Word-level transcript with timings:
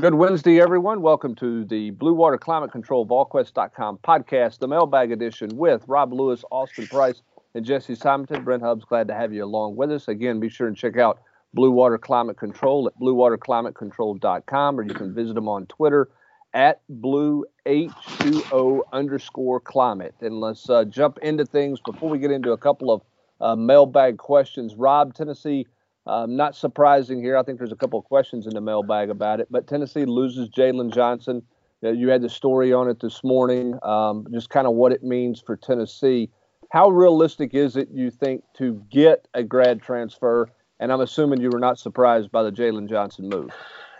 Good 0.00 0.14
Wednesday, 0.16 0.60
everyone. 0.60 1.02
Welcome 1.02 1.36
to 1.36 1.64
the 1.66 1.90
Blue 1.90 2.14
Water 2.14 2.36
Climate 2.36 2.72
Control 2.72 3.06
VolQuest.com 3.06 3.98
podcast, 3.98 4.58
the 4.58 4.66
mailbag 4.66 5.12
edition 5.12 5.56
with 5.56 5.84
Rob 5.86 6.12
Lewis, 6.12 6.44
Austin 6.50 6.88
Price, 6.88 7.22
and 7.54 7.64
Jesse 7.64 7.94
Simonton. 7.94 8.42
Brent 8.42 8.64
Hubbs, 8.64 8.84
glad 8.84 9.06
to 9.06 9.14
have 9.14 9.32
you 9.32 9.44
along 9.44 9.76
with 9.76 9.92
us. 9.92 10.08
Again, 10.08 10.40
be 10.40 10.48
sure 10.48 10.66
and 10.66 10.76
check 10.76 10.96
out 10.96 11.20
Blue 11.54 11.70
Water 11.70 11.96
Climate 11.96 12.36
Control 12.36 12.88
at 12.88 12.98
bluewaterclimatecontrol.com, 12.98 14.80
or 14.80 14.82
you 14.82 14.94
can 14.94 15.14
visit 15.14 15.34
them 15.34 15.48
on 15.48 15.64
Twitter 15.66 16.08
at 16.54 16.80
blue 16.88 17.44
H2O 17.64 18.80
underscore 18.92 19.60
climate. 19.60 20.16
And 20.20 20.40
let's 20.40 20.68
uh, 20.68 20.86
jump 20.86 21.18
into 21.18 21.46
things 21.46 21.78
before 21.86 22.10
we 22.10 22.18
get 22.18 22.32
into 22.32 22.50
a 22.50 22.58
couple 22.58 22.90
of 22.90 23.02
uh, 23.40 23.54
mailbag 23.54 24.18
questions. 24.18 24.74
Rob, 24.74 25.14
Tennessee 25.14 25.68
um, 26.06 26.36
not 26.36 26.54
surprising 26.54 27.22
here. 27.22 27.36
I 27.36 27.42
think 27.42 27.58
there's 27.58 27.72
a 27.72 27.76
couple 27.76 27.98
of 27.98 28.04
questions 28.04 28.46
in 28.46 28.54
the 28.54 28.60
mailbag 28.60 29.10
about 29.10 29.40
it, 29.40 29.48
but 29.50 29.66
Tennessee 29.66 30.04
loses 30.04 30.48
Jalen 30.50 30.92
Johnson. 30.92 31.42
Uh, 31.82 31.90
you 31.90 32.08
had 32.08 32.22
the 32.22 32.28
story 32.28 32.72
on 32.72 32.88
it 32.88 33.00
this 33.00 33.22
morning, 33.22 33.78
um, 33.82 34.26
just 34.32 34.50
kind 34.50 34.66
of 34.66 34.74
what 34.74 34.92
it 34.92 35.02
means 35.02 35.40
for 35.40 35.56
Tennessee. 35.56 36.30
How 36.70 36.88
realistic 36.90 37.54
is 37.54 37.76
it, 37.76 37.88
you 37.92 38.10
think, 38.10 38.42
to 38.56 38.82
get 38.90 39.28
a 39.34 39.42
grad 39.42 39.82
transfer? 39.82 40.48
And 40.80 40.92
I'm 40.92 41.00
assuming 41.00 41.40
you 41.40 41.50
were 41.50 41.60
not 41.60 41.78
surprised 41.78 42.30
by 42.32 42.42
the 42.42 42.50
Jalen 42.50 42.88
Johnson 42.88 43.28
move. 43.28 43.50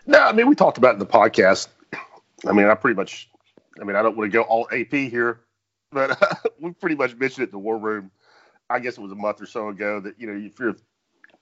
No, 0.07 0.19
I 0.19 0.33
mean, 0.33 0.49
we 0.49 0.55
talked 0.55 0.77
about 0.77 0.91
it 0.91 0.93
in 0.95 0.99
the 0.99 1.07
podcast. 1.07 1.69
I 2.47 2.53
mean, 2.53 2.67
I 2.67 2.75
pretty 2.75 2.97
much, 2.97 3.31
I 3.81 3.85
mean, 3.85 3.97
I 3.97 4.03
don't 4.03 4.17
want 4.17 4.31
to 4.31 4.37
go 4.37 4.43
all 4.43 4.69
AP 4.73 4.93
here, 4.93 5.41
but 5.93 6.21
we 6.61 6.73
pretty 6.73 6.97
much 6.97 7.17
mentioned 7.17 7.45
it 7.45 7.49
in 7.49 7.53
the 7.53 7.59
war 7.59 7.79
room. 7.79 8.11
I 8.69 8.79
guess 8.81 8.99
it 8.99 9.01
was 9.01 9.13
a 9.13 9.17
month 9.17 9.41
or 9.41 9.47
so 9.47 9.69
ago 9.69 10.01
that, 10.01 10.19
you 10.19 10.27
know, 10.27 10.35
if 10.35 10.59
you're 10.59 10.77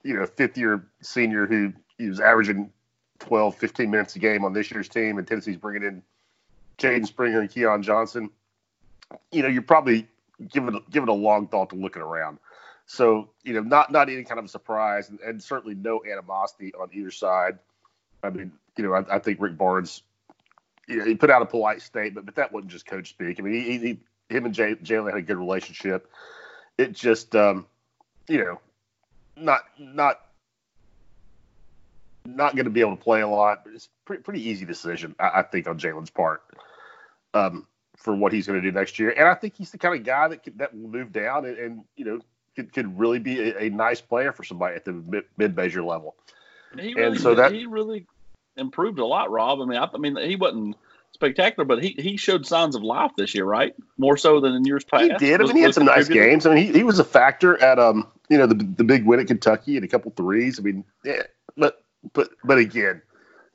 you 0.02 0.14
know, 0.14 0.26
fifth 0.26 0.56
year 0.56 0.86
senior 1.00 1.46
who 1.46 1.72
he 1.98 2.08
was 2.08 2.20
averaging 2.20 2.70
12, 3.20 3.56
15 3.56 3.90
minutes 3.90 4.16
a 4.16 4.18
game 4.18 4.44
on 4.44 4.52
this 4.52 4.70
year's 4.70 4.88
team, 4.88 5.18
and 5.18 5.26
Tennessee's 5.26 5.56
bringing 5.56 5.84
in 5.84 6.02
Jaden 6.78 7.06
Springer 7.06 7.40
and 7.40 7.50
Keon 7.50 7.82
Johnson. 7.82 8.30
You 9.30 9.42
know, 9.42 9.48
you're 9.48 9.62
probably 9.62 10.08
giving 10.50 10.82
giving 10.90 11.08
a 11.08 11.14
long 11.14 11.46
thought 11.46 11.70
to 11.70 11.76
looking 11.76 12.02
around. 12.02 12.38
So, 12.86 13.30
you 13.44 13.54
know, 13.54 13.60
not 13.60 13.92
not 13.92 14.08
any 14.08 14.24
kind 14.24 14.38
of 14.38 14.46
a 14.46 14.48
surprise, 14.48 15.08
and, 15.08 15.20
and 15.20 15.42
certainly 15.42 15.74
no 15.74 16.02
animosity 16.04 16.74
on 16.74 16.88
either 16.92 17.10
side. 17.10 17.58
I 18.22 18.30
mean, 18.30 18.52
you 18.76 18.84
know, 18.84 18.94
I, 18.94 19.16
I 19.16 19.18
think 19.18 19.40
Rick 19.40 19.56
Barnes, 19.56 20.02
you 20.88 20.96
know, 20.96 21.04
he 21.04 21.14
put 21.14 21.30
out 21.30 21.42
a 21.42 21.46
polite 21.46 21.82
statement, 21.82 22.26
but 22.26 22.34
that 22.36 22.52
wasn't 22.52 22.72
just 22.72 22.86
coach 22.86 23.10
speak. 23.10 23.38
I 23.38 23.42
mean, 23.42 23.54
he, 23.54 23.78
he 23.78 24.00
him 24.28 24.46
and 24.46 24.54
Jalen 24.54 25.06
had 25.06 25.18
a 25.18 25.22
good 25.22 25.36
relationship. 25.36 26.10
It 26.78 26.92
just, 26.92 27.36
um, 27.36 27.66
you 28.28 28.38
know, 28.38 28.60
not 29.36 29.62
not 29.78 30.20
not 32.24 32.54
going 32.54 32.64
to 32.64 32.70
be 32.70 32.80
able 32.80 32.96
to 32.96 33.02
play 33.02 33.20
a 33.20 33.28
lot. 33.28 33.64
But 33.64 33.74
it's 33.74 33.88
pretty 34.04 34.22
pretty 34.22 34.48
easy 34.48 34.64
decision, 34.64 35.14
I, 35.18 35.40
I 35.40 35.42
think, 35.42 35.66
on 35.66 35.78
Jalen's 35.78 36.10
part 36.10 36.42
um, 37.34 37.66
for 37.96 38.14
what 38.14 38.32
he's 38.32 38.46
going 38.46 38.60
to 38.60 38.70
do 38.70 38.76
next 38.76 38.98
year. 38.98 39.10
And 39.10 39.28
I 39.28 39.34
think 39.34 39.54
he's 39.56 39.70
the 39.70 39.78
kind 39.78 39.94
of 39.94 40.04
guy 40.04 40.28
that 40.28 40.42
could, 40.42 40.58
that 40.58 40.74
will 40.74 40.88
move 40.88 41.12
down 41.12 41.44
and, 41.44 41.58
and 41.58 41.84
you 41.96 42.04
know 42.04 42.20
could, 42.56 42.72
could 42.72 42.98
really 42.98 43.18
be 43.18 43.40
a, 43.40 43.62
a, 43.62 43.70
nice 43.70 44.00
player 44.00 44.32
for 44.32 44.44
somebody 44.44 44.76
at 44.76 44.84
the 44.84 44.92
mid, 44.92 45.24
mid 45.36 45.56
major 45.56 45.82
level. 45.82 46.14
He 46.78 46.94
really, 46.94 47.02
and 47.02 47.20
so 47.20 47.34
that 47.34 47.52
he 47.52 47.66
really 47.66 48.06
improved 48.56 48.98
a 48.98 49.06
lot, 49.06 49.30
Rob. 49.30 49.60
I 49.60 49.64
mean, 49.64 49.78
I, 49.78 49.88
I 49.92 49.98
mean, 49.98 50.16
he 50.16 50.36
wasn't 50.36 50.76
spectacular, 51.12 51.64
but 51.64 51.82
he, 51.82 51.94
he 51.98 52.16
showed 52.16 52.46
signs 52.46 52.74
of 52.74 52.82
life 52.82 53.12
this 53.16 53.34
year, 53.34 53.44
right? 53.44 53.74
More 53.98 54.16
so 54.16 54.40
than 54.40 54.54
in 54.54 54.64
years 54.64 54.84
past. 54.84 55.04
He 55.04 55.08
did. 55.18 55.40
I 55.40 55.44
mean, 55.44 55.56
he 55.56 55.62
had 55.62 55.74
some 55.74 55.84
nice 55.84 56.08
games. 56.08 56.46
I 56.46 56.54
mean, 56.54 56.66
he, 56.66 56.72
he 56.72 56.84
was 56.84 56.98
a 56.98 57.04
factor 57.04 57.60
at 57.62 57.78
um, 57.78 58.08
you 58.32 58.38
know, 58.38 58.46
the 58.46 58.54
the 58.54 58.84
big 58.84 59.04
win 59.04 59.20
at 59.20 59.26
Kentucky 59.26 59.76
and 59.76 59.84
a 59.84 59.88
couple 59.88 60.10
threes. 60.16 60.58
I 60.58 60.62
mean, 60.62 60.84
yeah, 61.04 61.22
but 61.56 61.84
but 62.14 62.30
but 62.44 62.58
again, 62.58 63.02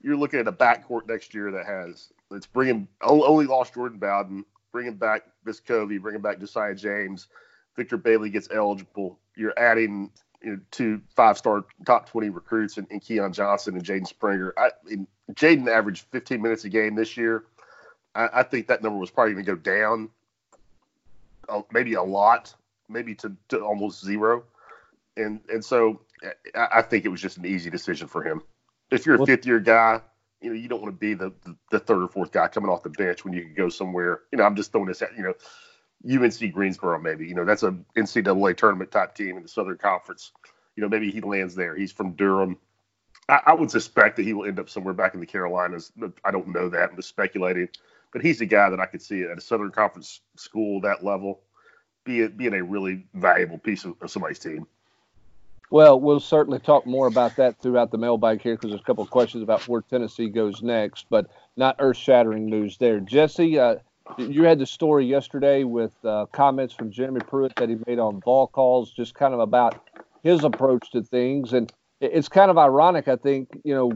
you're 0.02 0.16
looking 0.16 0.40
at 0.40 0.48
a 0.48 0.52
backcourt 0.52 1.08
next 1.08 1.34
year 1.34 1.52
that 1.52 1.66
has 1.66 2.14
let's 2.30 2.46
bring 2.46 2.70
him 2.70 2.88
only 3.02 3.46
lost 3.46 3.74
Jordan 3.74 3.98
Bowden, 3.98 4.46
bringing 4.72 4.94
back 4.94 5.24
Vescovi, 5.46 6.00
bringing 6.00 6.22
back 6.22 6.40
Josiah 6.40 6.76
James, 6.76 7.28
Victor 7.76 7.98
Bailey 7.98 8.30
gets 8.30 8.50
eligible. 8.54 9.18
You're 9.36 9.58
adding 9.58 10.12
you 10.42 10.52
know, 10.52 10.60
two 10.70 11.02
five 11.16 11.38
star 11.38 11.66
top 11.86 12.10
20 12.10 12.30
recruits 12.30 12.78
and, 12.78 12.88
in 12.92 13.00
Keon 13.00 13.34
Johnson 13.34 13.76
and 13.76 13.84
Jaden 13.84 14.08
Springer. 14.08 14.54
I 14.58 14.70
mean, 14.86 15.08
Jaden 15.34 15.68
averaged 15.68 16.06
15 16.12 16.42
minutes 16.42 16.66
a 16.66 16.70
game 16.70 16.96
this 16.96 17.18
year. 17.18 17.46
I, 18.14 18.30
I 18.34 18.44
think 18.44 18.68
that 18.68 18.84
number 18.84 19.00
was 19.00 19.12
probably 19.12 19.34
going 19.34 19.46
to 19.46 19.56
go 19.56 19.58
down, 19.58 20.10
uh, 21.50 21.62
maybe 21.72 21.94
a 21.94 22.04
lot, 22.04 22.54
maybe 22.90 23.16
to, 23.16 23.36
to 23.50 23.60
almost 23.60 24.04
zero. 24.04 24.44
And 25.18 25.42
and 25.50 25.64
so 25.64 26.02
I, 26.56 26.68
I, 26.76 26.82
think 26.82 27.06
it 27.06 27.10
was 27.10 27.22
just 27.22 27.38
an 27.38 27.46
easy 27.46 27.70
decision 27.70 28.08
for 28.08 28.24
him. 28.24 28.42
If 28.92 29.06
you're 29.06 29.22
a 29.22 29.26
fifth 29.26 29.46
year 29.46 29.60
guy, 29.60 30.02
you 30.42 30.50
know 30.50 30.56
you 30.56 30.68
don't 30.68 30.82
want 30.82 30.94
to 30.94 30.98
be 30.98 31.14
the, 31.14 31.34
the, 31.44 31.56
the 31.72 31.80
third 31.80 32.04
or 32.04 32.08
fourth 32.08 32.32
guy 32.32 32.48
coming 32.48 32.70
off 32.70 32.84
the 32.84 32.90
bench 32.90 33.26
when 33.26 33.34
you 33.34 33.42
can 33.42 33.54
go 33.54 33.70
somewhere. 33.70 34.22
You 34.32 34.38
know, 34.38 34.46
I'm 34.46 34.56
just 34.56 34.72
throwing 34.72 34.88
this 34.88 35.02
at 35.02 35.16
you 35.18 35.24
know. 35.24 35.34
UNC 36.08 36.54
Greensboro, 36.54 37.02
maybe. 37.02 37.28
You 37.28 37.34
know, 37.34 37.44
that's 37.44 37.64
a 37.64 37.76
NCAA 37.98 38.56
tournament 38.56 38.92
type 38.92 39.16
team 39.16 39.36
in 39.36 39.42
the 39.42 39.50
Southern 39.50 39.80
Conference. 39.80 40.32
You 40.76 40.84
know, 40.84 40.90
maybe 40.90 41.10
he 41.10 41.22
lands 41.22 41.56
there. 41.56 41.76
He's 41.76 41.92
from 41.92 42.12
Durham. 42.12 42.58
I, 43.28 43.42
I, 43.48 43.54
would 43.56 43.72
suspect 43.72 44.16
that 44.18 44.24
he 44.24 44.34
will 44.34 44.46
end 44.46 44.60
up 44.60 44.70
somewhere 44.70 44.94
back 44.94 45.16
in 45.16 45.20
the 45.20 45.26
Carolinas. 45.26 45.92
I 46.24 46.30
don't 46.30 46.50
know 46.50 46.70
that. 46.70 46.92
I'm 46.92 46.96
just 46.96 47.10
speculating. 47.10 47.70
But 48.14 48.22
he's 48.22 48.42
a 48.42 48.46
guy 48.46 48.70
that 48.70 48.80
I 48.80 48.86
could 48.86 49.02
see 49.02 49.24
at 49.24 49.38
a 49.38 49.42
Southern 49.42 49.72
Conference 49.72 50.22
school 50.36 50.82
that 50.82 51.04
level 51.04 51.42
be 52.06 52.28
being 52.28 52.54
a 52.54 52.64
really 52.64 53.06
valuable 53.14 53.58
piece 53.58 53.84
of, 53.86 53.96
of 54.02 54.10
somebody's 54.10 54.40
team. 54.40 54.66
Well, 55.70 56.00
we'll 56.00 56.22
certainly 56.22 56.60
talk 56.60 56.86
more 56.86 57.08
about 57.08 57.36
that 57.36 57.60
throughout 57.62 57.92
the 57.92 57.98
mailbag 57.98 58.42
here 58.42 58.56
because 58.56 58.70
there's 58.70 58.82
a 58.82 58.86
couple 58.86 59.04
of 59.04 59.10
questions 59.10 59.44
about 59.44 59.68
where 59.68 59.82
Tennessee 59.82 60.30
goes 60.30 60.62
next, 60.62 61.08
but 61.10 61.28
not 61.58 61.76
earth-shattering 61.80 62.46
news 62.46 62.78
there. 62.78 63.02
Jesse, 63.02 63.60
uh, 63.60 63.76
you 64.18 64.44
had 64.44 64.60
the 64.60 64.66
story 64.66 65.06
yesterday 65.06 65.66
with 65.66 65.94
uh, 66.06 66.26
comments 66.32 66.74
from 66.74 66.90
Jeremy 66.90 67.20
Pruitt 67.20 67.54
that 67.58 67.68
he 67.68 67.78
made 67.86 68.00
on 68.00 68.22
Vol 68.22 68.48
Calls, 68.48 68.94
just 68.94 69.14
kind 69.14 69.34
of 69.34 69.42
about 69.42 69.90
his 70.24 70.46
approach 70.46 70.90
to 70.92 71.04
things, 71.04 71.52
and 71.52 71.72
it's 72.00 72.30
kind 72.30 72.50
of 72.50 72.58
ironic. 72.58 73.10
I 73.10 73.18
think 73.18 73.50
you 73.64 73.74
know 73.74 73.92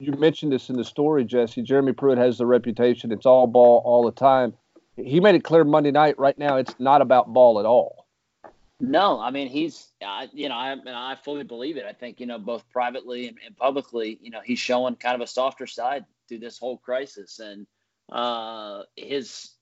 you 0.00 0.12
mentioned 0.12 0.52
this 0.52 0.70
in 0.70 0.76
the 0.76 0.84
story, 0.84 1.24
Jesse. 1.24 1.62
Jeremy 1.62 1.92
Pruitt 1.92 2.18
has 2.18 2.38
the 2.38 2.46
reputation; 2.46 3.12
it's 3.12 3.26
all 3.26 3.46
ball 3.46 3.80
all 3.84 4.04
the 4.04 4.12
time. 4.12 4.54
He 4.96 5.20
made 5.20 5.36
it 5.36 5.44
clear 5.44 5.64
Monday 5.64 5.92
night. 5.92 6.18
Right 6.18 6.36
now, 6.36 6.56
it's 6.56 6.74
not 6.80 7.00
about 7.00 7.32
ball 7.32 7.60
at 7.60 7.66
all. 7.66 8.01
No, 8.84 9.20
I 9.20 9.30
mean 9.30 9.46
he's, 9.46 9.92
uh, 10.04 10.26
you 10.32 10.48
know, 10.48 10.56
I, 10.56 10.76
I 10.88 11.14
fully 11.14 11.44
believe 11.44 11.76
it. 11.76 11.84
I 11.88 11.92
think 11.92 12.18
you 12.18 12.26
know 12.26 12.38
both 12.38 12.68
privately 12.68 13.28
and, 13.28 13.38
and, 13.46 13.56
publicly, 13.56 14.18
you 14.20 14.32
know, 14.32 14.40
he's 14.44 14.58
showing 14.58 14.96
kind 14.96 15.14
of 15.14 15.20
a 15.20 15.26
softer 15.28 15.68
side 15.68 16.04
through 16.28 16.40
this 16.40 16.58
whole 16.58 16.78
crisis, 16.78 17.38
and 17.38 17.64
uh, 18.10 18.82
his 18.96 19.52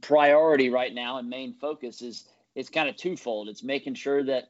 priority 0.00 0.70
right 0.70 0.94
now 0.94 1.18
and 1.18 1.28
main 1.28 1.54
focus 1.54 2.02
is 2.02 2.28
is 2.54 2.70
kind 2.70 2.88
of 2.88 2.96
twofold. 2.96 3.48
It's 3.48 3.64
making 3.64 3.94
sure 3.94 4.22
that 4.22 4.44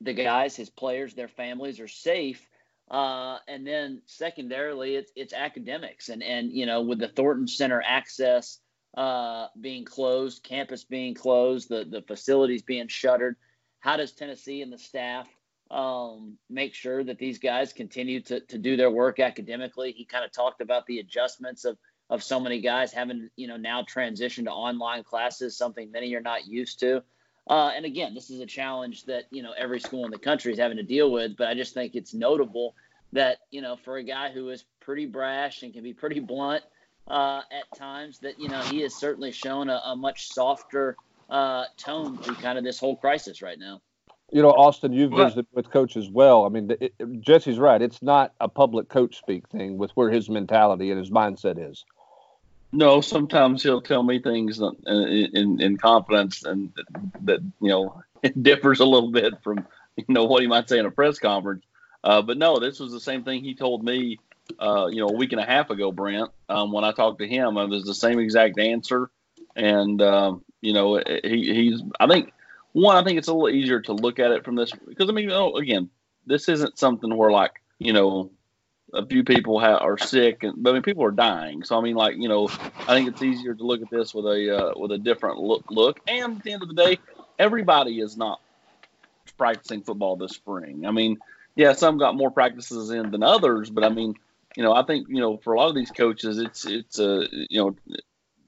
the 0.00 0.12
guys, 0.12 0.54
his 0.54 0.70
players, 0.70 1.14
their 1.14 1.28
families 1.28 1.80
are 1.80 1.88
safe. 1.88 2.40
Uh, 2.88 3.38
and 3.48 3.66
then 3.66 4.00
secondarily, 4.06 4.94
it's 4.94 5.10
it's 5.16 5.32
academics, 5.32 6.08
and 6.08 6.22
and 6.22 6.52
you 6.52 6.66
know 6.66 6.82
with 6.82 7.00
the 7.00 7.08
Thornton 7.08 7.48
Center 7.48 7.82
access 7.84 8.60
uh, 8.96 9.48
being 9.60 9.84
closed, 9.84 10.42
campus 10.42 10.84
being 10.84 11.14
closed, 11.14 11.68
the 11.68 11.84
the 11.84 12.02
facilities 12.02 12.62
being 12.62 12.88
shuttered, 12.88 13.36
how 13.80 13.96
does 13.96 14.12
Tennessee 14.12 14.62
and 14.62 14.72
the 14.72 14.78
staff 14.78 15.28
um, 15.70 16.38
make 16.48 16.74
sure 16.74 17.02
that 17.02 17.18
these 17.18 17.38
guys 17.38 17.72
continue 17.72 18.20
to 18.22 18.40
to 18.40 18.58
do 18.58 18.76
their 18.76 18.90
work 18.90 19.20
academically? 19.20 19.92
He 19.92 20.04
kind 20.04 20.24
of 20.24 20.32
talked 20.32 20.60
about 20.60 20.86
the 20.86 21.00
adjustments 21.00 21.64
of 21.64 21.76
of 22.10 22.22
so 22.22 22.38
many 22.38 22.60
guys 22.60 22.92
having 22.92 23.30
you 23.36 23.48
know 23.48 23.56
now 23.56 23.82
transitioned 23.82 24.44
to 24.44 24.52
online 24.52 25.02
classes, 25.02 25.56
something 25.56 25.90
many 25.90 26.14
are 26.14 26.20
not 26.20 26.46
used 26.46 26.80
to. 26.80 27.02
Uh, 27.48 27.70
and 27.76 27.84
again, 27.84 28.14
this 28.14 28.30
is 28.30 28.40
a 28.40 28.46
challenge 28.46 29.04
that 29.04 29.24
you 29.30 29.42
know 29.42 29.52
every 29.56 29.80
school 29.80 30.04
in 30.04 30.10
the 30.10 30.18
country 30.18 30.52
is 30.52 30.58
having 30.58 30.76
to 30.76 30.82
deal 30.82 31.10
with. 31.10 31.36
But 31.36 31.48
I 31.48 31.54
just 31.54 31.74
think 31.74 31.94
it's 31.94 32.14
notable 32.14 32.74
that 33.12 33.38
you 33.50 33.60
know 33.60 33.76
for 33.76 33.96
a 33.96 34.04
guy 34.04 34.30
who 34.30 34.48
is 34.50 34.64
pretty 34.80 35.06
brash 35.06 35.62
and 35.62 35.74
can 35.74 35.82
be 35.82 35.92
pretty 35.92 36.20
blunt 36.20 36.62
uh, 37.08 37.42
at 37.50 37.76
times, 37.76 38.18
that 38.20 38.40
you 38.40 38.48
know 38.48 38.60
he 38.60 38.80
has 38.82 38.94
certainly 38.94 39.32
shown 39.32 39.68
a, 39.68 39.80
a 39.86 39.96
much 39.96 40.32
softer 40.32 40.96
uh, 41.30 41.64
tone 41.76 42.18
through 42.18 42.36
kind 42.36 42.58
of 42.58 42.64
this 42.64 42.78
whole 42.78 42.96
crisis 42.96 43.42
right 43.42 43.58
now. 43.58 43.80
You 44.32 44.42
know, 44.42 44.50
Austin, 44.50 44.92
you've 44.92 45.12
visited 45.12 45.46
with 45.52 45.70
coach 45.70 45.96
as 45.96 46.10
well. 46.10 46.44
I 46.44 46.48
mean, 46.48 46.74
it, 46.80 46.94
Jesse's 47.20 47.58
right. 47.58 47.80
It's 47.80 48.02
not 48.02 48.32
a 48.40 48.48
public 48.48 48.88
coach 48.88 49.18
speak 49.18 49.48
thing 49.48 49.78
with 49.78 49.90
where 49.92 50.10
his 50.10 50.28
mentality 50.28 50.90
and 50.90 50.98
his 50.98 51.10
mindset 51.10 51.70
is. 51.70 51.84
No, 52.72 53.00
sometimes 53.00 53.62
he'll 53.62 53.82
tell 53.82 54.02
me 54.02 54.18
things 54.18 54.60
in, 54.60 55.30
in, 55.32 55.60
in 55.60 55.76
confidence, 55.76 56.42
and 56.42 56.72
that 57.22 57.40
you 57.60 57.68
know 57.68 58.02
it 58.22 58.42
differs 58.42 58.80
a 58.80 58.84
little 58.84 59.12
bit 59.12 59.34
from 59.42 59.66
you 59.96 60.04
know 60.08 60.24
what 60.24 60.42
he 60.42 60.48
might 60.48 60.68
say 60.68 60.78
in 60.78 60.86
a 60.86 60.90
press 60.90 61.18
conference. 61.18 61.64
Uh, 62.02 62.20
but 62.20 62.36
no, 62.36 62.58
this 62.58 62.80
was 62.80 62.92
the 62.92 63.00
same 63.00 63.24
thing 63.24 63.42
he 63.42 63.54
told 63.54 63.84
me, 63.84 64.18
uh, 64.58 64.88
you 64.90 65.00
know, 65.00 65.08
a 65.08 65.12
week 65.12 65.32
and 65.32 65.40
a 65.40 65.44
half 65.46 65.70
ago, 65.70 65.92
Brent. 65.92 66.30
Um, 66.48 66.72
when 66.72 66.84
I 66.84 66.92
talked 66.92 67.18
to 67.20 67.28
him, 67.28 67.56
it 67.56 67.68
was 67.68 67.84
the 67.84 67.94
same 67.94 68.18
exact 68.18 68.58
answer, 68.58 69.10
and 69.56 70.00
um, 70.02 70.44
you 70.60 70.72
know, 70.72 71.02
he, 71.22 71.54
he's. 71.54 71.82
I 71.98 72.06
think 72.06 72.32
one, 72.72 72.96
I 72.96 73.04
think 73.04 73.18
it's 73.18 73.28
a 73.28 73.32
little 73.32 73.54
easier 73.54 73.80
to 73.82 73.92
look 73.92 74.18
at 74.18 74.30
it 74.30 74.44
from 74.44 74.56
this 74.56 74.72
because 74.86 75.08
I 75.08 75.12
mean, 75.12 75.24
you 75.24 75.30
know, 75.30 75.56
again, 75.56 75.90
this 76.26 76.48
isn't 76.48 76.78
something 76.78 77.14
where 77.16 77.30
like 77.30 77.62
you 77.78 77.92
know 77.92 78.30
a 78.92 79.04
few 79.06 79.24
people 79.24 79.58
ha- 79.60 79.78
are 79.78 79.98
sick, 79.98 80.42
and 80.42 80.54
but 80.56 80.70
I 80.70 80.72
mean 80.74 80.82
people 80.82 81.04
are 81.04 81.10
dying. 81.10 81.64
So 81.64 81.78
I 81.78 81.80
mean, 81.80 81.96
like 81.96 82.16
you 82.16 82.28
know, 82.28 82.48
I 82.48 82.94
think 82.94 83.08
it's 83.08 83.22
easier 83.22 83.54
to 83.54 83.62
look 83.64 83.82
at 83.82 83.90
this 83.90 84.14
with 84.14 84.26
a 84.26 84.56
uh, 84.56 84.78
with 84.78 84.92
a 84.92 84.98
different 84.98 85.38
look. 85.38 85.64
Look, 85.70 86.00
and 86.06 86.38
at 86.38 86.42
the 86.42 86.52
end 86.52 86.62
of 86.62 86.68
the 86.68 86.74
day, 86.74 86.98
everybody 87.38 88.00
is 88.00 88.16
not 88.16 88.40
practicing 89.36 89.82
football 89.82 90.16
this 90.16 90.32
spring. 90.32 90.86
I 90.86 90.90
mean, 90.90 91.18
yeah, 91.56 91.72
some 91.72 91.98
got 91.98 92.16
more 92.16 92.30
practices 92.30 92.90
in 92.90 93.10
than 93.10 93.22
others, 93.22 93.70
but 93.70 93.84
I 93.84 93.88
mean, 93.88 94.14
you 94.56 94.62
know, 94.62 94.72
I 94.72 94.84
think 94.84 95.08
you 95.08 95.20
know 95.20 95.38
for 95.38 95.54
a 95.54 95.58
lot 95.58 95.68
of 95.68 95.74
these 95.74 95.90
coaches, 95.90 96.38
it's 96.38 96.64
it's 96.66 96.98
a 96.98 97.26
you 97.30 97.60
know 97.60 97.76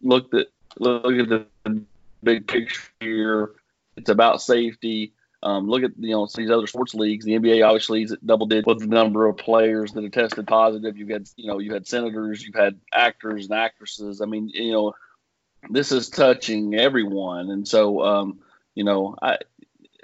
look 0.02 0.32
at 0.34 0.46
look 0.78 1.12
at 1.12 1.28
the 1.28 1.82
big 2.22 2.46
picture 2.46 2.82
here. 3.00 3.52
It's 3.96 4.10
about 4.10 4.42
safety. 4.42 5.12
Um, 5.42 5.68
look 5.68 5.82
at 5.82 5.92
you 5.98 6.10
know 6.10 6.26
these 6.34 6.50
other 6.50 6.66
sports 6.66 6.94
leagues. 6.94 7.24
The 7.24 7.38
NBA 7.38 7.66
obviously 7.66 8.02
is 8.02 8.16
double 8.24 8.46
digit 8.46 8.66
with 8.66 8.80
the 8.80 8.86
number 8.86 9.26
of 9.26 9.36
players 9.36 9.92
that 9.92 10.02
have 10.02 10.12
tested 10.12 10.46
positive. 10.46 10.96
You've 10.96 11.10
had 11.10 11.28
you 11.36 11.48
know 11.48 11.58
you 11.58 11.72
had 11.72 11.86
senators, 11.86 12.42
you've 12.42 12.54
had 12.54 12.78
actors 12.92 13.44
and 13.44 13.54
actresses. 13.54 14.20
I 14.20 14.26
mean 14.26 14.48
you 14.48 14.72
know 14.72 14.94
this 15.70 15.92
is 15.92 16.08
touching 16.08 16.74
everyone, 16.74 17.50
and 17.50 17.66
so 17.66 18.02
um, 18.02 18.40
you 18.74 18.84
know 18.84 19.16
I 19.20 19.38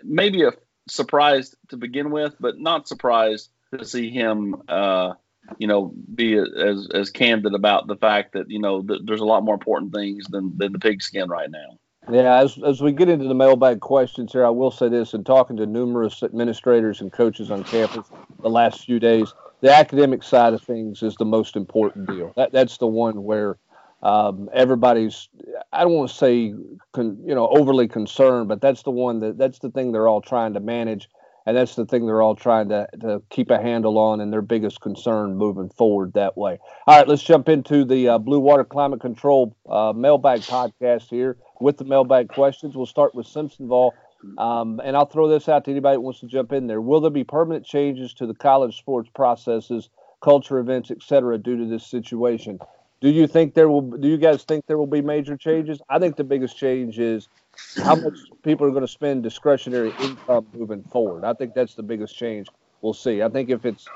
maybe 0.03 0.43
a 0.43 0.53
surprised 0.89 1.57
to 1.69 1.77
begin 1.77 2.11
with, 2.11 2.35
but 2.39 2.59
not 2.59 2.89
surprised 2.89 3.51
to 3.73 3.85
see 3.85 4.11
him 4.11 4.63
uh, 4.69 5.15
you 5.59 5.67
know 5.67 5.93
be 6.15 6.37
as 6.37 6.89
as 6.95 7.11
candid 7.11 7.55
about 7.55 7.87
the 7.87 7.97
fact 7.97 8.33
that 8.33 8.51
you 8.51 8.61
know 8.61 8.83
th- 8.83 9.01
there's 9.05 9.21
a 9.21 9.25
lot 9.25 9.43
more 9.43 9.55
important 9.55 9.93
things 9.93 10.25
than 10.31 10.57
than 10.57 10.73
the 10.73 10.79
pigskin 10.79 11.29
right 11.29 11.51
now. 11.51 11.79
Yeah, 12.11 12.41
as, 12.41 12.59
as 12.67 12.81
we 12.81 12.91
get 12.91 13.09
into 13.09 13.29
the 13.29 13.35
mailbag 13.35 13.79
questions 13.81 14.33
here, 14.33 14.45
I 14.45 14.51
will 14.51 14.73
say 14.73 14.89
this: 14.89 15.15
in 15.15 15.23
talking 15.25 15.57
to 15.59 15.67
numerous 15.67 16.23
administrators 16.23 17.01
and 17.01 17.13
coaches 17.13 17.51
on 17.51 17.63
campus 17.65 18.07
the 18.41 18.51
last 18.51 18.85
few 18.85 18.99
days, 18.99 19.33
the 19.61 19.73
academic 19.73 20.23
side 20.25 20.53
of 20.53 20.63
things 20.63 21.03
is 21.03 21.15
the 21.17 21.25
most 21.25 21.55
important 21.55 22.09
deal. 22.09 22.33
That 22.37 22.53
that's 22.53 22.79
the 22.79 22.89
one 22.89 23.23
where 23.23 23.57
um, 24.03 24.51
everybody's 24.53 25.29
I 25.73 25.83
don't 25.83 25.93
want 25.93 26.11
to 26.11 26.17
say 26.17 26.55
con, 26.93 27.19
you 27.25 27.35
know 27.35 27.49
overly 27.49 27.87
concerned, 27.87 28.49
but 28.49 28.61
that's 28.61 28.83
the 28.83 28.91
one 28.91 29.21
that 29.21 29.39
that's 29.39 29.61
the 29.61 29.71
thing 29.71 29.93
they're 29.93 30.09
all 30.09 30.21
trying 30.21 30.55
to 30.55 30.61
manage 30.61 31.09
and 31.47 31.57
that's 31.57 31.75
the 31.75 31.87
thing 31.87 32.07
they're 32.07 32.23
all 32.23 32.37
trying 32.37 32.69
to, 32.69 32.87
to 33.01 33.23
keep 33.31 33.51
a 33.51 33.61
handle 33.61 33.99
on 33.99 34.21
and 34.21 34.33
their 34.33 34.43
biggest 34.43 34.81
concern 34.81 35.37
moving 35.37 35.69
forward 35.71 36.13
that 36.15 36.37
way. 36.37 36.59
All 36.87 36.99
right, 36.99 37.09
let's 37.09 37.23
jump 37.23 37.49
into 37.49 37.85
the 37.85 38.09
uh, 38.09 38.19
Blue 38.19 38.41
Water 38.41 38.65
Climate 38.65 39.01
Control 39.01 39.57
uh, 39.69 39.93
mailbag 39.95 40.41
podcast 40.41 41.09
here 41.09 41.37
with 41.61 41.79
the 41.79 41.85
mailbag 41.85 42.29
questions. 42.29 42.77
We'll 42.77 42.87
start 42.87 43.15
with 43.15 43.27
Simpsonville. 43.27 43.93
Um, 44.39 44.81
and 44.85 44.97
I'll 44.97 45.07
throw 45.07 45.29
this 45.29 45.49
out 45.49 45.65
to 45.65 45.73
anybody 45.73 45.97
that 45.97 46.01
wants 46.01 46.21
to 46.21 46.27
jump 46.27 46.53
in 46.53 46.69
there. 46.69 46.81
Will 46.81 47.01
there 47.01 47.11
be 47.11 47.25
permanent 47.25 47.67
changes 47.67 48.15
to 48.15 48.27
the 48.27 48.35
college 48.35 48.79
sports 48.79 49.11
processes, 49.13 49.89
culture 50.21 50.59
events, 50.59 50.93
etc., 50.93 51.39
due 51.39 51.57
to 51.57 51.67
this 51.67 51.85
situation? 51.85 52.61
Do 53.01 53.11
you 53.11 53.27
think 53.27 53.55
there 53.55 53.69
will? 53.69 53.81
Do 53.81 54.07
you 54.07 54.17
guys 54.17 54.45
think 54.45 54.67
there 54.67 54.79
will 54.79 54.87
be 54.87 55.03
major 55.03 55.37
changes? 55.37 55.83
I 55.89 55.99
think 55.99 56.15
the 56.15 56.23
biggest 56.23 56.57
change 56.57 57.01
is 57.01 57.29
how 57.77 57.95
much 57.95 58.19
people 58.43 58.67
are 58.67 58.71
going 58.71 58.83
to 58.83 58.89
spend 58.89 59.23
discretionary 59.23 59.93
income 60.01 60.47
moving 60.53 60.83
forward. 60.85 61.25
I 61.25 61.35
think 61.35 61.55
that's 61.55 61.75
the 61.75 61.83
biggest 61.83 62.17
change. 62.17 62.49
We'll 62.81 62.95
see. 62.95 63.23
I 63.23 63.29
think 63.29 63.51
if 63.51 63.65
it's, 63.65 63.87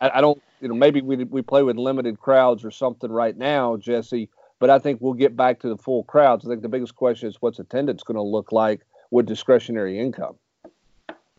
I, 0.00 0.10
I 0.14 0.20
don't, 0.20 0.42
you 0.60 0.68
know, 0.68 0.74
maybe 0.74 1.00
we 1.00 1.24
we 1.24 1.42
play 1.42 1.62
with 1.62 1.76
limited 1.76 2.20
crowds 2.20 2.64
or 2.64 2.70
something 2.70 3.10
right 3.10 3.36
now, 3.36 3.76
Jesse. 3.76 4.28
But 4.60 4.70
I 4.70 4.78
think 4.78 5.00
we'll 5.00 5.14
get 5.14 5.36
back 5.36 5.60
to 5.60 5.68
the 5.68 5.76
full 5.76 6.04
crowds. 6.04 6.46
I 6.46 6.48
think 6.48 6.62
the 6.62 6.68
biggest 6.68 6.94
question 6.94 7.28
is 7.28 7.36
what's 7.40 7.58
attendance 7.58 8.02
going 8.02 8.16
to 8.16 8.22
look 8.22 8.52
like 8.52 8.80
with 9.10 9.26
discretionary 9.26 9.98
income. 9.98 10.36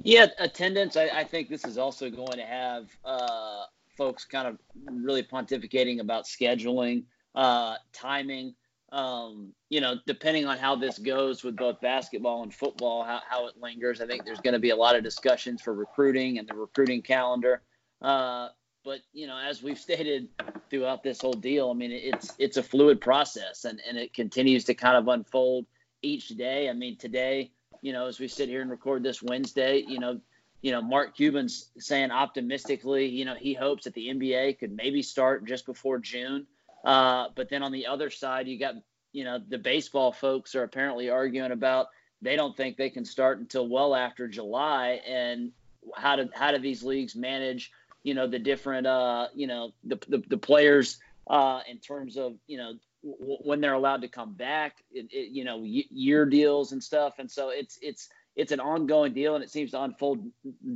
Yeah, 0.04 0.28
attendance. 0.38 0.98
I, 0.98 1.06
I 1.06 1.24
think 1.24 1.50
this 1.50 1.66
is 1.66 1.78
also 1.78 2.10
going 2.10 2.38
to 2.38 2.46
have 2.46 2.88
uh, 3.04 3.64
folks 3.98 4.26
kind 4.26 4.48
of 4.48 4.60
really 4.92 5.24
pontificating 5.24 6.00
about 6.00 6.26
scheduling, 6.26 7.04
uh, 7.34 7.76
timing 7.94 8.54
um, 8.92 9.54
you 9.70 9.82
know, 9.82 9.96
depending 10.06 10.46
on 10.46 10.58
how 10.58 10.76
this 10.76 11.00
goes 11.00 11.44
with 11.44 11.56
both 11.56 11.82
basketball 11.82 12.44
and 12.44 12.54
football, 12.54 13.04
how, 13.04 13.22
how 13.28 13.48
it 13.48 13.56
lingers, 13.60 14.00
I 14.00 14.08
think 14.08 14.26
there's 14.26 14.40
going 14.40 14.54
to 14.54 14.60
be 14.60 14.70
a 14.70 14.76
lot 14.76 14.96
of 14.96 15.04
discussions 15.04 15.62
for 15.62 15.74
recruiting 15.74 16.38
and 16.38 16.48
the 16.48 16.54
recruiting 16.54 17.02
calendar. 17.02 17.62
Uh, 18.02 18.50
but 18.84 19.00
you 19.12 19.26
know, 19.26 19.38
as 19.38 19.64
we've 19.64 19.80
stated 19.80 20.30
throughout 20.70 21.04
this 21.04 21.20
whole 21.20 21.34
deal, 21.34 21.72
I 21.72 21.74
mean, 21.74 21.92
it's 21.92 22.34
it's 22.38 22.58
a 22.58 22.64
fluid 22.64 23.02
process, 23.02 23.66
and 23.66 23.82
and 23.88 23.98
it 23.98 24.14
continues 24.14 24.64
to 24.66 24.76
kind 24.76 24.96
of 24.96 25.08
unfold 25.08 25.66
each 26.04 26.30
day. 26.30 26.70
I 26.70 26.74
mean, 26.74 26.96
today, 26.98 27.52
you 27.82 27.92
know, 27.94 28.06
as 28.06 28.20
we 28.20 28.28
sit 28.28 28.48
here 28.48 28.62
and 28.62 28.70
record 28.70 29.02
this 29.02 29.24
Wednesday, 29.24 29.84
you 29.88 30.00
know, 30.00 30.22
you 30.62 30.72
know, 30.72 30.82
Mark 30.82 31.16
Cuban's 31.16 31.72
saying 31.80 32.12
optimistically, 32.12 33.08
you 33.08 33.26
know, 33.26 33.36
he 33.36 33.54
hopes 33.54 33.86
that 33.86 33.94
the 33.96 34.08
NBA 34.08 34.60
could 34.60 34.76
maybe 34.76 35.02
start 35.02 35.46
just 35.46 35.66
before 35.66 35.98
June. 35.98 36.46
Uh, 36.86 37.30
but 37.36 37.50
then 37.50 37.64
on 37.64 37.72
the 37.72 37.88
other 37.88 38.10
side, 38.10 38.48
you 38.48 38.60
got 38.60 38.76
you 39.12 39.24
know 39.24 39.40
the 39.48 39.58
baseball 39.58 40.12
folks 40.12 40.56
are 40.56 40.64
apparently 40.64 41.10
arguing 41.10 41.52
about 41.52 41.88
they 42.22 42.36
don't 42.36 42.56
think 42.56 42.78
they 42.78 42.90
can 42.90 43.06
start 43.06 43.40
until 43.40 43.68
well 43.68 43.96
after 43.96 44.28
July. 44.28 45.02
And 45.08 45.52
how 45.96 46.16
do 46.16 46.30
how 46.34 46.52
do 46.52 46.60
these 46.60 46.84
leagues 46.84 47.16
manage 47.16 47.72
you 48.04 48.14
know 48.14 48.28
the 48.28 48.40
different 48.40 48.88
uh, 48.88 49.28
you 49.34 49.48
know 49.48 49.72
the 49.84 50.00
the, 50.08 50.24
the 50.30 50.38
players 50.38 51.00
uh, 51.30 51.62
in 51.68 51.80
terms 51.80 52.18
of 52.18 52.36
you 52.48 52.58
know 52.58 52.74
w- 53.04 53.38
when 53.42 53.62
they're 53.62 53.74
allowed 53.74 54.02
to 54.02 54.08
come 54.08 54.34
back, 54.34 54.84
it, 54.92 55.08
it, 55.12 55.32
you 55.32 55.44
know 55.44 55.58
y- 55.58 55.86
year 55.90 56.26
deals 56.26 56.72
and 56.72 56.84
stuff. 56.84 57.16
And 57.20 57.30
so 57.30 57.50
it's 57.50 57.80
it's 57.82 58.10
it's 58.36 58.52
an 58.52 58.60
ongoing 58.60 59.14
deal, 59.14 59.36
and 59.36 59.44
it 59.44 59.50
seems 59.50 59.72
to 59.72 59.82
unfold 59.82 60.24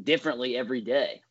differently 0.03 0.57
every 0.57 0.81
day. 0.81 1.21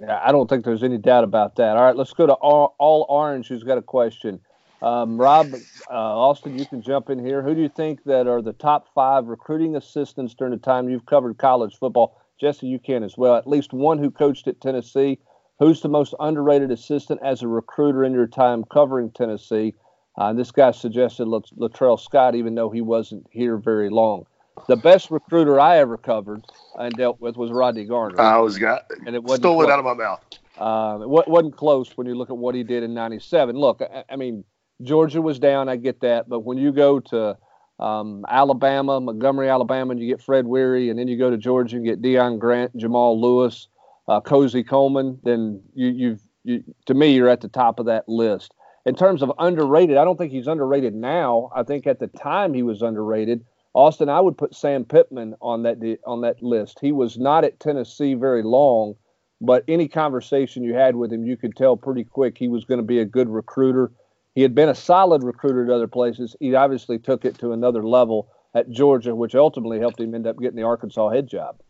Yeah, 0.00 0.18
I 0.24 0.32
don't 0.32 0.48
think 0.48 0.64
there's 0.64 0.82
any 0.82 0.96
doubt 0.96 1.24
about 1.24 1.56
that. 1.56 1.76
All 1.76 1.84
right, 1.84 1.96
let's 1.96 2.12
go 2.14 2.26
to 2.26 2.32
All, 2.32 2.74
All 2.78 3.04
Orange, 3.08 3.48
who's 3.48 3.62
got 3.62 3.76
a 3.76 3.82
question. 3.82 4.40
Um, 4.80 5.20
Rob, 5.20 5.52
uh, 5.90 5.92
Austin, 5.92 6.58
you 6.58 6.64
can 6.64 6.80
jump 6.80 7.10
in 7.10 7.18
here. 7.18 7.42
Who 7.42 7.54
do 7.54 7.60
you 7.60 7.68
think 7.68 8.04
that 8.04 8.26
are 8.26 8.40
the 8.40 8.54
top 8.54 8.86
five 8.94 9.26
recruiting 9.26 9.76
assistants 9.76 10.34
during 10.34 10.52
the 10.52 10.58
time 10.58 10.88
you've 10.88 11.04
covered 11.04 11.36
college 11.36 11.76
football? 11.76 12.18
Jesse, 12.40 12.66
you 12.66 12.78
can 12.78 13.02
as 13.02 13.18
well. 13.18 13.36
At 13.36 13.46
least 13.46 13.74
one 13.74 13.98
who 13.98 14.10
coached 14.10 14.48
at 14.48 14.62
Tennessee. 14.62 15.18
Who's 15.58 15.82
the 15.82 15.90
most 15.90 16.14
underrated 16.18 16.70
assistant 16.70 17.20
as 17.22 17.42
a 17.42 17.48
recruiter 17.48 18.02
in 18.02 18.14
your 18.14 18.26
time 18.26 18.64
covering 18.64 19.10
Tennessee? 19.10 19.74
Uh, 20.16 20.32
this 20.32 20.50
guy 20.50 20.70
suggested 20.70 21.26
Latrell 21.26 22.00
Scott, 22.00 22.34
even 22.34 22.54
though 22.54 22.70
he 22.70 22.80
wasn't 22.80 23.26
here 23.30 23.58
very 23.58 23.90
long 23.90 24.24
the 24.68 24.76
best 24.76 25.10
recruiter 25.10 25.58
I 25.58 25.78
ever 25.78 25.96
covered 25.96 26.44
and 26.78 26.92
dealt 26.94 27.20
with 27.20 27.36
was 27.36 27.50
Rodney 27.50 27.84
Garner. 27.84 28.20
I 28.20 28.38
was 28.38 28.58
got 28.58 28.84
and 29.06 29.14
it 29.14 29.22
wasn't 29.22 29.42
stole 29.42 29.62
it 29.62 29.70
out 29.70 29.78
of 29.78 29.84
my 29.84 29.94
mouth. 29.94 30.22
Uh, 30.58 30.98
it 31.02 31.08
wasn't 31.08 31.56
close 31.56 31.96
when 31.96 32.06
you 32.06 32.14
look 32.14 32.30
at 32.30 32.36
what 32.36 32.54
he 32.54 32.62
did 32.62 32.82
in 32.82 32.92
'97. 32.92 33.56
Look, 33.56 33.80
I, 33.80 34.04
I, 34.10 34.16
mean, 34.16 34.44
Georgia 34.82 35.22
was 35.22 35.38
down. 35.38 35.68
I 35.68 35.76
get 35.76 36.00
that, 36.00 36.28
but 36.28 36.40
when 36.40 36.58
you 36.58 36.70
go 36.70 37.00
to 37.00 37.36
um, 37.78 38.26
Alabama, 38.28 39.00
Montgomery, 39.00 39.48
Alabama, 39.48 39.92
and 39.92 40.00
you 40.00 40.06
get 40.06 40.22
Fred 40.22 40.46
Weary, 40.46 40.90
and 40.90 40.98
then 40.98 41.08
you 41.08 41.16
go 41.16 41.30
to 41.30 41.38
Georgia 41.38 41.76
and 41.76 41.84
get 41.84 42.02
Deon 42.02 42.38
Grant, 42.38 42.76
Jamal 42.76 43.18
Lewis, 43.18 43.68
uh, 44.06 44.20
Cosey 44.20 44.62
Coleman, 44.62 45.18
then 45.24 45.62
you, 45.74 45.88
you've 45.88 46.20
you, 46.44 46.64
to 46.86 46.94
me 46.94 47.14
you're 47.14 47.28
at 47.28 47.40
the 47.40 47.48
top 47.48 47.78
of 47.78 47.86
that 47.86 48.08
list. 48.08 48.54
In 48.86 48.94
terms 48.94 49.22
of 49.22 49.30
underrated, 49.38 49.96
I 49.96 50.04
don't 50.04 50.16
think 50.16 50.32
he's 50.32 50.46
underrated 50.46 50.94
now. 50.94 51.50
I 51.54 51.62
think 51.62 51.86
at 51.86 52.00
the 52.00 52.06
time 52.06 52.54
he 52.54 52.62
was 52.62 52.82
underrated 52.82 53.44
Austin, 53.72 54.08
I 54.08 54.20
would 54.20 54.36
put 54.36 54.54
Sam 54.54 54.84
Pittman 54.84 55.34
on 55.40 55.62
that 55.62 55.98
on 56.04 56.22
that 56.22 56.42
list. 56.42 56.78
He 56.80 56.92
was 56.92 57.18
not 57.18 57.44
at 57.44 57.60
Tennessee 57.60 58.14
very 58.14 58.42
long, 58.42 58.96
but 59.40 59.64
any 59.68 59.86
conversation 59.86 60.64
you 60.64 60.74
had 60.74 60.96
with 60.96 61.12
him, 61.12 61.24
you 61.24 61.36
could 61.36 61.56
tell 61.56 61.76
pretty 61.76 62.04
quick 62.04 62.36
he 62.36 62.48
was 62.48 62.64
going 62.64 62.80
to 62.80 62.86
be 62.86 62.98
a 62.98 63.04
good 63.04 63.28
recruiter. 63.28 63.92
He 64.34 64.42
had 64.42 64.54
been 64.54 64.68
a 64.68 64.74
solid 64.74 65.22
recruiter 65.22 65.64
at 65.64 65.70
other 65.70 65.86
places. 65.86 66.36
He 66.40 66.54
obviously 66.54 66.98
took 66.98 67.24
it 67.24 67.38
to 67.38 67.52
another 67.52 67.82
level 67.82 68.28
at 68.54 68.70
Georgia, 68.70 69.14
which 69.14 69.34
ultimately 69.34 69.78
helped 69.78 70.00
him 70.00 70.14
end 70.14 70.26
up 70.26 70.38
getting 70.38 70.56
the 70.56 70.62
Arkansas 70.62 71.10
head 71.10 71.28
job. 71.28 71.60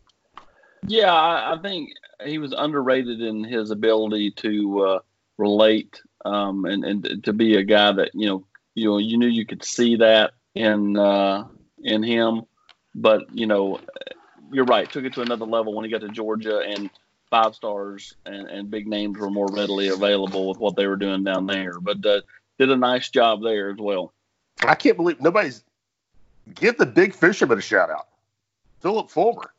Yeah, 0.87 1.13
I, 1.13 1.57
think 1.61 1.91
he 2.25 2.39
was 2.39 2.53
underrated 2.57 3.21
in 3.21 3.43
his 3.43 3.69
ability 3.69 4.31
to 4.37 4.85
uh, 4.85 4.99
relate 5.37 6.01
um, 6.25 6.65
and 6.65 6.83
and 6.83 7.23
to 7.23 7.33
be 7.33 7.55
a 7.55 7.63
guy 7.63 7.91
that 7.91 8.11
you 8.15 8.27
know 8.27 8.45
you 8.73 8.85
know 8.85 8.97
you 8.97 9.17
knew 9.17 9.27
you 9.27 9.45
could 9.45 9.63
see 9.63 9.97
that 9.97 10.31
in 10.55 10.97
uh, 10.97 11.45
in 11.83 12.03
him. 12.03 12.43
But 12.95 13.33
you 13.33 13.47
know, 13.47 13.79
you're 14.51 14.65
right. 14.65 14.91
Took 14.91 15.05
it 15.05 15.13
to 15.13 15.21
another 15.21 15.45
level 15.45 15.73
when 15.73 15.85
he 15.85 15.91
got 15.91 16.01
to 16.01 16.09
Georgia, 16.09 16.59
and 16.59 16.89
five 17.29 17.55
stars 17.55 18.13
and, 18.25 18.47
and 18.49 18.69
big 18.69 18.87
names 18.87 19.17
were 19.17 19.29
more 19.29 19.47
readily 19.47 19.87
available 19.87 20.49
with 20.49 20.59
what 20.59 20.75
they 20.75 20.85
were 20.85 20.97
doing 20.97 21.23
down 21.23 21.47
there. 21.47 21.79
But 21.79 22.05
uh, 22.05 22.21
did 22.59 22.69
a 22.69 22.75
nice 22.75 23.09
job 23.09 23.41
there 23.41 23.71
as 23.71 23.77
well. 23.77 24.13
I 24.63 24.75
can't 24.75 24.97
believe 24.97 25.19
nobody's 25.21 25.63
give 26.53 26.77
the 26.77 26.85
big 26.85 27.15
fisherman 27.15 27.57
a 27.57 27.61
shout 27.61 27.89
out. 27.89 28.07
Phillip 28.81 29.09
Fulmer. 29.09 29.51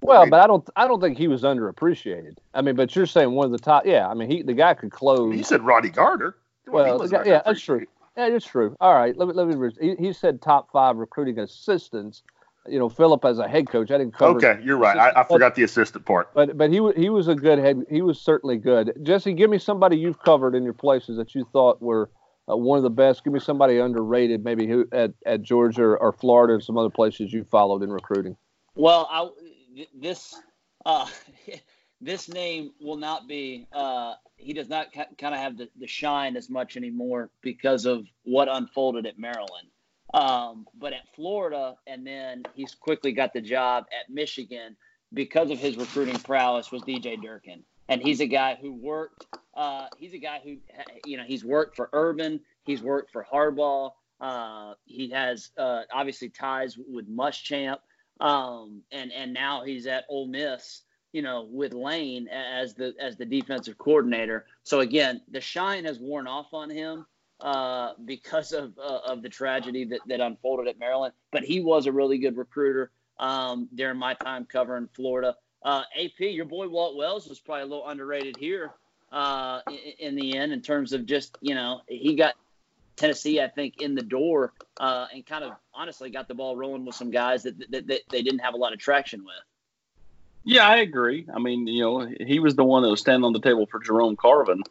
Well, 0.00 0.20
I 0.20 0.24
mean, 0.24 0.30
but 0.30 0.40
I 0.40 0.46
don't 0.46 0.68
I 0.76 0.88
don't 0.88 1.00
think 1.00 1.18
he 1.18 1.28
was 1.28 1.42
underappreciated. 1.42 2.38
I 2.54 2.62
mean, 2.62 2.76
but 2.76 2.94
you're 2.94 3.06
saying 3.06 3.32
one 3.32 3.46
of 3.46 3.52
the 3.52 3.58
top 3.58 3.84
yeah, 3.84 4.08
I 4.08 4.14
mean 4.14 4.30
he 4.30 4.42
the 4.42 4.54
guy 4.54 4.74
could 4.74 4.92
close 4.92 5.36
You 5.36 5.44
said 5.44 5.62
Rodney 5.62 5.90
Garner. 5.90 6.36
Well, 6.66 7.06
guy, 7.08 7.24
yeah, 7.24 7.42
that's 7.44 7.60
true. 7.60 7.86
Yeah, 8.18 8.26
it's 8.34 8.46
true. 8.46 8.76
All 8.80 8.94
right, 8.94 9.16
let 9.16 9.28
me 9.28 9.34
let 9.34 9.46
me. 9.46 9.70
He, 9.80 9.94
he 9.94 10.12
said 10.12 10.42
top 10.42 10.72
five 10.72 10.96
recruiting 10.96 11.38
assistants. 11.38 12.24
you 12.66 12.76
know 12.76 12.88
Phillip 12.88 13.24
as 13.24 13.38
a 13.38 13.46
head 13.46 13.70
coach. 13.70 13.92
I 13.92 13.98
didn't 13.98 14.14
cover. 14.14 14.38
Okay, 14.38 14.60
you're 14.60 14.76
right. 14.76 14.96
I, 14.98 15.20
I 15.20 15.24
forgot 15.24 15.54
the 15.54 15.62
assistant 15.62 16.04
part. 16.04 16.34
But 16.34 16.58
but 16.58 16.70
he 16.70 16.80
he 16.96 17.10
was 17.10 17.28
a 17.28 17.36
good 17.36 17.60
head. 17.60 17.84
He 17.88 18.02
was 18.02 18.20
certainly 18.20 18.56
good. 18.56 18.92
Jesse, 19.04 19.34
give 19.34 19.48
me 19.48 19.58
somebody 19.58 19.96
you've 19.96 20.18
covered 20.18 20.56
in 20.56 20.64
your 20.64 20.72
places 20.72 21.16
that 21.16 21.36
you 21.36 21.46
thought 21.52 21.80
were 21.80 22.10
uh, 22.50 22.56
one 22.56 22.76
of 22.76 22.82
the 22.82 22.90
best. 22.90 23.22
Give 23.22 23.32
me 23.32 23.38
somebody 23.38 23.78
underrated, 23.78 24.42
maybe 24.42 24.66
who 24.66 24.88
at, 24.90 25.12
at 25.24 25.42
Georgia 25.42 25.84
or 25.84 26.12
Florida 26.12 26.54
and 26.54 26.62
some 26.62 26.76
other 26.76 26.90
places 26.90 27.32
you 27.32 27.44
followed 27.44 27.84
in 27.84 27.92
recruiting. 27.92 28.36
Well, 28.74 29.06
I, 29.08 29.28
this 29.94 30.34
uh, 30.84 31.06
this 32.00 32.28
name 32.28 32.72
will 32.80 32.96
not 32.96 33.26
be. 33.26 33.66
Uh, 33.72 34.14
he 34.36 34.52
does 34.52 34.68
not 34.68 34.92
ca- 34.92 35.06
kind 35.18 35.34
of 35.34 35.40
have 35.40 35.56
the, 35.56 35.68
the 35.78 35.86
shine 35.86 36.36
as 36.36 36.48
much 36.48 36.76
anymore 36.76 37.30
because 37.42 37.86
of 37.86 38.06
what 38.24 38.48
unfolded 38.48 39.06
at 39.06 39.18
Maryland. 39.18 39.68
Um, 40.14 40.66
but 40.78 40.92
at 40.92 41.02
Florida, 41.14 41.74
and 41.86 42.06
then 42.06 42.44
he's 42.54 42.74
quickly 42.74 43.12
got 43.12 43.32
the 43.32 43.40
job 43.40 43.84
at 43.92 44.12
Michigan 44.12 44.76
because 45.12 45.50
of 45.50 45.58
his 45.58 45.76
recruiting 45.76 46.18
prowess 46.18 46.70
was 46.70 46.82
DJ 46.82 47.20
Durkin. 47.20 47.64
And 47.88 48.00
he's 48.00 48.20
a 48.20 48.26
guy 48.26 48.56
who 48.60 48.72
worked. 48.72 49.26
Uh, 49.54 49.86
he's 49.98 50.14
a 50.14 50.18
guy 50.18 50.40
who, 50.42 50.58
you 51.04 51.16
know, 51.16 51.24
he's 51.26 51.44
worked 51.44 51.76
for 51.76 51.90
Urban. 51.92 52.40
He's 52.64 52.82
worked 52.82 53.10
for 53.12 53.26
Harbaugh. 53.30 53.90
Uh, 54.20 54.74
he 54.84 55.10
has 55.10 55.50
uh, 55.56 55.82
obviously 55.92 56.28
ties 56.28 56.76
with 56.76 57.08
Muschamp, 57.08 57.78
um, 58.20 58.82
and 58.90 59.12
and 59.12 59.32
now 59.32 59.62
he's 59.64 59.86
at 59.86 60.04
Ole 60.08 60.26
Miss 60.26 60.82
you 61.12 61.22
know, 61.22 61.48
with 61.50 61.72
Lane 61.72 62.28
as 62.28 62.74
the 62.74 62.94
as 63.00 63.16
the 63.16 63.24
defensive 63.24 63.78
coordinator. 63.78 64.46
So 64.62 64.80
again, 64.80 65.20
the 65.30 65.40
shine 65.40 65.84
has 65.84 65.98
worn 65.98 66.26
off 66.26 66.52
on 66.52 66.70
him 66.70 67.06
uh, 67.40 67.92
because 68.04 68.52
of 68.52 68.76
uh, 68.78 69.00
of 69.06 69.22
the 69.22 69.28
tragedy 69.28 69.84
that, 69.86 70.00
that 70.06 70.20
unfolded 70.20 70.68
at 70.68 70.78
Maryland. 70.78 71.14
But 71.30 71.44
he 71.44 71.60
was 71.60 71.86
a 71.86 71.92
really 71.92 72.18
good 72.18 72.36
recruiter 72.36 72.90
um, 73.18 73.68
during 73.74 73.98
my 73.98 74.14
time 74.14 74.44
covering 74.44 74.88
Florida. 74.94 75.36
Uh, 75.62 75.82
AP, 75.98 76.20
your 76.20 76.44
boy 76.44 76.68
Walt 76.68 76.96
Wells 76.96 77.28
was 77.28 77.40
probably 77.40 77.62
a 77.62 77.66
little 77.66 77.88
underrated 77.88 78.36
here 78.36 78.72
uh, 79.10 79.60
in, 79.68 80.08
in, 80.08 80.16
the 80.16 80.36
end 80.36 80.52
in 80.52 80.60
terms 80.60 80.92
of 80.92 81.04
just 81.06 81.36
you 81.40 81.54
know 81.54 81.80
he 81.88 82.14
got 82.14 82.34
Tennessee 82.96 83.40
I 83.40 83.48
think 83.48 83.80
in 83.80 83.94
the 83.94 84.02
door 84.02 84.52
uh, 84.78 85.06
and 85.12 85.24
kind 85.26 85.44
of 85.44 85.52
honestly 85.74 86.10
got 86.10 86.28
the 86.28 86.34
ball 86.34 86.56
rolling 86.56 86.84
with 86.84 86.94
some 86.94 87.10
guys 87.10 87.42
that, 87.44 87.58
that, 87.70 87.86
that 87.86 88.00
they 88.10 88.22
didn't 88.22 88.40
have 88.40 88.54
a 88.54 88.58
lot 88.58 88.72
of 88.72 88.78
traction 88.78 89.24
with. 89.24 89.34
Yeah, 90.48 90.66
I 90.66 90.78
agree. 90.78 91.26
I 91.30 91.40
mean, 91.40 91.66
you 91.66 91.82
know, 91.82 92.08
he 92.20 92.40
was 92.40 92.54
the 92.54 92.64
one 92.64 92.82
that 92.82 92.88
was 92.88 93.00
standing 93.00 93.26
on 93.26 93.34
the 93.34 93.40
table 93.40 93.66
for 93.70 93.80
Jerome 93.80 94.16
Carvin 94.16 94.62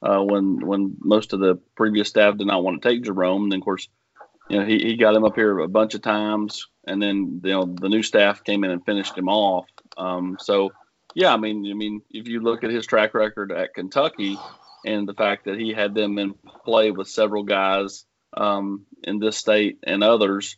uh, 0.00 0.20
when 0.22 0.66
when 0.66 0.96
most 1.00 1.34
of 1.34 1.40
the 1.40 1.56
previous 1.76 2.08
staff 2.08 2.38
did 2.38 2.46
not 2.46 2.64
want 2.64 2.80
to 2.80 2.88
take 2.88 3.04
Jerome. 3.04 3.42
And 3.42 3.52
then, 3.52 3.58
of 3.58 3.64
course, 3.66 3.90
you 4.48 4.58
know, 4.58 4.64
he, 4.64 4.78
he 4.78 4.96
got 4.96 5.14
him 5.14 5.24
up 5.24 5.34
here 5.34 5.58
a 5.58 5.68
bunch 5.68 5.92
of 5.92 6.00
times, 6.00 6.66
and 6.86 7.02
then 7.02 7.42
you 7.44 7.50
know 7.50 7.66
the 7.66 7.90
new 7.90 8.02
staff 8.02 8.42
came 8.42 8.64
in 8.64 8.70
and 8.70 8.82
finished 8.86 9.18
him 9.18 9.28
off. 9.28 9.66
Um, 9.98 10.38
so, 10.40 10.72
yeah, 11.14 11.34
I 11.34 11.36
mean, 11.36 11.70
I 11.70 11.74
mean, 11.74 12.00
if 12.08 12.26
you 12.26 12.40
look 12.40 12.64
at 12.64 12.70
his 12.70 12.86
track 12.86 13.12
record 13.12 13.52
at 13.52 13.74
Kentucky 13.74 14.38
and 14.86 15.06
the 15.06 15.12
fact 15.12 15.44
that 15.44 15.60
he 15.60 15.74
had 15.74 15.94
them 15.94 16.16
in 16.18 16.36
play 16.64 16.90
with 16.90 17.06
several 17.06 17.42
guys 17.42 18.06
um, 18.34 18.86
in 19.02 19.18
this 19.18 19.36
state 19.36 19.80
and 19.82 20.02
others 20.02 20.56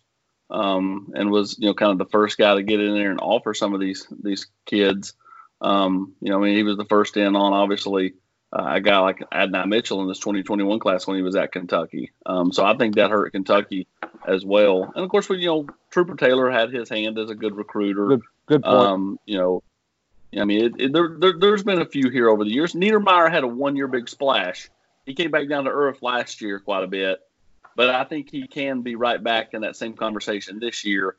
um, 0.51 1.13
and 1.15 1.31
was 1.31 1.57
you 1.59 1.67
know 1.67 1.75
kind 1.75 1.93
of 1.93 1.99
the 1.99 2.11
first 2.11 2.39
guy 2.39 2.55
to 2.55 2.63
get 2.63 2.81
in 2.81 2.95
there 2.95 3.11
and 3.11 3.21
offer 3.21 3.55
some 3.55 3.75
of 3.75 3.81
these 3.81 4.07
these 4.23 4.47
kids. 4.67 5.15
Um, 5.61 6.15
you 6.21 6.31
know, 6.31 6.39
I 6.39 6.45
mean, 6.47 6.57
he 6.57 6.63
was 6.63 6.77
the 6.77 6.87
first 6.87 7.17
in 7.17 7.37
on 7.37 7.53
obviously 7.53 8.15
uh, 8.53 8.65
a 8.67 8.81
guy 8.81 8.99
like 8.99 9.23
Adonai 9.31 9.67
Mitchell 9.67 10.01
in 10.03 10.09
this 10.09 10.19
2021 10.19 10.79
class 10.79 11.07
when 11.07 11.17
he 11.17 11.23
was 11.23 11.37
at 11.37 11.53
Kentucky. 11.53 12.13
Um, 12.27 12.53
so 12.53 12.65
I 12.65 12.77
think 12.77 12.97
that 12.97 13.11
hurt 13.11 13.33
Kentucky 13.33 13.87
as 14.27 14.45
well. 14.45 14.91
And 14.95 15.05
of 15.05 15.11
course, 15.11 15.29
we 15.29 15.39
you 15.39 15.47
know 15.47 15.67
Trooper 15.91 16.17
Taylor 16.17 16.51
had 16.51 16.73
his 16.73 16.89
hand 16.89 17.19
as 17.19 17.31
a 17.31 17.35
good 17.35 17.57
recruiter. 17.57 18.09
Good, 18.09 18.23
good 18.47 18.63
point. 18.63 18.75
Um, 18.75 19.19
you 19.27 19.39
know, 19.39 19.63
I 20.37 20.45
mean, 20.45 20.65
it, 20.65 20.81
it, 20.81 20.93
there, 20.93 21.35
there, 21.39 21.53
has 21.53 21.63
been 21.63 21.81
a 21.81 21.87
few 21.87 22.11
here 22.11 22.29
over 22.29 22.45
the 22.45 22.53
years. 22.53 22.73
Niedermeyer 22.73 23.31
had 23.31 23.45
a 23.45 23.49
one-year 23.49 23.89
big 23.89 24.09
splash. 24.09 24.71
He 25.05 25.15
came 25.15 25.31
back 25.31 25.49
down 25.49 25.65
to 25.65 25.71
earth 25.71 26.03
last 26.03 26.41
year 26.41 26.61
quite 26.61 26.85
a 26.85 26.87
bit 26.87 27.21
but 27.77 27.91
I 27.91 28.05
think 28.05 28.31
he 28.31 28.47
can 28.47 28.83
be 28.83 28.95
right 28.95 29.23
back 29.23 29.55
in 29.55 29.63
that 29.63 29.77
same 29.77 29.95
conversation 29.95 30.59
this 30.59 30.85
year. 30.85 31.17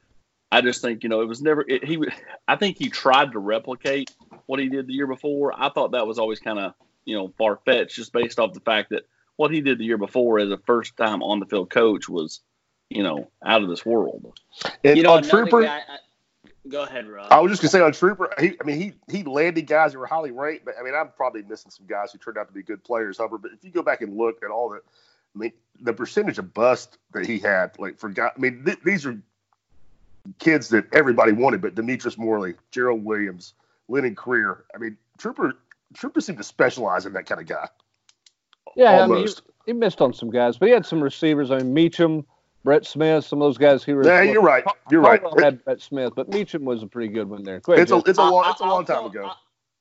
I 0.51 0.61
just 0.61 0.81
think 0.81 1.03
you 1.03 1.09
know 1.09 1.21
it 1.21 1.27
was 1.27 1.41
never 1.41 1.63
it, 1.67 1.83
he. 1.83 2.03
I 2.47 2.57
think 2.57 2.77
he 2.77 2.89
tried 2.89 3.31
to 3.31 3.39
replicate 3.39 4.11
what 4.47 4.59
he 4.59 4.67
did 4.67 4.87
the 4.87 4.93
year 4.93 5.07
before. 5.07 5.53
I 5.55 5.69
thought 5.69 5.91
that 5.91 6.05
was 6.05 6.19
always 6.19 6.39
kind 6.39 6.59
of 6.59 6.73
you 7.05 7.17
know 7.17 7.33
far 7.37 7.59
fetched, 7.65 7.95
just 7.95 8.11
based 8.11 8.39
off 8.39 8.53
the 8.53 8.59
fact 8.59 8.89
that 8.89 9.03
what 9.37 9.51
he 9.51 9.61
did 9.61 9.77
the 9.77 9.85
year 9.85 9.97
before 9.97 10.39
as 10.39 10.51
a 10.51 10.57
first 10.57 10.97
time 10.97 11.23
on 11.23 11.39
the 11.39 11.45
field 11.45 11.69
coach 11.69 12.09
was 12.09 12.41
you 12.89 13.03
know 13.03 13.31
out 13.43 13.63
of 13.63 13.69
this 13.69 13.85
world. 13.85 14.37
And 14.83 14.97
you 14.97 15.03
know, 15.03 15.13
uh, 15.13 15.17
on 15.17 15.23
Trooper. 15.23 15.61
Guy, 15.61 15.77
I, 15.77 15.97
go 16.67 16.83
ahead, 16.83 17.07
Rob. 17.07 17.31
I 17.31 17.39
was 17.39 17.51
just 17.51 17.61
gonna 17.61 17.71
say 17.71 17.81
on 17.81 17.93
Trooper. 17.93 18.29
He, 18.37 18.57
I 18.59 18.63
mean, 18.65 18.79
he 18.79 18.93
he 19.09 19.23
landed 19.23 19.67
guys 19.67 19.93
that 19.93 19.99
were 19.99 20.05
highly 20.05 20.31
ranked, 20.31 20.65
but 20.65 20.75
I 20.77 20.83
mean, 20.83 20.93
I'm 20.93 21.11
probably 21.15 21.43
missing 21.43 21.71
some 21.71 21.87
guys 21.87 22.11
who 22.11 22.17
turned 22.17 22.37
out 22.37 22.47
to 22.47 22.53
be 22.53 22.61
good 22.61 22.83
players, 22.83 23.17
Hubbard. 23.17 23.41
But 23.41 23.51
if 23.53 23.63
you 23.63 23.71
go 23.71 23.81
back 23.81 24.01
and 24.01 24.17
look 24.17 24.43
at 24.43 24.51
all 24.51 24.69
the 24.69 24.81
I 25.35 25.39
mean, 25.39 25.51
the 25.79 25.93
percentage 25.93 26.37
of 26.37 26.53
bust 26.53 26.97
that 27.13 27.25
he 27.25 27.39
had, 27.39 27.77
like, 27.79 27.97
forgot. 27.97 28.33
I 28.37 28.39
mean, 28.39 28.63
th- 28.65 28.79
these 28.83 29.05
are 29.05 29.19
kids 30.39 30.69
that 30.69 30.85
everybody 30.93 31.31
wanted, 31.31 31.61
but 31.61 31.75
Demetrius 31.75 32.17
Morley, 32.17 32.55
Gerald 32.71 33.03
Williams, 33.03 33.53
Lennon 33.87 34.15
Creer. 34.15 34.61
I 34.75 34.77
mean, 34.77 34.97
Trooper 35.17 35.53
Trooper 35.93 36.21
seemed 36.21 36.37
to 36.37 36.43
specialize 36.43 37.05
in 37.05 37.13
that 37.13 37.25
kind 37.25 37.41
of 37.41 37.47
guy. 37.47 37.67
Yeah, 38.75 39.01
Almost. 39.01 39.09
I 39.09 39.47
mean, 39.47 39.53
he, 39.65 39.71
he, 39.71 39.77
missed 39.77 40.01
on 40.01 40.13
some 40.13 40.29
guys, 40.29 40.57
but 40.57 40.67
he 40.67 40.73
had 40.73 40.85
some 40.85 41.03
receivers. 41.03 41.51
I 41.51 41.57
mean, 41.57 41.75
Meachem, 41.75 42.23
Bret 42.63 42.85
Smith, 42.85 43.25
some 43.25 43.41
of 43.41 43.47
those 43.47 43.57
guys 43.57 43.83
he 43.83 43.93
was. 43.93 44.07
Yeah, 44.07 44.21
you're 44.21 44.41
right. 44.41 44.63
You're 44.89 45.01
right. 45.01 45.21
Had 45.39 45.63
Bret 45.65 45.81
Smith, 45.81 46.13
but 46.15 46.29
Meachem 46.29 46.61
was 46.61 46.83
a 46.83 46.87
pretty 46.87 47.11
good 47.11 47.29
one 47.29 47.43
there. 47.43 47.61
it's 47.67 47.91
a 47.91 47.97
it's 48.05 48.17
a 48.17 48.23
long 48.23 48.49
it's 48.49 48.61
a 48.61 48.65
long 48.65 48.85
time 48.85 49.05
ago. 49.05 49.31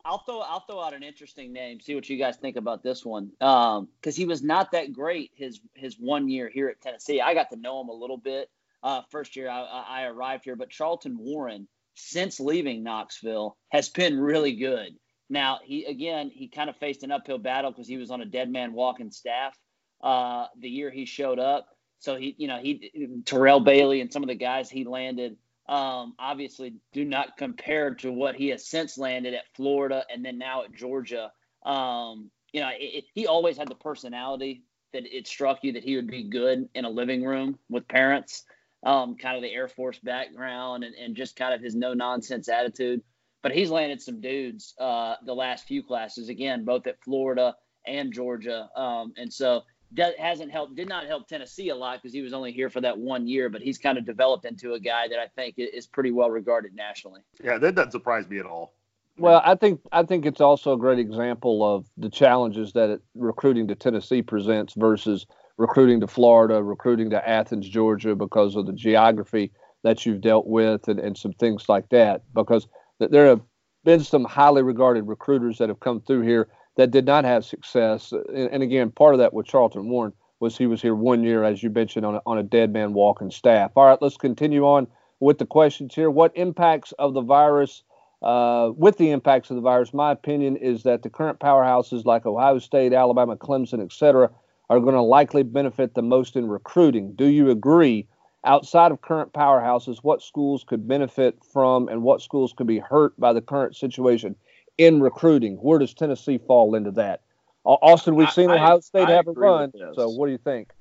I'll 0.04 0.25
throw 0.25 0.40
I'll 0.40 0.61
throw 0.61 0.80
out 0.80 0.95
an 0.95 1.02
interesting 1.02 1.52
name. 1.52 1.80
See 1.80 1.95
what 1.95 2.09
you 2.09 2.16
guys 2.16 2.37
think 2.37 2.57
about 2.57 2.83
this 2.83 3.04
one. 3.04 3.30
Um, 3.40 3.88
because 4.00 4.16
he 4.16 4.25
was 4.25 4.42
not 4.42 4.73
that 4.73 4.92
great 4.92 5.30
his 5.35 5.61
his 5.75 5.97
one 5.99 6.28
year 6.28 6.49
here 6.49 6.69
at 6.69 6.80
Tennessee. 6.80 7.21
I 7.21 7.35
got 7.35 7.50
to 7.50 7.57
know 7.57 7.80
him 7.80 7.88
a 7.88 7.95
little 7.95 8.16
bit. 8.16 8.50
Uh, 8.83 9.02
first 9.11 9.37
year 9.37 9.49
I, 9.49 9.61
I 9.62 10.04
arrived 10.04 10.45
here, 10.45 10.57
but 10.57 10.71
Charlton 10.71 11.19
Warren 11.19 11.69
since 11.95 12.40
leaving 12.40 12.83
Knoxville 12.83 13.57
has 13.71 13.88
been 13.88 14.19
really 14.19 14.57
good. 14.57 14.95
Now 15.28 15.59
he 15.62 15.85
again 15.85 16.30
he 16.33 16.49
kind 16.49 16.71
of 16.71 16.76
faced 16.76 17.02
an 17.02 17.12
uphill 17.12 17.38
battle 17.38 17.71
because 17.71 17.88
he 17.88 17.97
was 17.97 18.11
on 18.11 18.23
a 18.23 18.26
dead 18.26 18.50
man 18.50 18.73
walking 18.73 19.11
staff 19.11 19.57
uh, 20.02 20.47
the 20.59 20.69
year 20.69 20.90
he 20.90 21.04
showed 21.04 21.38
up. 21.38 21.69
So 21.99 22.16
he 22.16 22.35
you 22.38 22.49
know 22.49 22.59
he 22.59 23.23
Terrell 23.26 23.61
Bailey 23.61 24.00
and 24.00 24.12
some 24.12 24.23
of 24.23 24.28
the 24.28 24.35
guys 24.35 24.71
he 24.71 24.85
landed 24.85 25.37
um, 25.71 26.15
obviously 26.19 26.75
do 26.93 27.05
not 27.05 27.37
compare 27.39 27.95
to 27.95 28.11
what 28.11 28.35
he 28.35 28.49
has 28.49 28.67
since 28.67 28.99
landed 28.99 29.35
at 29.35 29.45
Florida 29.55 30.05
and 30.12 30.25
then 30.25 30.37
now 30.37 30.65
at 30.65 30.75
Georgia. 30.75 31.31
Um, 31.65 32.33
you 32.53 32.61
know, 32.61 32.71
it, 32.71 32.83
it, 32.83 33.05
he 33.15 33.29
always 33.29 33.57
had 33.57 33.69
the 33.69 33.77
personality 33.77 34.65
that 34.93 35.05
it 35.07 35.29
struck 35.29 35.61
you 35.62 35.73
that 35.73 35.85
he 35.85 35.95
would 35.95 36.09
be 36.09 36.25
good 36.25 36.69
in 36.75 36.85
a 36.85 36.91
living 36.91 37.25
room 37.25 37.57
with 37.69 37.87
parents, 37.87 38.43
um, 38.85 39.17
kind 39.17 39.37
of 39.37 39.43
the 39.43 39.53
Air 39.53 39.69
Force 39.69 40.00
background 40.00 40.83
and, 40.83 40.97
and 40.97 41.15
just 41.15 41.37
kind 41.37 41.55
of 41.55 41.61
his 41.61 41.77
no 41.77 41.95
nonsense 41.95 42.49
attitude. 42.49 43.00
But 43.41 43.53
he's 43.53 43.71
landed 43.71 44.03
some 44.03 44.21
dudes 44.21 44.75
uh, 44.81 45.15
the 45.25 45.35
last 45.35 45.69
few 45.69 45.85
classes, 45.85 46.29
again, 46.29 46.65
both 46.65 46.89
at 46.89 47.00
Florida 47.05 47.55
and 47.87 48.12
Georgia. 48.12 48.69
Um, 48.75 49.12
and 49.17 49.33
so 49.33 49.62
does, 49.94 50.14
hasn't 50.18 50.50
helped, 50.50 50.76
did 50.76 50.88
not 50.88 51.06
help 51.06 51.28
Tennessee 51.28 51.70
a 51.70 51.75
lot 51.75 52.00
because 52.00 52.12
he 52.12 52.23
was 52.23 52.32
only 52.32 52.52
here 52.52 52.70
for 52.70 52.80
that 52.80 52.97
one 52.97 53.26
year, 53.26 53.49
but 53.49 53.62
he's 53.62 53.78
kind 53.78 53.99
of 53.99 54.04
developed 54.04 54.44
into 54.44 54.75
a 54.75 54.80
guy 54.80 55.09
that 55.09 55.18
I 55.18 55.26
think 55.26 55.56
is 55.59 55.87
pretty 55.87 56.11
well 56.11 56.30
regarded 56.30 56.75
nationally. 56.75 57.23
Yeah, 57.42 57.59
that 57.59 57.75
doesn't 57.75 57.92
surprise 57.92 58.28
me 58.28 58.38
at 58.38 58.47
all. 58.47 58.75
Well, 59.18 59.42
I 59.44 59.54
think 59.54 59.80
I 59.92 60.02
think 60.04 60.25
it's 60.25 60.40
also 60.40 60.73
a 60.73 60.78
great 60.78 60.99
example 60.99 61.76
of 61.76 61.87
the 61.99 62.09
challenges 62.09 62.73
that 62.73 62.88
it, 62.88 63.02
recruiting 63.14 63.68
to 63.68 63.75
Tennessee 63.75 64.23
presents 64.23 64.75
versus 64.75 65.26
recruiting 65.59 66.00
to 66.00 66.06
Florida, 66.06 66.62
recruiting 66.62 67.11
to 67.11 67.28
Athens, 67.28 67.68
Georgia, 67.68 68.14
because 68.14 68.56
of 68.56 68.66
the 68.66 68.73
geography 68.73 69.52
that 69.82 70.06
you've 70.06 70.23
dealt 70.23 70.47
with 70.47 70.88
and, 70.88 70.99
and 70.99 71.18
some 71.18 71.32
things 71.35 71.68
like 71.68 71.88
that. 71.90 72.23
Because 72.35 72.66
there 72.99 73.26
have 73.26 73.42
been 73.85 74.00
some 74.00 74.25
highly 74.25 74.62
regarded 74.62 75.02
recruiters 75.02 75.59
that 75.59 75.68
have 75.68 75.80
come 75.80 76.00
through 76.00 76.23
here 76.23 76.49
that 76.77 76.91
did 76.91 77.05
not 77.05 77.25
have 77.25 77.45
success. 77.45 78.12
And, 78.12 78.50
and, 78.50 78.62
again, 78.62 78.91
part 78.91 79.15
of 79.15 79.19
that 79.19 79.35
with 79.35 79.47
Charlton 79.47 79.89
Warren 79.89 80.12
was 80.39 80.57
he 80.57 80.67
was 80.67 80.81
here 80.81 80.95
one 80.95 81.23
year, 81.23 81.45
as 81.45 81.62
you 81.62 81.71
mentioned, 81.71 82.07
on 82.07 82.17
a, 82.17 82.23
on 82.27 82.39
a 82.39 82.43
dead 82.43 82.73
man 82.73 82.95
walking 82.95 83.31
staff. 83.31 83.73
All 83.77 83.87
right, 83.87 84.00
let's 84.00 84.17
continue 84.17 84.65
on 84.65 84.87
with 85.21 85.39
the 85.39 85.47
questions 85.47 85.95
here. 85.95 86.11
What 86.11 86.33
impacts 86.37 86.93
of 86.93 87.15
the 87.15 87.23
virus? 87.23 87.83
Uh, 88.23 88.73
with 88.77 88.99
the 88.99 89.11
impacts 89.11 89.49
of 89.49 89.57
the 89.57 89.62
virus, 89.62 89.95
my 89.95 90.12
opinion 90.12 90.55
is 90.57 90.83
that 90.83 91.03
the 91.03 91.09
current 91.09 91.41
powerhouses 91.41 92.05
like 92.05 92.27
Ohio 92.27 92.59
State, 92.59 92.93
Alabama, 92.93 93.35
Clemson, 93.35 93.83
etc., 93.83 94.31
are 94.69 94.79
going 94.79 94.95
to 94.95 95.00
likely 95.00 95.43
benefit 95.43 95.95
the 95.95 96.03
most 96.03 96.37
in 96.37 96.47
recruiting. 96.47 97.12
Do 97.15 97.27
you 97.27 97.50
agree? 97.50 98.07
Outside 98.45 98.93
of 98.93 99.03
current 99.03 99.33
powerhouses, 99.33 99.99
what 100.03 100.23
schools 100.23 100.65
could 100.65 100.87
benefit 100.87 101.43
from 101.53 101.89
and 101.89 102.03
what 102.03 102.23
schools 102.23 102.55
could 102.55 102.67
be 102.67 102.79
hurt 102.79 103.19
by 103.19 103.33
the 103.33 103.43
current 103.43 103.75
situation? 103.77 104.37
In 104.81 105.01
recruiting. 105.01 105.57
Where 105.57 105.79
does 105.79 105.95
Tennessee 105.95 106.39
fall 106.39 106.75
into 106.75 106.93
that? 106.93 107.21
Austin, 107.65 108.15
we've 108.15 108.31
seen 108.31 108.51
I, 108.51 108.55
Ohio 108.55 108.81
State 108.81 109.09
I, 109.09 109.13
have 109.13 109.29
a 109.29 109.33
run. 109.33 109.73
So, 109.95 110.09
what 110.09 110.27
do 110.27 110.33
you 110.33 110.39
think? 110.39 110.73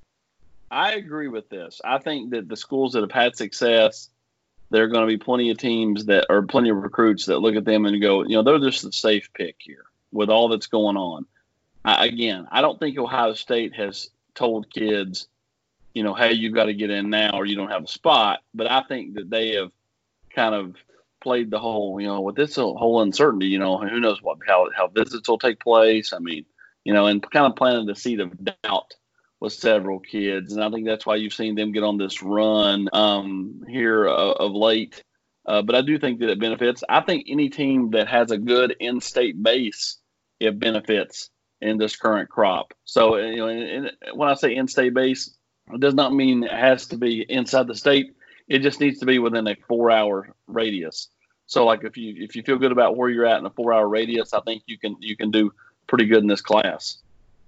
I 0.71 0.93
agree 0.93 1.27
with 1.27 1.49
this. 1.49 1.81
I 1.83 1.97
think 1.97 2.31
that 2.31 2.47
the 2.47 2.55
schools 2.55 2.93
that 2.93 3.01
have 3.01 3.11
had 3.11 3.35
success 3.35 4.09
there 4.69 4.83
are 4.83 4.87
going 4.87 5.01
to 5.01 5.07
be 5.07 5.17
plenty 5.17 5.49
of 5.49 5.57
teams 5.57 6.05
that 6.05 6.27
are 6.29 6.43
plenty 6.43 6.69
of 6.69 6.77
recruits 6.77 7.25
that 7.25 7.39
look 7.39 7.55
at 7.55 7.65
them 7.65 7.85
and 7.85 8.01
go, 8.01 8.23
you 8.23 8.35
know, 8.35 8.43
they're 8.43 8.59
just 8.59 8.85
a 8.85 8.91
safe 8.91 9.29
pick 9.33 9.55
here 9.59 9.85
with 10.11 10.29
all 10.29 10.47
that's 10.49 10.67
going 10.67 10.97
on. 10.97 11.25
I, 11.83 12.05
again, 12.05 12.47
I 12.51 12.61
don't 12.61 12.79
think 12.79 12.97
Ohio 12.97 13.33
State 13.33 13.73
has 13.75 14.09
told 14.35 14.71
kids, 14.71 15.27
you 15.93 16.03
know, 16.03 16.13
hey, 16.13 16.33
you 16.33 16.51
got 16.51 16.65
to 16.65 16.73
get 16.73 16.91
in 16.91 17.09
now 17.09 17.31
or 17.33 17.45
you 17.45 17.55
don't 17.55 17.71
have 17.71 17.83
a 17.83 17.87
spot. 17.87 18.41
But 18.53 18.69
I 18.69 18.83
think 18.83 19.15
that 19.15 19.29
they 19.29 19.55
have 19.55 19.71
kind 20.35 20.53
of 20.53 20.75
played 21.21 21.51
the 21.51 21.59
whole, 21.59 21.99
you 21.99 22.07
know, 22.07 22.21
with 22.21 22.35
this 22.35 22.55
whole 22.55 23.01
uncertainty, 23.01 23.47
you 23.47 23.59
know, 23.59 23.77
who 23.77 23.99
knows 23.99 24.21
what 24.21 24.39
how 24.47 24.69
how 24.75 24.87
visits 24.87 25.27
will 25.27 25.39
take 25.39 25.59
place. 25.59 26.13
I 26.13 26.19
mean, 26.19 26.45
you 26.83 26.93
know, 26.93 27.07
and 27.07 27.21
kind 27.21 27.45
of 27.45 27.55
planted 27.55 27.87
the 27.87 27.95
seed 27.95 28.19
of 28.19 28.33
doubt 28.43 28.93
with 29.39 29.53
several 29.53 29.99
kids, 29.99 30.53
and 30.53 30.63
I 30.63 30.69
think 30.69 30.85
that's 30.85 31.05
why 31.05 31.15
you've 31.15 31.33
seen 31.33 31.55
them 31.55 31.71
get 31.71 31.83
on 31.83 31.97
this 31.97 32.21
run 32.21 32.89
um, 32.91 33.63
here 33.67 34.07
uh, 34.07 34.31
of 34.31 34.51
late. 34.51 35.03
Uh, 35.45 35.61
but 35.61 35.75
I 35.75 35.81
do 35.81 35.97
think 35.97 36.19
that 36.19 36.29
it 36.29 36.39
benefits. 36.39 36.83
I 36.87 37.01
think 37.01 37.25
any 37.27 37.49
team 37.49 37.91
that 37.91 38.07
has 38.07 38.31
a 38.31 38.37
good 38.37 38.75
in-state 38.79 39.41
base, 39.41 39.97
it 40.39 40.59
benefits 40.59 41.29
in 41.61 41.77
this 41.77 41.95
current 41.95 42.29
crop. 42.29 42.73
So, 42.83 43.15
you 43.15 43.37
know, 43.37 43.47
and, 43.47 43.87
and 43.87 43.91
when 44.13 44.29
I 44.29 44.35
say 44.35 44.55
in-state 44.55 44.93
base, 44.93 45.35
it 45.73 45.79
does 45.79 45.95
not 45.95 46.13
mean 46.13 46.43
it 46.43 46.51
has 46.51 46.87
to 46.87 46.97
be 46.97 47.25
inside 47.27 47.67
the 47.67 47.75
state. 47.75 48.13
It 48.49 48.59
just 48.59 48.79
needs 48.79 48.99
to 48.99 49.05
be 49.05 49.19
within 49.19 49.47
a 49.47 49.55
four-hour 49.67 50.33
radius. 50.47 51.09
So, 51.45 51.65
like 51.65 51.83
if 51.83 51.95
you 51.97 52.15
if 52.17 52.35
you 52.35 52.43
feel 52.43 52.57
good 52.57 52.71
about 52.71 52.97
where 52.97 53.09
you're 53.09 53.25
at 53.25 53.39
in 53.39 53.45
a 53.45 53.49
four-hour 53.51 53.87
radius, 53.87 54.33
I 54.33 54.41
think 54.41 54.63
you 54.65 54.77
can 54.77 54.97
you 54.99 55.15
can 55.15 55.31
do 55.31 55.53
pretty 55.87 56.05
good 56.05 56.19
in 56.19 56.27
this 56.27 56.41
class. 56.41 56.97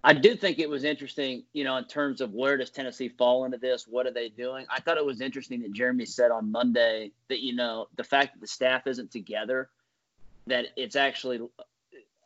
I 0.03 0.13
do 0.13 0.35
think 0.35 0.57
it 0.57 0.69
was 0.69 0.83
interesting, 0.83 1.43
you 1.53 1.63
know, 1.63 1.77
in 1.77 1.85
terms 1.85 2.21
of 2.21 2.33
where 2.33 2.57
does 2.57 2.71
Tennessee 2.71 3.09
fall 3.09 3.45
into 3.45 3.59
this? 3.59 3.87
What 3.87 4.07
are 4.07 4.11
they 4.11 4.29
doing? 4.29 4.65
I 4.69 4.79
thought 4.79 4.97
it 4.97 5.05
was 5.05 5.21
interesting 5.21 5.61
that 5.61 5.73
Jeremy 5.73 6.05
said 6.05 6.31
on 6.31 6.51
Monday 6.51 7.11
that, 7.29 7.39
you 7.41 7.55
know, 7.55 7.87
the 7.97 8.03
fact 8.03 8.33
that 8.33 8.41
the 8.41 8.47
staff 8.47 8.87
isn't 8.87 9.11
together, 9.11 9.69
that 10.47 10.67
it's 10.75 10.95
actually 10.95 11.41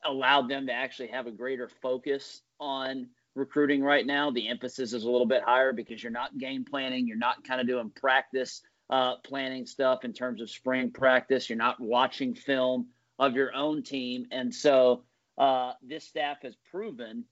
allowed 0.05 0.47
them 0.47 0.67
to 0.67 0.73
actually 0.73 1.07
have 1.07 1.27
a 1.27 1.31
greater 1.31 1.67
focus 1.67 2.43
on 2.61 3.07
recruiting 3.35 3.83
right 3.83 4.05
now. 4.05 4.31
The 4.31 4.47
emphasis 4.47 4.93
is 4.93 5.03
a 5.03 5.09
little 5.09 5.27
bit 5.27 5.43
higher 5.43 5.73
because 5.73 6.01
you're 6.01 6.11
not 6.11 6.37
game 6.37 6.65
planning, 6.65 7.07
you're 7.07 7.17
not 7.17 7.43
kind 7.43 7.61
of 7.61 7.67
doing 7.67 7.91
practice 7.91 8.61
uh, 8.89 9.15
planning 9.17 9.65
stuff 9.65 10.05
in 10.05 10.13
terms 10.13 10.41
of 10.41 10.49
spring 10.49 10.91
practice, 10.91 11.49
you're 11.49 11.57
not 11.57 11.79
watching 11.79 12.35
film 12.35 12.87
of 13.17 13.35
your 13.35 13.53
own 13.55 13.81
team. 13.81 14.25
And 14.31 14.53
so 14.53 15.03
uh, 15.37 15.73
this 15.81 16.05
staff 16.05 16.41
has 16.43 16.55
proven 16.69 17.25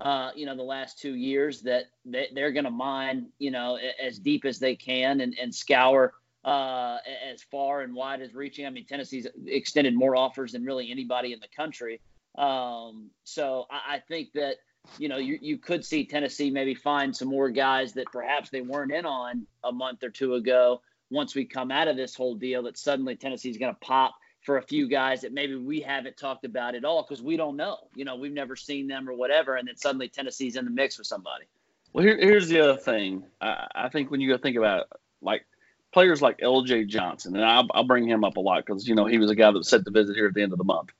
uh, 0.00 0.30
you 0.36 0.46
know, 0.46 0.56
the 0.56 0.62
last 0.62 0.98
two 0.98 1.14
years 1.14 1.60
that 1.62 1.86
they, 2.04 2.28
are 2.40 2.52
going 2.52 2.64
to 2.64 2.70
mine, 2.70 3.26
you 3.38 3.50
know, 3.50 3.78
as 4.00 4.18
deep 4.18 4.44
as 4.44 4.58
they 4.58 4.76
can 4.76 5.20
and, 5.20 5.36
and 5.40 5.52
scour 5.52 6.14
uh, 6.44 6.98
as 7.28 7.42
far 7.42 7.82
and 7.82 7.94
wide 7.94 8.22
as 8.22 8.32
reaching. 8.32 8.64
I 8.64 8.70
mean, 8.70 8.86
Tennessee's 8.86 9.26
extended 9.46 9.96
more 9.96 10.14
offers 10.14 10.52
than 10.52 10.64
really 10.64 10.90
anybody 10.90 11.32
in 11.32 11.40
the 11.40 11.48
country. 11.48 12.00
Um, 12.36 13.10
so 13.24 13.66
I, 13.70 13.96
I, 13.96 14.02
think 14.06 14.32
that, 14.34 14.56
you 14.98 15.08
know, 15.08 15.18
you, 15.18 15.38
you 15.40 15.58
could 15.58 15.84
see 15.84 16.04
Tennessee 16.04 16.50
maybe 16.50 16.74
find 16.74 17.14
some 17.14 17.28
more 17.28 17.50
guys 17.50 17.92
that 17.94 18.06
perhaps 18.12 18.50
they 18.50 18.60
weren't 18.60 18.92
in 18.92 19.06
on 19.06 19.46
a 19.64 19.72
month 19.72 20.02
or 20.02 20.10
two 20.10 20.34
ago. 20.34 20.80
Once 21.10 21.34
we 21.34 21.44
come 21.44 21.70
out 21.70 21.88
of 21.88 21.96
this 21.96 22.14
whole 22.14 22.34
deal, 22.34 22.62
that 22.64 22.76
suddenly 22.76 23.16
Tennessee's 23.16 23.58
going 23.58 23.72
to 23.72 23.80
pop 23.80 24.14
for 24.42 24.58
a 24.58 24.62
few 24.62 24.88
guys 24.88 25.22
that 25.22 25.32
maybe 25.32 25.56
we 25.56 25.80
haven't 25.80 26.16
talked 26.16 26.44
about 26.44 26.74
at 26.74 26.84
all 26.84 27.02
because 27.02 27.22
we 27.22 27.36
don't 27.36 27.56
know. 27.56 27.78
You 27.94 28.04
know, 28.04 28.16
we've 28.16 28.32
never 28.32 28.56
seen 28.56 28.86
them 28.86 29.08
or 29.08 29.14
whatever, 29.14 29.56
and 29.56 29.68
then 29.68 29.76
suddenly 29.76 30.08
Tennessee's 30.08 30.56
in 30.56 30.64
the 30.64 30.70
mix 30.70 30.98
with 30.98 31.06
somebody. 31.06 31.44
Well, 31.92 32.04
here, 32.04 32.16
here's 32.18 32.48
the 32.48 32.60
other 32.60 32.78
thing. 32.78 33.24
I, 33.40 33.66
I, 33.74 33.88
think 33.88 34.10
when 34.10 34.20
you 34.20 34.36
think 34.38 34.56
about 34.56 34.82
it, 34.82 34.86
like 35.22 35.46
players 35.92 36.20
like 36.20 36.40
L.J. 36.42 36.84
Johnson, 36.84 37.34
and 37.34 37.44
I'll, 37.44 37.66
I'll 37.72 37.84
bring 37.84 38.06
him 38.06 38.24
up 38.24 38.36
a 38.36 38.40
lot 38.40 38.64
because 38.64 38.86
you 38.86 38.94
know 38.94 39.06
he 39.06 39.18
was 39.18 39.30
a 39.30 39.34
guy 39.34 39.50
that 39.50 39.58
was 39.58 39.68
set 39.68 39.84
to 39.84 39.90
visit 39.90 40.14
here 40.14 40.26
at 40.26 40.34
the 40.34 40.42
end 40.42 40.52
of 40.52 40.58
the 40.58 40.64
month. 40.64 40.90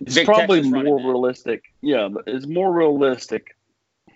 It's 0.00 0.24
probably 0.24 0.62
Texas 0.62 0.84
more 0.84 0.98
realistic. 0.98 1.64
Yeah, 1.80 2.08
it's 2.26 2.46
more 2.46 2.72
realistic 2.72 3.56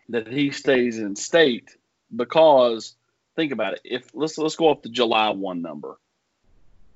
that 0.09 0.29
he 0.29 0.51
stays 0.51 0.99
in 0.99 1.17
state 1.17 1.77
because 2.15 2.95
think 3.37 3.53
about 3.53 3.75
it. 3.75 3.81
If 3.85 4.11
let's 4.15 4.37
let's 4.39 4.57
go 4.57 4.69
off 4.69 4.83
the 4.83 4.89
July 4.89 5.31
one 5.31 5.63
number 5.63 5.99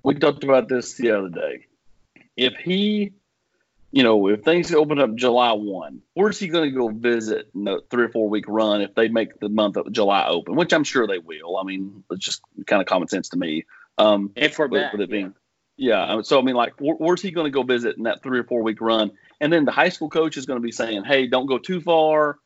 we 0.06 0.14
talked 0.14 0.44
about 0.44 0.68
this 0.68 0.94
the 0.94 1.10
other 1.10 1.28
day. 1.28 1.66
If 2.36 2.54
he, 2.58 3.12
you 3.90 4.04
know, 4.04 4.28
if 4.28 4.44
things 4.44 4.72
open 4.72 5.00
up 5.00 5.16
July 5.16 5.50
1, 5.50 6.00
where's 6.14 6.38
he 6.38 6.46
going 6.46 6.70
to 6.70 6.76
go 6.76 6.88
visit 6.90 7.50
in 7.56 7.64
the 7.64 7.80
three 7.90 8.04
or 8.04 8.08
four 8.10 8.28
week 8.28 8.44
run 8.46 8.82
if 8.82 8.94
they 8.94 9.08
make 9.08 9.40
the 9.40 9.48
month 9.48 9.76
of 9.76 9.90
July 9.90 10.28
open, 10.28 10.54
which 10.54 10.72
I'm 10.72 10.84
sure 10.84 11.08
they 11.08 11.18
will. 11.18 11.58
I 11.58 11.64
mean, 11.64 12.04
it's 12.12 12.24
just 12.24 12.40
kind 12.68 12.80
of 12.80 12.86
common 12.86 13.08
sense 13.08 13.30
to 13.30 13.36
me. 13.36 13.64
Um, 13.98 14.30
if 14.36 14.60
we're 14.60 14.68
with, 14.68 14.80
back, 14.80 14.92
with 14.92 15.00
it 15.00 15.10
being, 15.10 15.24
yeah. 15.24 15.30
Yeah. 15.76 16.22
So, 16.22 16.38
I 16.38 16.42
mean, 16.42 16.56
like, 16.56 16.74
where's 16.78 17.22
he 17.22 17.30
going 17.30 17.46
to 17.46 17.50
go 17.50 17.62
visit 17.62 17.96
in 17.96 18.04
that 18.04 18.22
three 18.22 18.38
or 18.38 18.44
four 18.44 18.62
week 18.62 18.80
run? 18.80 19.12
And 19.40 19.52
then 19.52 19.64
the 19.64 19.72
high 19.72 19.90
school 19.90 20.08
coach 20.08 20.36
is 20.36 20.46
going 20.46 20.60
to 20.60 20.64
be 20.64 20.72
saying, 20.72 21.04
hey, 21.04 21.26
don't 21.26 21.46
go 21.46 21.58
too 21.58 21.80
far. 21.80 22.38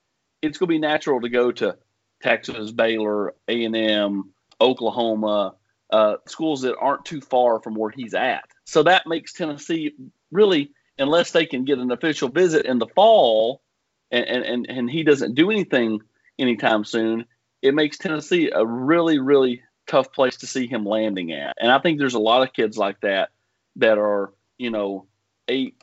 It's 0.42 0.58
going 0.58 0.68
to 0.68 0.74
be 0.74 0.78
natural 0.78 1.20
to 1.20 1.28
go 1.28 1.52
to 1.52 1.76
Texas, 2.22 2.72
Baylor, 2.72 3.34
A&M, 3.48 4.32
Oklahoma, 4.60 5.54
uh, 5.90 6.16
schools 6.26 6.62
that 6.62 6.76
aren't 6.76 7.04
too 7.04 7.20
far 7.20 7.60
from 7.60 7.74
where 7.74 7.90
he's 7.90 8.14
at. 8.14 8.44
So 8.64 8.84
that 8.84 9.06
makes 9.06 9.32
Tennessee 9.32 9.94
really, 10.30 10.72
unless 10.98 11.32
they 11.32 11.46
can 11.46 11.64
get 11.64 11.78
an 11.78 11.90
official 11.90 12.28
visit 12.28 12.66
in 12.66 12.78
the 12.78 12.86
fall, 12.86 13.62
and 14.10 14.24
and 14.24 14.66
and 14.68 14.90
he 14.90 15.04
doesn't 15.04 15.34
do 15.34 15.50
anything 15.50 16.00
anytime 16.38 16.84
soon, 16.84 17.26
it 17.62 17.74
makes 17.74 17.98
Tennessee 17.98 18.50
a 18.52 18.64
really 18.64 19.18
really 19.18 19.62
tough 19.90 20.12
place 20.12 20.36
to 20.38 20.46
see 20.46 20.66
him 20.66 20.86
landing 20.86 21.32
at. 21.32 21.56
And 21.60 21.72
I 21.72 21.78
think 21.80 21.98
there's 21.98 22.14
a 22.14 22.20
lot 22.20 22.46
of 22.46 22.52
kids 22.52 22.78
like 22.78 23.00
that 23.00 23.30
that 23.76 23.98
are 23.98 24.32
you 24.56 24.70
know 24.70 25.06
eight 25.48 25.76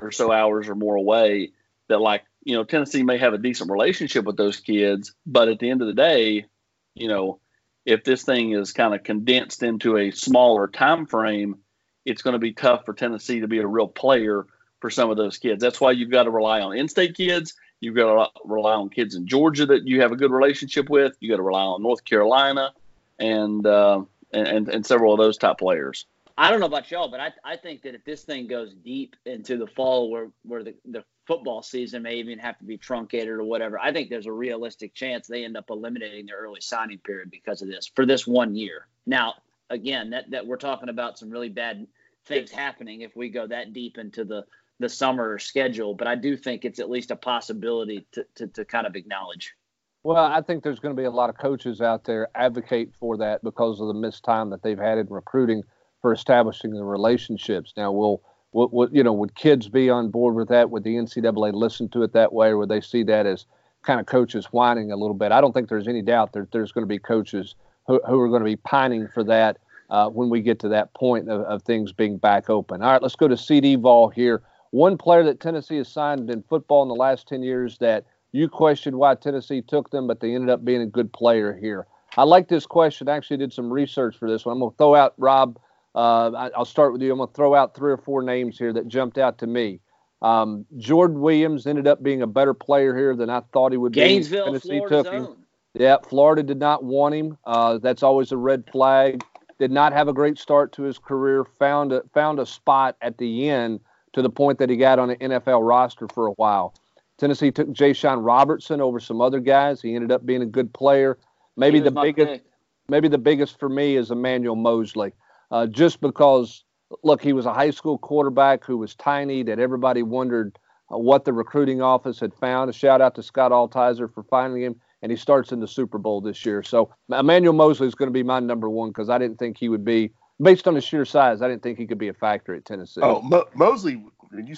or 0.00 0.10
so 0.10 0.32
hours 0.32 0.68
or 0.68 0.74
more 0.74 0.96
away 0.96 1.52
that 1.88 2.00
like 2.00 2.24
you 2.42 2.56
know 2.56 2.64
Tennessee 2.64 3.04
may 3.04 3.18
have 3.18 3.34
a 3.34 3.38
decent 3.38 3.70
relationship 3.70 4.24
with 4.24 4.36
those 4.36 4.58
kids, 4.58 5.14
but 5.24 5.48
at 5.48 5.60
the 5.60 5.70
end 5.70 5.82
of 5.82 5.86
the 5.86 5.94
day, 5.94 6.46
you 6.94 7.08
know 7.08 7.40
if 7.86 8.04
this 8.04 8.22
thing 8.22 8.52
is 8.52 8.72
kind 8.72 8.94
of 8.94 9.02
condensed 9.02 9.62
into 9.62 9.96
a 9.96 10.10
smaller 10.10 10.66
time 10.66 11.06
frame, 11.06 11.56
it's 12.04 12.20
going 12.20 12.32
to 12.32 12.38
be 12.38 12.52
tough 12.52 12.84
for 12.84 12.92
Tennessee 12.92 13.40
to 13.40 13.48
be 13.48 13.60
a 13.60 13.66
real 13.66 13.88
player 13.88 14.46
for 14.80 14.90
some 14.90 15.10
of 15.10 15.16
those 15.16 15.38
kids. 15.38 15.62
That's 15.62 15.80
why 15.80 15.92
you've 15.92 16.10
got 16.10 16.24
to 16.24 16.30
rely 16.30 16.60
on 16.60 16.76
in-state 16.76 17.16
kids. 17.16 17.54
You've 17.80 17.96
got 17.96 18.12
to 18.12 18.40
rely 18.44 18.74
on 18.74 18.90
kids 18.90 19.14
in 19.14 19.26
Georgia 19.26 19.64
that 19.66 19.86
you 19.86 20.02
have 20.02 20.12
a 20.12 20.16
good 20.16 20.30
relationship 20.30 20.90
with. 20.90 21.16
You 21.20 21.30
got 21.30 21.36
to 21.36 21.42
rely 21.42 21.62
on 21.62 21.82
North 21.82 22.04
Carolina 22.04 22.72
and, 23.18 23.66
uh, 23.66 24.02
and 24.32 24.68
and 24.68 24.86
several 24.86 25.12
of 25.12 25.18
those 25.18 25.38
top 25.38 25.58
players. 25.58 26.06
I 26.36 26.50
don't 26.50 26.60
know 26.60 26.66
about 26.66 26.88
y'all, 26.90 27.10
but 27.10 27.18
I, 27.18 27.32
I 27.44 27.56
think 27.56 27.82
that 27.82 27.96
if 27.96 28.04
this 28.04 28.22
thing 28.22 28.46
goes 28.46 28.72
deep 28.72 29.16
into 29.26 29.56
the 29.56 29.66
fall 29.66 30.08
where, 30.08 30.28
where 30.44 30.62
the, 30.62 30.74
the 30.84 31.02
football 31.26 31.62
season 31.62 32.04
may 32.04 32.14
even 32.14 32.38
have 32.38 32.56
to 32.58 32.64
be 32.64 32.76
truncated 32.76 33.30
or 33.30 33.42
whatever, 33.42 33.76
I 33.76 33.92
think 33.92 34.08
there's 34.08 34.26
a 34.26 34.32
realistic 34.32 34.94
chance 34.94 35.26
they 35.26 35.44
end 35.44 35.56
up 35.56 35.64
eliminating 35.68 36.26
their 36.26 36.38
early 36.38 36.60
signing 36.60 36.98
period 36.98 37.32
because 37.32 37.60
of 37.60 37.66
this 37.66 37.90
for 37.92 38.06
this 38.06 38.24
one 38.24 38.54
year. 38.54 38.86
Now, 39.04 39.34
again, 39.68 40.10
that, 40.10 40.30
that 40.30 40.46
we're 40.46 40.58
talking 40.58 40.90
about 40.90 41.18
some 41.18 41.28
really 41.28 41.48
bad 41.48 41.88
things 42.26 42.52
happening 42.52 43.00
if 43.00 43.16
we 43.16 43.30
go 43.30 43.48
that 43.48 43.72
deep 43.72 43.98
into 43.98 44.24
the, 44.24 44.44
the 44.78 44.88
summer 44.88 45.40
schedule, 45.40 45.94
but 45.94 46.06
I 46.06 46.14
do 46.14 46.36
think 46.36 46.64
it's 46.64 46.78
at 46.78 46.88
least 46.88 47.10
a 47.10 47.16
possibility 47.16 48.06
to, 48.12 48.24
to, 48.36 48.46
to 48.46 48.64
kind 48.64 48.86
of 48.86 48.94
acknowledge. 48.94 49.56
Well, 50.04 50.16
I 50.16 50.40
think 50.40 50.62
there's 50.62 50.78
going 50.78 50.94
to 50.94 51.00
be 51.00 51.06
a 51.06 51.10
lot 51.10 51.28
of 51.28 51.36
coaches 51.36 51.80
out 51.80 52.04
there 52.04 52.28
advocate 52.34 52.92
for 52.98 53.16
that 53.18 53.42
because 53.42 53.80
of 53.80 53.88
the 53.88 53.94
missed 53.94 54.24
time 54.24 54.50
that 54.50 54.62
they've 54.62 54.78
had 54.78 54.98
in 54.98 55.06
recruiting– 55.08 55.62
for 56.00 56.12
establishing 56.12 56.72
the 56.72 56.84
relationships. 56.84 57.72
Now, 57.76 57.92
will 57.92 58.22
what 58.52 58.94
you 58.94 59.02
know 59.02 59.12
would 59.12 59.34
kids 59.34 59.68
be 59.68 59.90
on 59.90 60.10
board 60.10 60.34
with 60.34 60.48
that? 60.48 60.70
Would 60.70 60.84
the 60.84 60.94
NCAA 60.94 61.52
listen 61.52 61.88
to 61.90 62.02
it 62.02 62.12
that 62.14 62.32
way, 62.32 62.48
or 62.48 62.58
would 62.58 62.70
they 62.70 62.80
see 62.80 63.02
that 63.04 63.26
as 63.26 63.46
kind 63.82 64.00
of 64.00 64.06
coaches 64.06 64.46
whining 64.46 64.90
a 64.90 64.96
little 64.96 65.14
bit? 65.14 65.32
I 65.32 65.40
don't 65.40 65.52
think 65.52 65.68
there's 65.68 65.88
any 65.88 66.02
doubt 66.02 66.32
that 66.32 66.50
there's 66.50 66.72
going 66.72 66.82
to 66.82 66.88
be 66.88 66.98
coaches 66.98 67.54
who, 67.86 68.00
who 68.08 68.18
are 68.20 68.28
going 68.28 68.40
to 68.40 68.46
be 68.46 68.56
pining 68.56 69.06
for 69.08 69.22
that 69.24 69.58
uh, 69.90 70.08
when 70.08 70.30
we 70.30 70.40
get 70.40 70.58
to 70.60 70.68
that 70.68 70.94
point 70.94 71.28
of, 71.28 71.42
of 71.42 71.62
things 71.62 71.92
being 71.92 72.16
back 72.16 72.48
open. 72.48 72.82
All 72.82 72.92
right, 72.92 73.02
let's 73.02 73.16
go 73.16 73.28
to 73.28 73.36
CD 73.36 73.74
Vol 73.74 74.08
here. 74.08 74.42
One 74.70 74.96
player 74.96 75.22
that 75.24 75.40
Tennessee 75.40 75.76
has 75.76 75.88
signed 75.88 76.30
in 76.30 76.42
football 76.42 76.82
in 76.82 76.88
the 76.88 76.94
last 76.94 77.28
10 77.28 77.42
years 77.42 77.78
that 77.78 78.04
you 78.32 78.48
questioned 78.48 78.96
why 78.96 79.14
Tennessee 79.14 79.62
took 79.62 79.90
them, 79.90 80.06
but 80.06 80.20
they 80.20 80.34
ended 80.34 80.50
up 80.50 80.64
being 80.64 80.82
a 80.82 80.86
good 80.86 81.12
player 81.12 81.56
here. 81.56 81.86
I 82.16 82.24
like 82.24 82.48
this 82.48 82.66
question. 82.66 83.08
I 83.08 83.16
actually 83.16 83.36
did 83.36 83.52
some 83.52 83.72
research 83.72 84.16
for 84.16 84.30
this 84.30 84.44
one. 84.44 84.54
I'm 84.54 84.60
going 84.60 84.72
to 84.72 84.76
throw 84.76 84.94
out 84.94 85.14
Rob 85.18 85.58
uh, 85.98 86.30
I, 86.30 86.58
will 86.58 86.64
start 86.64 86.92
with 86.92 87.02
you. 87.02 87.10
I'm 87.10 87.18
going 87.18 87.28
to 87.28 87.34
throw 87.34 87.54
out 87.54 87.74
three 87.74 87.90
or 87.90 87.96
four 87.96 88.22
names 88.22 88.56
here 88.56 88.72
that 88.72 88.86
jumped 88.86 89.18
out 89.18 89.38
to 89.38 89.46
me. 89.46 89.80
Um, 90.22 90.64
Jordan 90.76 91.20
Williams 91.20 91.66
ended 91.66 91.88
up 91.88 92.02
being 92.02 92.22
a 92.22 92.26
better 92.26 92.54
player 92.54 92.96
here 92.96 93.16
than 93.16 93.30
I 93.30 93.40
thought 93.52 93.72
he 93.72 93.78
would 93.78 93.92
Gainesville, 93.92 94.46
be. 94.46 94.50
Tennessee 94.50 94.78
Florida's 94.78 95.04
took 95.04 95.12
him. 95.12 95.26
Own. 95.26 95.36
Yeah, 95.74 95.96
Florida 96.08 96.42
did 96.44 96.58
not 96.58 96.84
want 96.84 97.14
him. 97.14 97.38
Uh, 97.44 97.78
that's 97.78 98.02
always 98.02 98.30
a 98.30 98.36
red 98.36 98.64
flag. 98.70 99.24
Did 99.58 99.72
not 99.72 99.92
have 99.92 100.06
a 100.06 100.12
great 100.12 100.38
start 100.38 100.72
to 100.74 100.82
his 100.82 100.98
career. 100.98 101.44
Found 101.58 101.92
a, 101.92 102.02
found 102.14 102.38
a 102.38 102.46
spot 102.46 102.96
at 103.00 103.18
the 103.18 103.48
end 103.48 103.80
to 104.12 104.22
the 104.22 104.30
point 104.30 104.58
that 104.58 104.70
he 104.70 104.76
got 104.76 104.98
on 105.00 105.10
an 105.10 105.16
NFL 105.18 105.66
roster 105.66 106.06
for 106.14 106.26
a 106.26 106.32
while. 106.32 106.74
Tennessee 107.18 107.50
took 107.50 107.68
Jashon 107.68 108.24
Robertson 108.24 108.80
over 108.80 109.00
some 109.00 109.20
other 109.20 109.40
guys. 109.40 109.82
He 109.82 109.94
ended 109.94 110.12
up 110.12 110.24
being 110.24 110.42
a 110.42 110.46
good 110.46 110.72
player. 110.72 111.18
Maybe 111.56 111.80
the 111.80 111.90
biggest. 111.90 112.28
Pick 112.28 112.42
maybe 112.88 113.08
the 113.08 113.18
biggest 113.18 113.58
for 113.58 113.68
me 113.68 113.96
is 113.96 114.10
Emmanuel 114.10 114.56
Moseley, 114.56 115.12
uh, 115.50 115.66
just 115.66 116.00
because 116.00 116.64
look, 117.02 117.22
he 117.22 117.32
was 117.32 117.46
a 117.46 117.52
high 117.52 117.70
school 117.70 117.98
quarterback 117.98 118.64
who 118.64 118.78
was 118.78 118.94
tiny 118.94 119.42
that 119.42 119.58
everybody 119.58 120.02
wondered 120.02 120.58
uh, 120.92 120.96
what 120.96 121.24
the 121.24 121.32
recruiting 121.32 121.82
office 121.82 122.18
had 122.18 122.32
found. 122.34 122.70
A 122.70 122.72
shout 122.72 123.00
out 123.00 123.14
to 123.16 123.22
Scott 123.22 123.52
Altizer 123.52 124.12
for 124.12 124.22
finding 124.24 124.62
him, 124.62 124.76
and 125.02 125.12
he 125.12 125.16
starts 125.16 125.52
in 125.52 125.60
the 125.60 125.68
Super 125.68 125.98
Bowl 125.98 126.20
this 126.20 126.46
year. 126.46 126.62
So 126.62 126.94
Emmanuel 127.10 127.52
Moseley 127.52 127.88
is 127.88 127.94
going 127.94 128.08
to 128.08 128.12
be 128.12 128.22
my 128.22 128.40
number 128.40 128.70
one 128.70 128.88
because 128.88 129.10
I 129.10 129.18
didn't 129.18 129.38
think 129.38 129.58
he 129.58 129.68
would 129.68 129.84
be, 129.84 130.12
based 130.40 130.66
on 130.66 130.74
his 130.74 130.84
sheer 130.84 131.04
size, 131.04 131.42
I 131.42 131.48
didn't 131.48 131.62
think 131.62 131.78
he 131.78 131.86
could 131.86 131.98
be 131.98 132.08
a 132.08 132.14
factor 132.14 132.54
at 132.54 132.64
Tennessee. 132.64 133.02
Oh, 133.02 133.20
Mo- 133.20 133.48
Moseley, 133.54 134.02
you, 134.32 134.54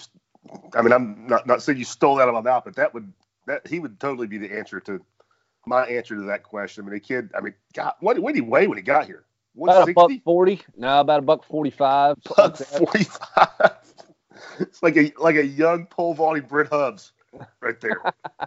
I 0.75 0.83
mean, 0.83 0.93
I'm 0.93 1.27
not 1.27 1.47
not 1.47 1.63
saying 1.63 1.79
you 1.79 1.85
stole 1.85 2.17
that 2.17 2.23
out 2.23 2.29
of 2.29 2.35
my 2.35 2.51
mouth, 2.51 2.65
but 2.65 2.77
that 2.77 2.93
would 2.95 3.13
that 3.47 3.67
he 3.67 3.81
would 3.81 4.01
totally 4.01 4.27
be 4.27 4.39
the 4.39 4.53
answer 4.53 4.81
to 4.81 5.01
my 5.67 5.85
answer 5.85 6.17
to 6.17 6.23
that 6.23 6.43
question. 6.43 6.85
I 6.85 6.87
mean, 6.87 6.95
the 6.95 7.01
kid, 7.01 7.31
I 7.37 7.41
mean, 7.41 7.55
God, 7.75 7.95
what, 8.01 8.19
what 8.19 8.35
did 8.35 8.43
he 8.43 8.49
weigh 8.49 8.67
when 8.67 8.79
he 8.79 8.83
got 8.83 9.07
here? 9.07 9.25
About 9.61 9.89
a 9.89 9.93
buck 9.93 10.11
forty. 10.25 10.61
No, 10.77 11.01
about 11.01 11.19
a 11.19 11.23
buck 11.23 11.45
forty-five. 11.45 12.17
Buck 12.37 12.57
forty-five. 12.57 13.49
it's 14.61 14.83
like 14.83 14.97
a 14.97 15.13
like 15.19 15.37
a 15.37 15.45
young 15.45 15.87
pole 15.87 16.15
vaulting 16.15 16.45
Brent 16.45 16.71
Hubbs 16.71 17.13
right 17.61 17.81
there. 17.81 18.01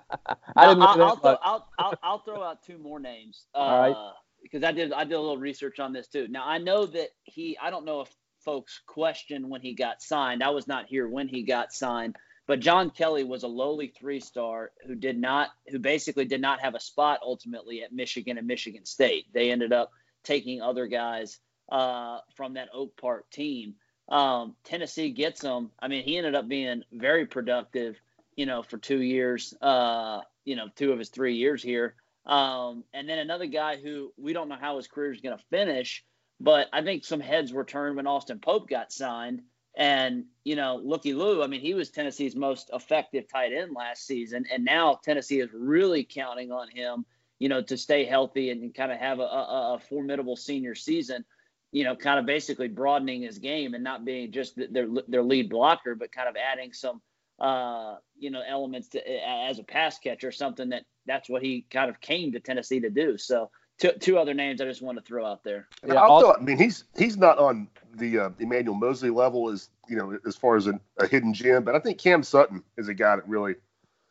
I 0.55 0.67
didn't 0.67 0.81
I'll, 0.81 1.03
I'll, 1.03 1.15
throw, 1.17 1.37
I'll, 1.41 1.67
I'll, 1.77 1.93
I'll, 2.03 2.19
throw 2.19 2.41
out 2.41 2.63
two 2.63 2.77
more 2.77 2.99
names. 2.99 3.47
Uh, 3.53 3.57
All 3.57 3.79
right. 3.79 4.13
Because 4.41 4.63
I 4.63 4.71
did 4.71 4.93
I 4.93 5.03
did 5.03 5.13
a 5.13 5.19
little 5.19 5.37
research 5.37 5.79
on 5.79 5.91
this 5.91 6.07
too. 6.07 6.27
Now 6.29 6.47
I 6.47 6.57
know 6.57 6.85
that 6.85 7.09
he. 7.23 7.57
I 7.61 7.69
don't 7.69 7.85
know 7.85 8.01
if 8.01 8.09
folks 8.43 8.81
questioned 8.85 9.49
when 9.49 9.61
he 9.61 9.73
got 9.73 10.01
signed. 10.01 10.43
I 10.43 10.49
was 10.49 10.67
not 10.67 10.85
here 10.85 11.07
when 11.07 11.27
he 11.27 11.43
got 11.43 11.73
signed. 11.73 12.15
But 12.45 12.59
John 12.59 12.89
Kelly 12.89 13.23
was 13.23 13.43
a 13.43 13.47
lowly 13.47 13.87
three 13.87 14.19
star 14.19 14.71
who 14.85 14.95
did 14.95 15.17
not, 15.17 15.49
who 15.69 15.79
basically 15.79 16.25
did 16.25 16.41
not 16.41 16.59
have 16.59 16.75
a 16.75 16.79
spot 16.79 17.19
ultimately 17.23 17.83
at 17.83 17.93
Michigan 17.93 18.37
and 18.37 18.47
Michigan 18.47 18.85
State. 18.85 19.27
They 19.33 19.51
ended 19.51 19.71
up 19.71 19.91
taking 20.23 20.61
other 20.61 20.87
guys 20.87 21.39
uh, 21.71 22.19
from 22.35 22.55
that 22.55 22.69
Oak 22.73 22.97
Park 22.97 23.29
team. 23.31 23.75
Um, 24.09 24.55
Tennessee 24.65 25.11
gets 25.11 25.41
him. 25.41 25.71
I 25.79 25.87
mean, 25.87 26.03
he 26.03 26.17
ended 26.17 26.35
up 26.35 26.47
being 26.47 26.83
very 26.91 27.25
productive, 27.25 27.95
you 28.35 28.45
know, 28.45 28.61
for 28.61 28.77
two 28.77 29.01
years, 29.01 29.53
uh, 29.61 30.19
you 30.43 30.57
know, 30.57 30.67
two 30.75 30.91
of 30.91 30.99
his 30.99 31.09
three 31.09 31.35
years 31.35 31.63
here. 31.63 31.95
Um, 32.25 32.83
and 32.93 33.07
then 33.07 33.19
another 33.19 33.45
guy 33.45 33.77
who 33.77 34.13
we 34.17 34.33
don't 34.33 34.49
know 34.49 34.57
how 34.59 34.77
his 34.77 34.87
career 34.87 35.13
is 35.13 35.21
going 35.21 35.37
to 35.37 35.43
finish, 35.49 36.03
but 36.43 36.67
I 36.73 36.81
think 36.81 37.05
some 37.05 37.21
heads 37.21 37.53
were 37.53 37.63
turned 37.63 37.95
when 37.95 38.05
Austin 38.05 38.39
Pope 38.39 38.67
got 38.67 38.91
signed. 38.91 39.41
And, 39.77 40.25
you 40.43 40.57
know, 40.57 40.75
Looky 40.83 41.13
Lou, 41.13 41.41
I 41.41 41.47
mean, 41.47 41.61
he 41.61 41.73
was 41.73 41.89
Tennessee's 41.89 42.35
most 42.35 42.69
effective 42.73 43.29
tight 43.31 43.53
end 43.53 43.71
last 43.73 44.05
season. 44.05 44.45
And 44.51 44.65
now 44.65 44.99
Tennessee 45.01 45.39
is 45.39 45.49
really 45.53 46.03
counting 46.03 46.51
on 46.51 46.67
him, 46.69 47.05
you 47.39 47.47
know, 47.47 47.61
to 47.63 47.77
stay 47.77 48.03
healthy 48.03 48.49
and 48.49 48.75
kind 48.75 48.91
of 48.91 48.99
have 48.99 49.19
a, 49.19 49.23
a, 49.23 49.75
a 49.75 49.79
formidable 49.79 50.35
senior 50.35 50.75
season, 50.75 51.23
you 51.71 51.85
know, 51.85 51.95
kind 51.95 52.19
of 52.19 52.25
basically 52.25 52.67
broadening 52.67 53.21
his 53.21 53.39
game 53.39 53.73
and 53.73 53.83
not 53.83 54.03
being 54.03 54.29
just 54.33 54.55
their, 54.57 54.89
their 55.07 55.23
lead 55.23 55.49
blocker, 55.49 55.95
but 55.95 56.11
kind 56.11 56.27
of 56.27 56.35
adding 56.35 56.73
some, 56.73 57.01
uh, 57.39 57.95
you 58.19 58.31
know, 58.31 58.43
elements 58.45 58.89
to, 58.89 58.99
as 59.25 59.59
a 59.59 59.63
pass 59.63 59.97
catcher, 59.97 60.31
something 60.31 60.69
that 60.69 60.83
that's 61.05 61.29
what 61.29 61.41
he 61.41 61.65
kind 61.71 61.89
of 61.89 62.01
came 62.01 62.33
to 62.33 62.41
Tennessee 62.41 62.81
to 62.81 62.89
do. 62.89 63.17
So, 63.17 63.49
two, 63.83 63.91
two 63.99 64.17
other 64.17 64.33
names 64.33 64.61
I 64.61 64.65
just 64.65 64.81
want 64.81 64.97
to 64.97 65.03
throw 65.03 65.25
out 65.25 65.43
there. 65.43 65.67
Yeah, 65.85 65.95
also, 65.95 66.33
I 66.33 66.41
mean, 66.41 66.57
he's 66.57 66.85
he's 66.97 67.17
not 67.17 67.37
on 67.37 67.67
the 67.95 68.19
uh, 68.19 68.29
Emmanuel 68.39 68.75
Moseley 68.75 69.09
level 69.09 69.49
as 69.49 69.69
you 69.89 69.97
know 69.97 70.17
as 70.25 70.35
far 70.35 70.55
as 70.55 70.67
a, 70.67 70.79
a, 70.97 71.07
hidden 71.07 71.33
gem, 71.33 71.63
but 71.63 71.75
I 71.75 71.79
think 71.79 71.97
Cam 71.97 72.23
Sutton 72.23 72.63
is 72.77 72.87
a 72.87 72.93
guy 72.93 73.17
that 73.17 73.27
really, 73.27 73.55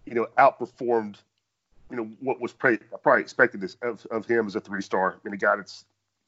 you 0.04 0.14
know, 0.14 0.26
outperformed, 0.38 1.16
you 1.90 1.96
know, 1.96 2.11
what 2.20 2.40
was 2.40 2.52
probably, 2.52 2.80
probably 3.02 3.22
expected 3.22 3.64
of, 3.82 4.06
of 4.11 4.26
him 4.26 4.46
as 4.46 4.56
a 4.56 4.61
three 4.61 4.82
star. 4.82 5.14
I 5.14 5.16
mean, 5.24 5.35
a 5.35 5.38
guy 5.38 5.56
that's 5.56 5.87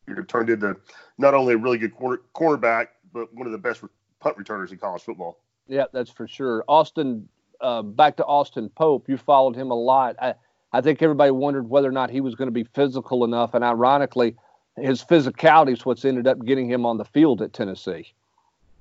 you 0.08 0.14
know 0.14 0.22
turned 0.22 0.48
into 0.48 0.76
not 1.18 1.34
only 1.34 1.54
a 1.54 1.58
really 1.58 1.78
good 1.78 1.94
corner, 1.94 2.22
cornerback, 2.34 2.88
but 3.12 3.32
one 3.34 3.46
of 3.46 3.52
the 3.52 3.58
best 3.58 3.82
punt 4.20 4.38
returners 4.38 4.72
in 4.72 4.78
college 4.78 5.02
football. 5.02 5.38
Yeah, 5.68 5.84
that's 5.92 6.10
for 6.10 6.26
sure. 6.26 6.64
Austin, 6.66 7.28
uh, 7.60 7.82
back 7.82 8.16
to 8.16 8.24
Austin 8.24 8.68
Pope, 8.70 9.08
you 9.08 9.16
followed 9.16 9.56
him 9.56 9.70
a 9.70 9.74
lot. 9.74 10.16
I, 10.20 10.34
I 10.74 10.80
think 10.80 11.00
everybody 11.02 11.30
wondered 11.30 11.70
whether 11.70 11.88
or 11.88 11.92
not 11.92 12.10
he 12.10 12.20
was 12.20 12.34
going 12.34 12.48
to 12.48 12.52
be 12.52 12.64
physical 12.64 13.24
enough, 13.24 13.54
and 13.54 13.62
ironically, 13.62 14.34
his 14.76 15.04
physicality 15.04 15.74
is 15.74 15.86
what's 15.86 16.04
ended 16.04 16.26
up 16.26 16.44
getting 16.44 16.68
him 16.68 16.84
on 16.84 16.98
the 16.98 17.04
field 17.04 17.42
at 17.42 17.52
Tennessee. 17.52 18.12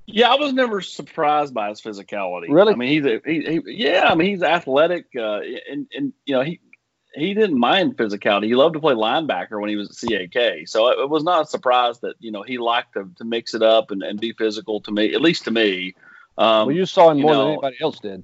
Yeah, 0.08 0.32
I 0.32 0.36
was 0.36 0.54
never 0.54 0.82
surprised 0.82 1.54
by 1.54 1.70
his 1.70 1.82
physicality. 1.82 2.48
Really? 2.50 2.74
I 2.74 2.76
mean, 2.76 2.90
he's 2.90 3.06
a, 3.06 3.22
he, 3.24 3.42
he 3.42 3.62
yeah. 3.68 4.08
I 4.10 4.16
mean, 4.16 4.28
he's 4.28 4.42
athletic, 4.42 5.06
uh, 5.16 5.42
and 5.70 5.86
and 5.96 6.14
you 6.26 6.34
know 6.34 6.42
he 6.42 6.60
he 7.14 7.36
didn't 7.36 7.60
mind 7.60 7.96
physicality. 7.96 8.46
He 8.46 8.56
loved 8.56 8.74
to 8.74 8.80
play 8.80 8.96
linebacker 8.96 9.62
when 9.62 9.70
he 9.70 9.76
was 9.76 10.04
at 10.04 10.10
CAK. 10.10 10.68
So 10.68 10.88
it, 10.88 10.98
it 10.98 11.10
was 11.12 11.24
not 11.24 11.44
a 11.44 11.46
surprise 11.46 12.00
that 12.00 12.16
you 12.20 12.32
know 12.32 12.42
he 12.42 12.58
liked 12.58 12.94
to, 12.94 13.08
to 13.18 13.24
mix 13.24 13.54
it 13.54 13.62
up 13.62 13.92
and, 13.92 14.02
and 14.02 14.20
be 14.20 14.34
physical 14.34 14.82
to 14.82 14.92
me, 14.92 15.14
at 15.14 15.22
least 15.22 15.44
to 15.46 15.52
me. 15.52 15.94
Um, 16.40 16.66
well, 16.68 16.72
you 16.72 16.88
saw 16.88 17.12
him 17.12 17.22
more 17.22 17.32
know, 17.34 17.40
than 17.42 17.52
anybody 17.52 17.78
else 17.82 18.00
did. 18.00 18.24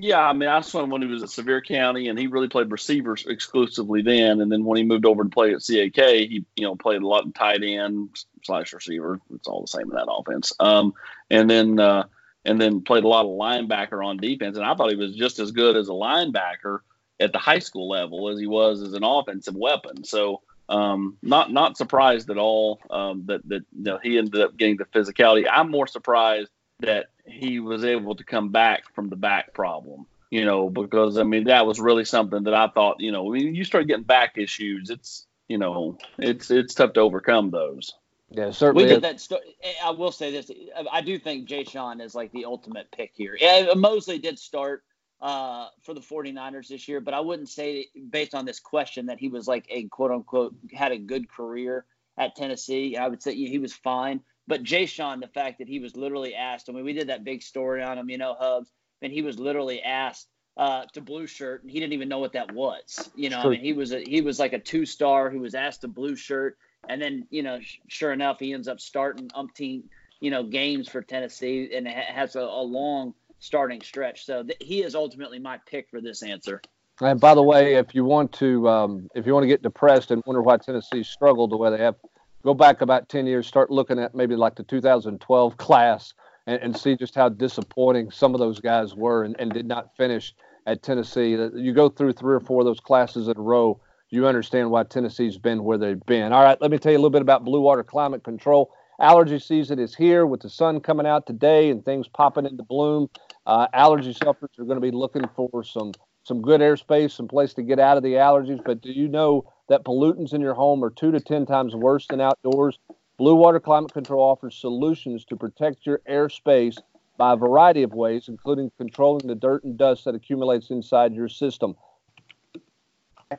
Yeah, 0.00 0.20
I 0.20 0.32
mean, 0.32 0.48
I 0.48 0.62
saw 0.62 0.82
him 0.82 0.90
when 0.90 1.02
he 1.02 1.08
was 1.08 1.22
at 1.22 1.28
Sevier 1.28 1.60
County, 1.60 2.08
and 2.08 2.18
he 2.18 2.26
really 2.26 2.48
played 2.48 2.70
receivers 2.70 3.26
exclusively 3.26 4.00
then. 4.00 4.40
And 4.40 4.50
then 4.50 4.64
when 4.64 4.78
he 4.78 4.82
moved 4.82 5.04
over 5.04 5.24
to 5.24 5.28
play 5.28 5.52
at 5.52 5.62
CAK, 5.62 6.04
he 6.04 6.44
you 6.56 6.64
know 6.64 6.74
played 6.74 7.02
a 7.02 7.06
lot 7.06 7.26
of 7.26 7.34
tight 7.34 7.62
end 7.62 8.08
slash 8.42 8.72
receiver. 8.72 9.20
It's 9.34 9.46
all 9.46 9.60
the 9.60 9.66
same 9.66 9.90
in 9.90 9.96
that 9.96 10.10
offense. 10.10 10.54
Um, 10.58 10.94
and 11.30 11.50
then 11.50 11.78
uh, 11.78 12.04
and 12.44 12.60
then 12.60 12.80
played 12.80 13.04
a 13.04 13.08
lot 13.08 13.26
of 13.26 13.32
linebacker 13.32 14.04
on 14.04 14.16
defense. 14.16 14.56
And 14.56 14.64
I 14.64 14.74
thought 14.74 14.90
he 14.90 14.96
was 14.96 15.14
just 15.14 15.38
as 15.38 15.52
good 15.52 15.76
as 15.76 15.88
a 15.88 15.92
linebacker 15.92 16.80
at 17.20 17.32
the 17.32 17.38
high 17.38 17.58
school 17.58 17.88
level 17.88 18.30
as 18.30 18.40
he 18.40 18.46
was 18.46 18.82
as 18.82 18.94
an 18.94 19.04
offensive 19.04 19.54
weapon. 19.54 20.04
So 20.04 20.40
um, 20.70 21.18
not 21.22 21.52
not 21.52 21.76
surprised 21.76 22.30
at 22.30 22.38
all 22.38 22.80
um, 22.90 23.24
that 23.26 23.46
that 23.48 23.64
you 23.76 23.84
know, 23.84 23.98
he 24.02 24.16
ended 24.16 24.40
up 24.40 24.56
getting 24.56 24.78
the 24.78 24.86
physicality. 24.86 25.46
I'm 25.50 25.70
more 25.70 25.86
surprised 25.86 26.50
that 26.80 27.10
he 27.30 27.60
was 27.60 27.84
able 27.84 28.16
to 28.16 28.24
come 28.24 28.50
back 28.50 28.94
from 28.94 29.08
the 29.08 29.16
back 29.16 29.54
problem. 29.54 30.06
You 30.30 30.44
know, 30.44 30.70
because 30.70 31.18
I 31.18 31.24
mean 31.24 31.44
that 31.44 31.66
was 31.66 31.80
really 31.80 32.04
something 32.04 32.44
that 32.44 32.54
I 32.54 32.68
thought. 32.68 33.00
You 33.00 33.10
know, 33.10 33.24
when 33.24 33.54
you 33.54 33.64
start 33.64 33.88
getting 33.88 34.04
back 34.04 34.38
issues, 34.38 34.90
it's 34.90 35.26
you 35.48 35.58
know 35.58 35.98
it's 36.18 36.50
it's 36.50 36.74
tough 36.74 36.92
to 36.94 37.00
overcome 37.00 37.50
those. 37.50 37.94
Yeah, 38.30 38.52
certainly. 38.52 38.84
We 38.84 38.90
did 38.90 39.02
that. 39.02 39.20
St- 39.20 39.40
I 39.84 39.90
will 39.90 40.12
say 40.12 40.30
this: 40.30 40.50
I 40.90 41.00
do 41.00 41.18
think 41.18 41.48
Jashon 41.48 42.00
is 42.00 42.14
like 42.14 42.30
the 42.30 42.44
ultimate 42.44 42.92
pick 42.92 43.10
here. 43.14 43.36
Yeah, 43.40 43.74
Moseley 43.74 44.18
did 44.18 44.38
start 44.38 44.84
uh, 45.20 45.68
for 45.82 45.94
the 45.94 46.00
49ers 46.00 46.68
this 46.68 46.86
year, 46.86 47.00
but 47.00 47.12
I 47.12 47.20
wouldn't 47.20 47.48
say 47.48 47.88
based 48.08 48.34
on 48.34 48.44
this 48.44 48.60
question 48.60 49.06
that 49.06 49.18
he 49.18 49.28
was 49.28 49.48
like 49.48 49.66
a 49.68 49.84
quote 49.88 50.12
unquote 50.12 50.54
had 50.72 50.92
a 50.92 50.98
good 50.98 51.28
career 51.28 51.84
at 52.16 52.36
Tennessee. 52.36 52.96
I 52.96 53.08
would 53.08 53.22
say 53.22 53.34
he 53.34 53.58
was 53.58 53.72
fine. 53.72 54.20
But 54.50 54.64
Jashon, 54.64 55.20
the 55.20 55.28
fact 55.28 55.58
that 55.58 55.68
he 55.68 55.78
was 55.78 55.96
literally 55.96 56.34
asked, 56.34 56.68
I 56.68 56.72
mean, 56.72 56.84
we 56.84 56.92
did 56.92 57.08
that 57.08 57.22
big 57.22 57.40
story 57.40 57.84
on 57.84 57.96
him, 57.96 58.10
you 58.10 58.18
know, 58.18 58.34
Hubbs, 58.36 58.68
and 59.00 59.12
he 59.12 59.22
was 59.22 59.38
literally 59.38 59.80
asked 59.80 60.26
uh, 60.56 60.86
to 60.92 61.00
blue 61.00 61.28
shirt, 61.28 61.62
and 61.62 61.70
he 61.70 61.78
didn't 61.78 61.92
even 61.92 62.08
know 62.08 62.18
what 62.18 62.32
that 62.32 62.52
was. 62.52 63.08
You 63.14 63.30
know, 63.30 63.38
I 63.38 63.48
mean, 63.50 63.60
he 63.60 63.72
was 63.72 63.92
a, 63.92 64.00
he 64.00 64.22
was 64.22 64.40
like 64.40 64.52
a 64.52 64.58
two 64.58 64.86
star 64.86 65.30
who 65.30 65.38
was 65.38 65.54
asked 65.54 65.82
to 65.82 65.88
blue 65.88 66.16
shirt, 66.16 66.58
and 66.88 67.00
then 67.00 67.28
you 67.30 67.44
know, 67.44 67.60
sh- 67.60 67.78
sure 67.86 68.12
enough, 68.12 68.40
he 68.40 68.52
ends 68.52 68.66
up 68.66 68.80
starting 68.80 69.28
umpteen 69.28 69.84
you 70.18 70.32
know 70.32 70.42
games 70.42 70.88
for 70.88 71.00
Tennessee, 71.00 71.70
and 71.72 71.86
ha- 71.86 72.12
has 72.12 72.34
a, 72.34 72.40
a, 72.40 72.64
long 72.64 73.14
starting 73.38 73.80
stretch. 73.82 74.26
So 74.26 74.42
th- 74.42 74.58
he 74.60 74.82
is 74.82 74.96
ultimately 74.96 75.38
my 75.38 75.60
pick 75.64 75.88
for 75.90 76.00
this 76.00 76.24
answer. 76.24 76.60
And 77.00 77.20
by 77.20 77.36
the 77.36 77.42
way, 77.42 77.74
if 77.74 77.94
you 77.94 78.04
want 78.04 78.32
to, 78.32 78.68
um, 78.68 79.08
if 79.14 79.28
you 79.28 79.32
want 79.32 79.44
to 79.44 79.48
get 79.48 79.62
depressed 79.62 80.10
and 80.10 80.24
wonder 80.26 80.42
why 80.42 80.56
Tennessee 80.56 81.04
struggled 81.04 81.52
the 81.52 81.56
way 81.56 81.70
they 81.70 81.78
have, 81.78 81.94
go 82.42 82.54
back 82.54 82.80
about 82.80 83.08
10 83.08 83.26
years, 83.26 83.46
start 83.46 83.70
looking 83.70 83.98
at 83.98 84.14
maybe 84.14 84.36
like 84.36 84.56
the 84.56 84.62
2012 84.62 85.56
class 85.56 86.14
and, 86.46 86.60
and 86.62 86.76
see 86.76 86.96
just 86.96 87.14
how 87.14 87.28
disappointing 87.28 88.10
some 88.10 88.34
of 88.34 88.40
those 88.40 88.60
guys 88.60 88.94
were 88.94 89.24
and, 89.24 89.36
and 89.38 89.52
did 89.52 89.66
not 89.66 89.94
finish 89.96 90.34
at 90.66 90.82
Tennessee. 90.82 91.30
You 91.30 91.72
go 91.72 91.88
through 91.88 92.12
three 92.12 92.34
or 92.34 92.40
four 92.40 92.60
of 92.60 92.66
those 92.66 92.80
classes 92.80 93.28
in 93.28 93.36
a 93.36 93.40
row, 93.40 93.80
you 94.10 94.26
understand 94.26 94.70
why 94.70 94.82
Tennessee's 94.84 95.38
been 95.38 95.62
where 95.62 95.78
they've 95.78 96.04
been. 96.06 96.32
All 96.32 96.42
right, 96.42 96.60
let 96.60 96.70
me 96.70 96.78
tell 96.78 96.92
you 96.92 96.98
a 96.98 97.00
little 97.00 97.10
bit 97.10 97.22
about 97.22 97.44
Blue 97.44 97.60
Water 97.60 97.84
Climate 97.84 98.24
Control. 98.24 98.72
Allergy 99.00 99.38
season 99.38 99.78
is 99.78 99.94
here 99.94 100.26
with 100.26 100.42
the 100.42 100.50
sun 100.50 100.80
coming 100.80 101.06
out 101.06 101.26
today 101.26 101.70
and 101.70 101.84
things 101.84 102.06
popping 102.06 102.44
into 102.44 102.62
bloom. 102.62 103.08
Uh, 103.46 103.66
allergy 103.72 104.12
sufferers 104.12 104.50
are 104.58 104.64
going 104.64 104.76
to 104.76 104.80
be 104.80 104.90
looking 104.90 105.24
for 105.34 105.64
some 105.64 105.92
some 106.22 106.42
good 106.42 106.60
airspace, 106.60 107.12
some 107.12 107.28
place 107.28 107.54
to 107.54 107.62
get 107.62 107.78
out 107.78 107.96
of 107.96 108.02
the 108.02 108.14
allergies. 108.14 108.62
But 108.64 108.80
do 108.80 108.92
you 108.92 109.08
know 109.08 109.50
that 109.70 109.84
pollutants 109.84 110.34
in 110.34 110.40
your 110.40 110.54
home 110.54 110.84
are 110.84 110.90
two 110.90 111.12
to 111.12 111.20
10 111.20 111.46
times 111.46 111.74
worse 111.76 112.06
than 112.08 112.20
outdoors. 112.20 112.78
Blue 113.16 113.36
Water 113.36 113.60
Climate 113.60 113.92
Control 113.92 114.20
offers 114.20 114.56
solutions 114.56 115.24
to 115.26 115.36
protect 115.36 115.86
your 115.86 116.00
airspace 116.10 116.76
by 117.16 117.34
a 117.34 117.36
variety 117.36 117.84
of 117.84 117.92
ways, 117.92 118.28
including 118.28 118.72
controlling 118.78 119.28
the 119.28 119.34
dirt 119.34 119.62
and 119.62 119.78
dust 119.78 120.06
that 120.06 120.14
accumulates 120.14 120.70
inside 120.70 121.14
your 121.14 121.28
system. 121.28 121.76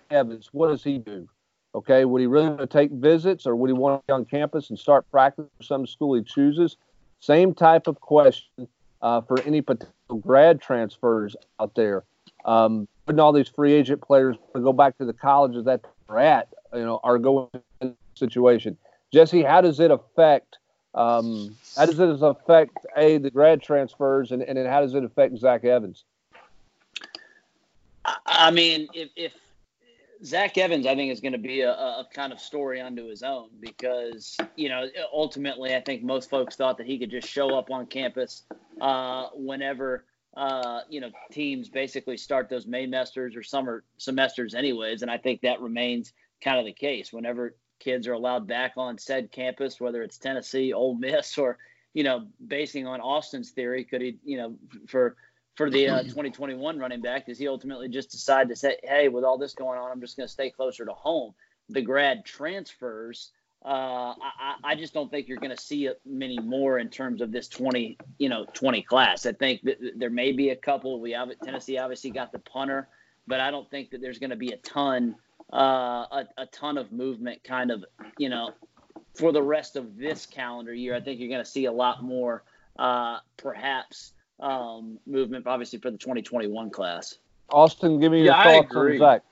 Evans, 0.10 0.50
what 0.54 0.70
does 0.70 0.84
he 0.84 1.00
do? 1.00 1.28
Okay, 1.76 2.06
would 2.06 2.22
he 2.22 2.28
really 2.28 2.48
want 2.48 2.60
to 2.60 2.67
take 2.67 2.91
visits 2.91 3.46
or 3.46 3.56
would 3.56 3.70
he 3.70 3.74
want 3.74 4.02
to 4.02 4.08
be 4.08 4.13
on 4.13 4.24
campus 4.24 4.70
and 4.70 4.80
start 4.80 5.10
practice 5.12 5.48
for 5.58 5.63
some 5.63 5.86
school 5.86 6.15
he 6.15 6.24
chooses? 6.24 6.78
Same 7.20 7.54
type 7.54 7.88
of 7.88 8.00
question 8.00 8.67
uh, 9.02 9.20
for 9.22 9.41
any 9.41 9.62
potential 9.62 10.17
grad 10.22 10.62
transfers 10.62 11.36
out 11.60 11.76
there. 11.76 12.04
Um, 12.45 12.88
putting 13.05 13.19
all 13.19 13.34
these 13.34 13.49
free 13.49 13.73
agent 13.73 14.01
players 14.01 14.36
to 14.55 14.62
go 14.62 14.73
back 14.73 14.97
to 14.97 15.05
the 15.05 15.13
colleges 15.13 15.65
that 15.65 15.81
they're 16.07 16.19
at. 16.19 16.47
you 16.73 16.81
know 16.81 16.99
are 17.03 17.19
going 17.19 17.49
in 17.81 17.95
situation. 18.15 18.77
Jesse, 19.13 19.43
how 19.43 19.62
does 19.62 19.79
it 19.79 19.91
affect? 19.91 20.57
Um, 20.93 21.55
how 21.77 21.86
does 21.86 21.99
it 21.99 22.21
affect 22.21 22.86
a 22.97 23.17
the 23.17 23.31
grad 23.31 23.62
transfers, 23.62 24.31
and, 24.31 24.41
and 24.41 24.57
then 24.57 24.65
how 24.65 24.81
does 24.81 24.93
it 24.93 25.03
affect 25.03 25.38
Zach 25.38 25.63
Evans? 25.63 26.05
I 28.25 28.51
mean, 28.51 28.88
if, 28.93 29.10
if 29.15 29.34
Zach 30.23 30.57
Evans, 30.57 30.86
I 30.88 30.95
think 30.95 31.12
is 31.12 31.21
going 31.21 31.34
to 31.34 31.38
be 31.38 31.62
a, 31.62 31.71
a, 31.71 32.07
kind 32.13 32.31
of 32.31 32.39
story 32.39 32.81
unto 32.81 33.07
his 33.07 33.23
own 33.23 33.49
because 33.60 34.38
you 34.55 34.69
know 34.69 34.88
ultimately, 35.13 35.75
I 35.75 35.81
think 35.81 36.03
most 36.03 36.29
folks 36.29 36.55
thought 36.55 36.77
that 36.77 36.88
he 36.88 36.97
could 36.97 37.12
just 37.12 37.27
show 37.27 37.57
up 37.57 37.71
on 37.71 37.86
campus 37.86 38.43
uh, 38.79 39.27
whenever 39.34 40.05
uh, 40.36 40.82
you 40.89 41.02
know 41.02 41.10
teams 41.32 41.70
basically 41.70 42.17
start 42.17 42.50
those 42.50 42.65
Maymesters 42.65 43.36
or 43.36 43.44
summer 43.44 43.84
semesters, 43.98 44.56
anyways, 44.56 45.02
and 45.02 45.12
I 45.12 45.17
think 45.17 45.41
that 45.41 45.62
remains 45.62 46.13
kind 46.44 46.60
of 46.60 46.65
the 46.65 46.74
case 46.74 47.12
whenever 47.13 47.56
kids 47.80 48.08
are 48.08 48.13
allowed 48.13 48.48
back 48.48 48.74
on 48.78 48.98
said 48.98 49.32
campus, 49.32 49.80
whether 49.80 50.02
it's 50.02 50.17
Tennessee, 50.17 50.74
Ole 50.74 50.96
Miss, 50.96 51.38
or 51.38 51.58
you 51.94 52.04
know, 52.04 52.28
basing 52.46 52.88
on 52.88 53.02
Austin's 53.02 53.52
theory, 53.52 53.84
could 53.84 54.02
he, 54.02 54.17
you 54.24 54.38
know, 54.38 54.56
for 54.88 55.17
for 55.56 55.70
the 55.70 55.89
uh, 55.89 56.04
2021 56.04 56.80
running 56.80 57.02
back, 57.02 57.26
does 57.26 57.38
he 57.38 57.48
ultimately 57.48 57.89
just 57.89 58.12
decide 58.12 58.50
to 58.50 58.56
say, 58.56 58.78
hey, 58.84 59.10
with 59.10 59.24
all 59.24 59.38
this 59.38 59.54
going 59.54 59.80
on, 59.80 59.91
I'm 59.91 60.02
just 60.02 60.15
going 60.15 60.28
to 60.28 60.32
stay 60.32 60.50
closer 60.50 60.86
to 60.86 60.94
home? 60.94 61.34
The 61.70 61.82
grad 61.82 62.26
transfers, 62.26 63.32
uh, 63.63 64.15
I, 64.19 64.56
I, 64.63 64.76
just 64.76 64.91
don't 64.93 65.12
think 65.12 65.28
you're 65.28 65.38
going 65.38 65.56
to 65.56 65.62
see 65.62 65.88
many 66.04 66.39
more 66.39 66.80
in 66.80 66.89
terms 66.89 67.21
of 67.21 67.32
this 67.32 67.47
20, 67.47 67.95
you 68.17 68.28
know, 68.28 68.45
20 68.54 68.82
class. 68.82 69.28
I 69.28 69.34
think 69.34 69.62
that 69.63 69.78
there 69.97 70.10
may 70.10 70.32
be 70.32 70.50
a 70.50 70.56
couple. 70.56 71.00
We 71.00 71.12
have 71.12 71.30
Tennessee 71.43 71.78
obviously 71.78 72.10
got 72.10 72.32
the 72.32 72.39
punter, 72.39 72.88
but 73.28 73.39
I 73.39 73.52
don't 73.52 73.69
think 73.69 73.91
that 73.91 74.02
there's 74.02 74.17
going 74.17 74.32
to 74.32 74.36
be 74.36 74.52
a 74.52 74.58
ton, 74.58 75.15
uh, 75.54 75.58
a, 76.12 76.28
a 76.38 76.45
ton 76.47 76.80
of 76.80 76.91
movement, 76.91 77.43
kind 77.43 77.69
of, 77.69 77.86
you 78.17 78.30
know, 78.30 78.52
for 79.13 79.32
the 79.32 79.43
rest 79.43 79.76
of 79.76 79.95
this 79.95 80.26
calendar 80.26 80.74
year. 80.74 80.95
I 80.95 81.00
think 81.00 81.19
you're 81.19 81.30
going 81.30 81.43
to 81.43 81.50
see 81.50 81.65
a 81.65 81.71
lot 81.71 82.04
more, 82.04 82.43
uh, 82.80 83.19
perhaps 83.38 84.13
um, 84.39 84.97
movement, 85.06 85.45
obviously 85.45 85.78
for 85.78 85.91
the 85.91 85.97
2021 86.00 86.71
class. 86.71 87.19
Austin, 87.52 88.00
give 88.00 88.12
me 88.12 88.19
your 88.19 88.28
yeah, 88.28 88.43
thoughts 88.43 88.76
on 88.76 88.97
Zach. 88.97 89.24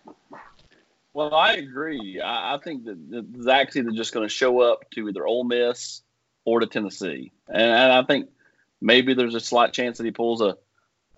Well, 1.13 1.34
I 1.34 1.54
agree. 1.54 2.22
I, 2.22 2.56
I 2.56 2.58
think 2.60 2.86
that, 2.86 3.10
that 3.12 3.43
Zach's 3.43 3.76
either 3.76 3.91
just 3.91 4.13
going 4.13 4.28
to 4.28 4.34
show 4.34 4.62
up 4.62 4.89
to 4.91 5.08
either 5.10 5.26
Ole 5.26 5.43
Miss 5.43 6.02
or 6.45 6.60
to 6.60 6.67
Tennessee, 6.67 7.32
and, 7.48 7.62
and, 7.62 7.91
I 7.91 8.04
think 8.04 8.30
maybe 8.82 9.13
there's 9.13 9.36
a 9.36 9.39
slight 9.39 9.74
chance 9.74 9.98
that 9.98 10.06
he 10.06 10.12
pulls 10.12 10.41
a, 10.41 10.58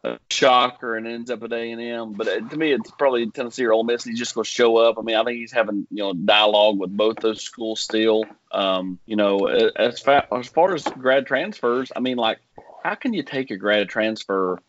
a 0.04 0.17
shocker 0.30 0.95
and 0.95 1.08
ends 1.08 1.30
up 1.30 1.43
at 1.43 1.54
A 1.54 1.71
and 1.71 1.82
M. 1.82 2.13
But 2.13 2.49
to 2.49 2.58
me, 2.58 2.71
it's 2.71 2.89
probably 2.91 3.30
Tennessee 3.30 3.65
or 3.65 3.73
Ole 3.73 3.84
Miss. 3.84 4.04
He's 4.04 4.17
just 4.17 4.34
going 4.34 4.45
to 4.45 4.49
show 4.49 4.77
up. 4.77 4.97
I 4.97 5.01
mean, 5.01 5.15
I 5.15 5.23
think 5.23 5.38
he's 5.38 5.51
having 5.51 5.88
you 5.91 6.04
know 6.04 6.13
dialogue 6.13 6.80
with 6.80 6.95
both 6.95 7.17
those 7.17 7.41
schools 7.41 7.82
still. 7.82 8.25
Um, 8.51 8.99
you 9.06 9.15
know, 9.15 9.47
as 9.47 9.99
far 9.99 10.25
as 10.32 10.47
far 10.47 10.73
as 10.73 10.84
grad 10.84 11.27
transfers, 11.27 11.91
I 11.95 11.99
mean, 11.99 12.17
like 12.17 12.39
how 12.84 12.95
can 12.95 13.13
you 13.13 13.23
take 13.23 13.51
a 13.51 13.58
grad 13.58 13.89
transfer? 13.89 14.60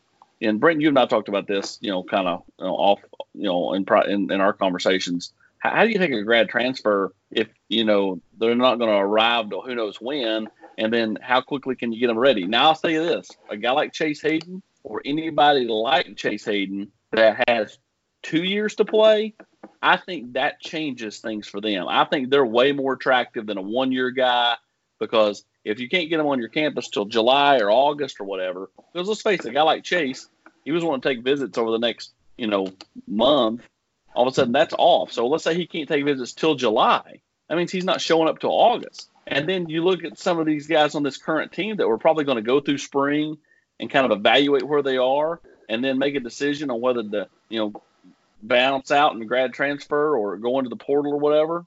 And 0.43 0.61
Brent, 0.61 0.81
you 0.81 0.89
and 0.89 0.99
I 0.99 1.07
talked 1.07 1.29
about 1.29 1.47
this, 1.47 1.79
you 1.81 1.91
know, 1.91 2.03
kind 2.03 2.27
of 2.27 2.43
you 2.59 2.65
know, 2.65 2.75
off, 2.75 3.01
you 3.35 3.45
know, 3.45 3.75
in, 3.75 3.87
in, 4.09 4.33
in 4.33 4.41
our 4.41 4.53
conversations. 4.53 5.33
How, 5.59 5.71
how, 5.71 5.85
do 5.85 5.91
you 5.91 5.99
think 5.99 6.13
a 6.13 6.23
grad 6.25 6.49
transfer 6.49 7.15
if 7.31 7.49
you 7.69 7.85
know 7.85 8.21
they're 8.39 8.55
not 8.55 8.79
going 8.79 8.91
to 8.91 8.97
arrive 8.97 9.51
till 9.51 9.63
who 9.63 9.75
knows 9.75 10.01
when? 10.01 10.49
And 10.79 10.93
then 10.93 11.19
how 11.21 11.43
quickly 11.43 11.77
can 11.77 11.93
you 11.93 12.01
get 12.01 12.09
them 12.09 12.19
ready? 12.19 12.47
Now 12.47 12.69
I'll 12.69 12.75
say 12.75 12.97
this: 12.97 13.31
a 13.49 13.57
guy 13.57 13.71
like 13.73 13.93
Chase 13.93 14.21
Hayden 14.23 14.63
or 14.83 15.01
anybody 15.05 15.67
like 15.67 16.17
Chase 16.17 16.45
Hayden 16.45 16.91
that 17.13 17.45
has 17.49 17.79
two 18.23 18.43
years 18.43 18.75
to 18.77 18.85
play, 18.85 19.35
I 19.81 19.97
think 19.97 20.33
that 20.33 20.61
changes 20.61 21.19
things 21.19 21.47
for 21.47 21.61
them. 21.61 21.87
I 21.89 22.05
think 22.05 22.31
they're 22.31 22.45
way 22.45 22.73
more 22.73 22.95
attractive 22.95 23.47
than 23.47 23.59
a 23.59 23.63
one-year 23.63 24.11
guy 24.11 24.57
because 24.99 25.45
if 25.65 25.81
you 25.81 25.89
can't 25.89 26.09
get 26.09 26.19
them 26.19 26.27
on 26.27 26.39
your 26.39 26.49
campus 26.49 26.89
till 26.89 27.05
July 27.05 27.59
or 27.59 27.71
August 27.71 28.21
or 28.21 28.25
whatever, 28.25 28.71
because 28.93 29.09
let's 29.09 29.23
face 29.23 29.45
it, 29.45 29.51
a 29.51 29.53
guy 29.53 29.63
like 29.63 29.85
Chase, 29.85 30.29
he 30.65 30.73
was 30.73 30.85
wanting 30.85 31.03
to 31.03 31.09
take 31.09 31.25
visits 31.25 31.59
over 31.59 31.71
the 31.71 31.79
next, 31.79 32.13
you 32.37 32.47
know, 32.47 32.69
month. 33.07 33.63
All 34.15 34.27
of 34.27 34.33
a 34.33 34.35
sudden, 34.35 34.53
that's 34.53 34.75
off. 34.77 35.13
So 35.13 35.27
let's 35.27 35.45
say 35.45 35.55
he 35.55 35.67
can't 35.67 35.89
take 35.89 36.05
visits 36.05 36.35
till 36.35 36.55
July. 36.55 37.23
That 37.49 37.57
means 37.57 37.73
he's 37.73 37.85
not 37.85 38.01
showing 38.01 38.29
up 38.29 38.39
till 38.39 38.51
August. 38.51 39.09
And 39.27 39.49
then 39.49 39.69
you 39.69 39.85
look 39.85 40.05
at 40.05 40.19
some 40.19 40.39
of 40.39 40.47
these 40.47 40.67
guys 40.67 40.95
on 40.95 41.03
this 41.03 41.17
current 41.17 41.53
team 41.53 41.77
that 41.77 41.89
we're 41.89 41.99
probably 41.99 42.25
going 42.25 42.37
to 42.37 42.43
go 42.43 42.61
through 42.61 42.79
spring 42.79 43.39
and 43.81 43.91
kind 43.91 44.05
of 44.05 44.17
evaluate 44.17 44.63
where 44.63 44.83
they 44.83 44.97
are, 44.97 45.41
and 45.69 45.83
then 45.83 45.99
make 45.99 46.15
a 46.15 46.21
decision 46.21 46.71
on 46.71 46.81
whether 46.81 47.03
to, 47.03 47.29
you 47.49 47.59
know, 47.59 47.83
bounce 48.43 48.91
out 48.91 49.15
and 49.15 49.29
grad 49.29 49.53
transfer 49.55 50.17
or 50.17 50.37
go 50.37 50.59
into 50.59 50.69
the 50.69 50.77
portal 50.77 51.13
or 51.13 51.19
whatever. 51.19 51.65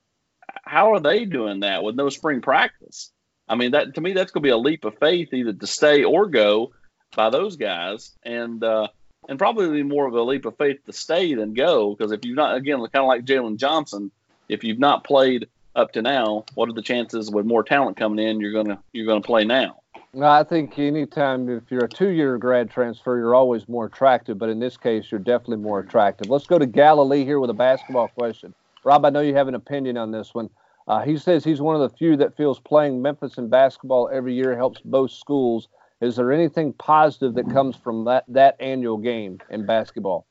How 0.64 0.94
are 0.94 1.00
they 1.00 1.26
doing 1.26 1.62
that 1.62 1.84
with 1.84 1.96
no 1.96 2.10
spring 2.10 2.42
practice? 2.42 3.12
I 3.48 3.56
mean, 3.56 3.72
that 3.72 3.96
to 3.96 4.02
me, 4.02 4.14
that's 4.14 4.32
going 4.32 4.42
to 4.42 4.48
be 4.48 4.52
a 4.52 4.58
leap 4.58 4.86
of 4.86 4.98
faith 4.98 5.34
either 5.34 5.54
to 5.54 5.68
stay 5.68 6.04
or 6.04 6.28
go 6.28 6.72
by 7.16 7.30
those 7.30 7.58
guys, 7.58 8.12
and 8.24 8.64
uh, 8.64 8.88
and 9.30 9.38
probably 9.38 9.84
more 9.84 10.08
of 10.08 10.14
a 10.14 10.22
leap 10.22 10.46
of 10.46 10.58
faith 10.58 10.84
to 10.86 10.94
stay 10.94 11.34
than 11.34 11.54
go 11.54 11.96
because 11.96 12.12
if 12.12 12.26
you've 12.26 12.36
not, 12.36 12.56
again, 12.56 12.78
kind 12.80 13.04
of 13.04 13.08
like 13.08 13.26
Jalen 13.26 13.58
Johnson, 13.58 14.12
if 14.50 14.64
you've 14.64 14.80
not 14.80 15.04
played 15.04 15.48
up 15.76 15.92
to 15.94 16.02
now, 16.02 16.46
what 16.56 16.70
are 16.70 16.74
the 16.74 16.82
chances 16.82 17.30
with 17.30 17.46
more 17.46 17.64
talent 17.64 17.98
coming 17.98 18.26
in 18.26 18.40
you're 18.40 18.54
gonna 18.54 18.80
you're 18.94 19.06
gonna 19.08 19.22
play 19.22 19.46
now? 19.46 19.82
Well, 20.14 20.32
I 20.32 20.44
think 20.46 20.80
anytime 20.80 21.50
if 21.50 21.64
you're 21.70 21.84
a 21.84 21.90
two-year 21.90 22.38
grad 22.38 22.72
transfer, 22.72 23.18
you're 23.18 23.36
always 23.36 23.68
more 23.68 23.86
attractive. 23.86 24.38
But 24.38 24.50
in 24.50 24.60
this 24.60 24.78
case, 24.78 25.12
you're 25.12 25.20
definitely 25.20 25.58
more 25.58 25.80
attractive. 25.80 26.30
Let's 26.30 26.48
go 26.48 26.58
to 26.58 26.66
Galilee 26.66 27.26
here 27.26 27.40
with 27.42 27.50
a 27.50 27.54
basketball 27.54 28.08
question. 28.08 28.54
Rob, 28.86 29.04
I 29.04 29.10
know 29.10 29.20
you 29.20 29.36
have 29.36 29.50
an 29.50 29.56
opinion 29.56 29.98
on 29.98 30.12
this 30.12 30.34
one. 30.34 30.50
Uh, 30.88 31.02
he 31.02 31.18
says 31.18 31.44
he's 31.44 31.62
one 31.62 31.76
of 31.76 31.82
the 31.82 31.98
few 31.98 32.16
that 32.18 32.38
feels 32.38 32.60
playing 32.60 33.02
Memphis 33.02 33.38
in 33.38 33.50
basketball 33.50 34.10
every 34.14 34.34
year 34.34 34.56
helps 34.56 34.82
both 34.82 35.12
schools. 35.12 35.68
Is 36.02 36.16
there 36.16 36.32
anything 36.32 36.74
positive 36.74 37.34
that 37.36 37.50
comes 37.50 37.76
from 37.76 38.06
that, 38.06 38.26
that 38.28 38.56
annual 38.60 38.98
game 38.98 39.40
in 39.50 39.66
basketball? 39.66 40.26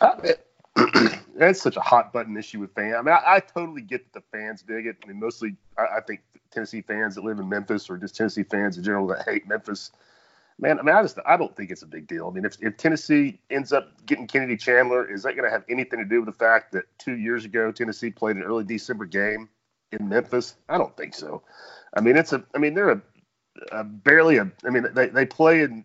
Uh, 0.00 0.16
that's 1.34 1.60
such 1.60 1.76
a 1.76 1.80
hot 1.80 2.12
button 2.12 2.36
issue 2.36 2.60
with 2.60 2.74
fans. 2.74 2.94
I 2.98 3.02
mean, 3.02 3.14
I, 3.14 3.36
I, 3.36 3.40
totally 3.40 3.82
get 3.82 4.10
that 4.12 4.22
the 4.22 4.38
fans 4.38 4.62
dig 4.62 4.86
it. 4.86 4.96
I 5.02 5.06
mean, 5.06 5.18
mostly 5.18 5.56
I, 5.76 5.98
I, 5.98 6.00
think 6.00 6.20
Tennessee 6.50 6.82
fans 6.82 7.14
that 7.16 7.24
live 7.24 7.38
in 7.38 7.48
Memphis 7.48 7.90
or 7.90 7.96
just 7.96 8.14
Tennessee 8.14 8.44
fans 8.44 8.78
in 8.78 8.84
general 8.84 9.06
that 9.08 9.24
hate 9.26 9.48
Memphis. 9.48 9.90
Man, 10.60 10.78
I 10.78 10.82
mean, 10.82 10.94
I 10.94 11.02
just 11.02 11.18
I 11.26 11.36
don't 11.36 11.54
think 11.56 11.70
it's 11.70 11.82
a 11.82 11.86
big 11.86 12.06
deal. 12.06 12.28
I 12.28 12.34
mean, 12.34 12.44
if, 12.44 12.56
if 12.60 12.76
Tennessee 12.76 13.40
ends 13.50 13.72
up 13.72 13.92
getting 14.06 14.26
Kennedy 14.26 14.56
Chandler, 14.56 15.10
is 15.10 15.22
that 15.22 15.36
going 15.36 15.44
to 15.44 15.50
have 15.50 15.64
anything 15.68 16.00
to 16.00 16.04
do 16.04 16.20
with 16.20 16.26
the 16.26 16.38
fact 16.38 16.72
that 16.72 16.84
two 16.98 17.16
years 17.16 17.44
ago 17.44 17.70
Tennessee 17.70 18.10
played 18.10 18.36
an 18.36 18.42
early 18.42 18.64
December 18.64 19.04
game 19.04 19.48
in 19.92 20.08
Memphis? 20.08 20.56
I 20.68 20.78
don't 20.78 20.96
think 20.96 21.14
so. 21.14 21.42
I 21.94 22.00
mean, 22.00 22.16
it's 22.16 22.32
a. 22.32 22.44
I 22.54 22.58
mean, 22.58 22.74
they're 22.74 22.90
a, 22.90 23.02
a 23.72 23.84
barely 23.84 24.36
a. 24.36 24.50
I 24.64 24.70
mean, 24.70 24.86
they 24.92 25.08
they 25.08 25.26
play 25.26 25.62
in 25.62 25.84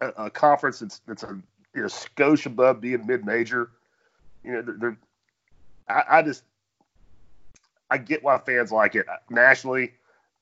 a, 0.00 0.08
a 0.24 0.30
conference 0.30 0.80
that's 0.80 1.00
that's 1.06 1.22
a 1.22 1.38
you 1.74 1.82
know 1.82 1.88
skosh 1.88 2.46
above 2.46 2.80
being 2.80 3.06
mid 3.06 3.24
major. 3.24 3.70
You 4.44 4.52
know, 4.52 4.62
they're. 4.62 4.76
they're 4.78 4.98
I, 5.88 6.18
I, 6.18 6.22
just. 6.22 6.44
I 7.90 7.98
get 7.98 8.22
why 8.22 8.38
fans 8.38 8.72
like 8.72 8.94
it 8.94 9.06
nationally. 9.30 9.92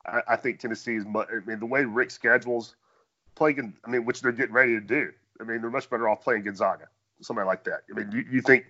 I, 0.06 0.20
I 0.28 0.36
think 0.36 0.60
Tennessee 0.60 0.96
is. 0.96 1.04
I 1.04 1.24
mean, 1.46 1.60
the 1.60 1.66
way 1.66 1.84
Rick 1.84 2.10
schedules 2.10 2.76
playing. 3.34 3.74
I 3.84 3.90
mean, 3.90 4.04
which 4.04 4.20
they're 4.20 4.32
getting 4.32 4.54
ready 4.54 4.74
to 4.74 4.80
do. 4.80 5.12
I 5.40 5.44
mean, 5.44 5.60
they're 5.60 5.70
much 5.70 5.90
better 5.90 6.08
off 6.08 6.22
playing 6.22 6.44
Gonzaga, 6.44 6.88
somebody 7.20 7.46
like 7.46 7.64
that. 7.64 7.82
I 7.90 7.98
mean, 7.98 8.12
you, 8.12 8.24
you 8.30 8.42
think 8.42 8.66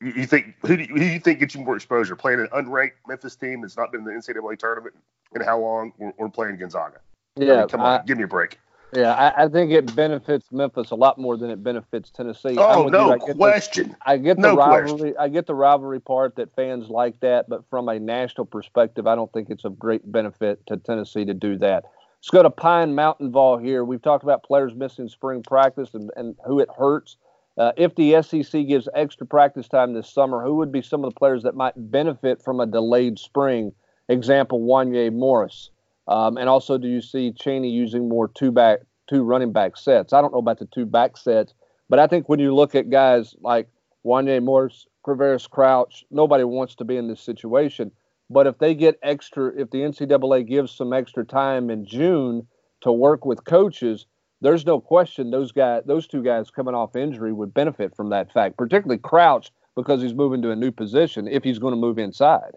you 0.00 0.26
think 0.26 0.54
who 0.62 0.76
do 0.76 0.82
you, 0.82 0.88
who 0.88 0.98
do 0.98 1.04
you 1.04 1.20
think 1.20 1.40
gets 1.40 1.54
you 1.54 1.64
more 1.64 1.76
exposure? 1.76 2.16
Playing 2.16 2.40
an 2.40 2.48
unranked 2.48 2.92
Memphis 3.08 3.36
team 3.36 3.62
that's 3.62 3.76
not 3.76 3.92
been 3.92 4.00
in 4.00 4.06
the 4.06 4.12
NCAA 4.12 4.58
tournament 4.58 4.94
in 5.34 5.42
how 5.42 5.58
long, 5.58 5.92
or, 5.98 6.12
or 6.18 6.28
playing 6.28 6.58
Gonzaga? 6.58 7.00
Yeah, 7.36 7.52
I 7.52 7.56
mean, 7.58 7.68
come 7.68 7.80
on, 7.80 8.06
give 8.06 8.18
me 8.18 8.24
a 8.24 8.28
break. 8.28 8.58
Yeah, 8.92 9.12
I, 9.12 9.44
I, 9.44 9.48
think 9.48 9.72
it 9.72 9.94
benefits 9.96 10.52
Memphis 10.52 10.90
a 10.90 10.94
lot 10.94 11.18
more 11.18 11.36
than 11.36 11.50
it 11.50 11.62
benefits 11.62 12.10
Tennessee. 12.10 12.56
Oh 12.56 12.86
no 12.88 13.12
I 13.12 13.18
question. 13.18 13.88
The, 13.88 13.96
I 14.06 14.16
get 14.16 14.36
the 14.36 14.42
no 14.42 14.56
rivalry. 14.56 15.12
Question. 15.12 15.14
I 15.18 15.28
get 15.28 15.46
the 15.46 15.54
rivalry 15.54 16.00
part 16.00 16.36
that 16.36 16.54
fans 16.54 16.88
like 16.88 17.18
that, 17.20 17.48
but 17.48 17.68
from 17.68 17.88
a 17.88 17.98
national 17.98 18.46
perspective, 18.46 19.06
I 19.06 19.14
don't 19.16 19.32
think 19.32 19.50
it's 19.50 19.64
a 19.64 19.70
great 19.70 20.10
benefit 20.10 20.64
to 20.68 20.76
Tennessee 20.76 21.24
to 21.24 21.34
do 21.34 21.58
that. 21.58 21.84
Let's 22.18 22.30
go 22.30 22.42
to 22.42 22.50
Pine 22.50 22.94
Mountain 22.94 23.32
Vol 23.32 23.58
here. 23.58 23.84
We've 23.84 24.00
talked 24.00 24.24
about 24.24 24.44
players 24.44 24.74
missing 24.74 25.08
spring 25.08 25.42
practice 25.42 25.92
and, 25.94 26.10
and 26.16 26.36
who 26.46 26.60
it 26.60 26.68
hurts. 26.76 27.16
Uh, 27.58 27.72
if 27.76 27.94
the 27.94 28.20
SEC 28.22 28.66
gives 28.66 28.88
extra 28.94 29.26
practice 29.26 29.68
time 29.68 29.94
this 29.94 30.12
summer, 30.12 30.42
who 30.42 30.56
would 30.56 30.70
be 30.70 30.82
some 30.82 31.04
of 31.04 31.12
the 31.12 31.18
players 31.18 31.42
that 31.42 31.54
might 31.54 31.72
benefit 31.76 32.42
from 32.42 32.60
a 32.60 32.66
delayed 32.66 33.18
spring? 33.18 33.72
Example, 34.08 34.60
Wanya 34.60 35.12
Morris. 35.12 35.70
Um, 36.06 36.36
and 36.36 36.48
also, 36.48 36.78
do 36.78 36.86
you 36.86 37.00
see 37.00 37.32
Chaney 37.32 37.70
using 37.70 38.08
more 38.08 38.28
two 38.28 38.52
back, 38.52 38.80
two 39.08 39.22
running 39.22 39.52
back 39.52 39.76
sets? 39.76 40.12
I 40.12 40.20
don't 40.20 40.32
know 40.32 40.38
about 40.38 40.58
the 40.58 40.66
two 40.66 40.86
back 40.86 41.16
sets, 41.16 41.54
but 41.88 41.98
I 41.98 42.06
think 42.06 42.28
when 42.28 42.38
you 42.38 42.54
look 42.54 42.74
at 42.74 42.90
guys 42.90 43.34
like 43.40 43.68
Wanya 44.04 44.42
Morris, 44.42 44.86
Quavaris 45.04 45.48
Crouch, 45.48 46.04
nobody 46.10 46.44
wants 46.44 46.74
to 46.76 46.84
be 46.84 46.96
in 46.96 47.08
this 47.08 47.20
situation. 47.20 47.90
But 48.28 48.46
if 48.46 48.58
they 48.58 48.74
get 48.74 48.98
extra, 49.02 49.52
if 49.56 49.70
the 49.70 49.78
NCAA 49.78 50.46
gives 50.46 50.72
some 50.72 50.92
extra 50.92 51.24
time 51.24 51.70
in 51.70 51.86
June 51.86 52.46
to 52.82 52.92
work 52.92 53.24
with 53.24 53.44
coaches, 53.44 54.06
there's 54.40 54.66
no 54.66 54.80
question 54.80 55.30
those 55.30 55.52
guys, 55.52 55.82
those 55.86 56.06
two 56.06 56.22
guys 56.22 56.50
coming 56.50 56.74
off 56.74 56.96
injury 56.96 57.32
would 57.32 57.54
benefit 57.54 57.96
from 57.96 58.10
that 58.10 58.32
fact. 58.32 58.56
Particularly 58.56 58.98
Crouch 58.98 59.50
because 59.74 60.02
he's 60.02 60.14
moving 60.14 60.42
to 60.42 60.50
a 60.50 60.56
new 60.56 60.70
position 60.70 61.28
if 61.28 61.44
he's 61.44 61.58
going 61.58 61.72
to 61.72 61.80
move 61.80 61.98
inside. 61.98 62.52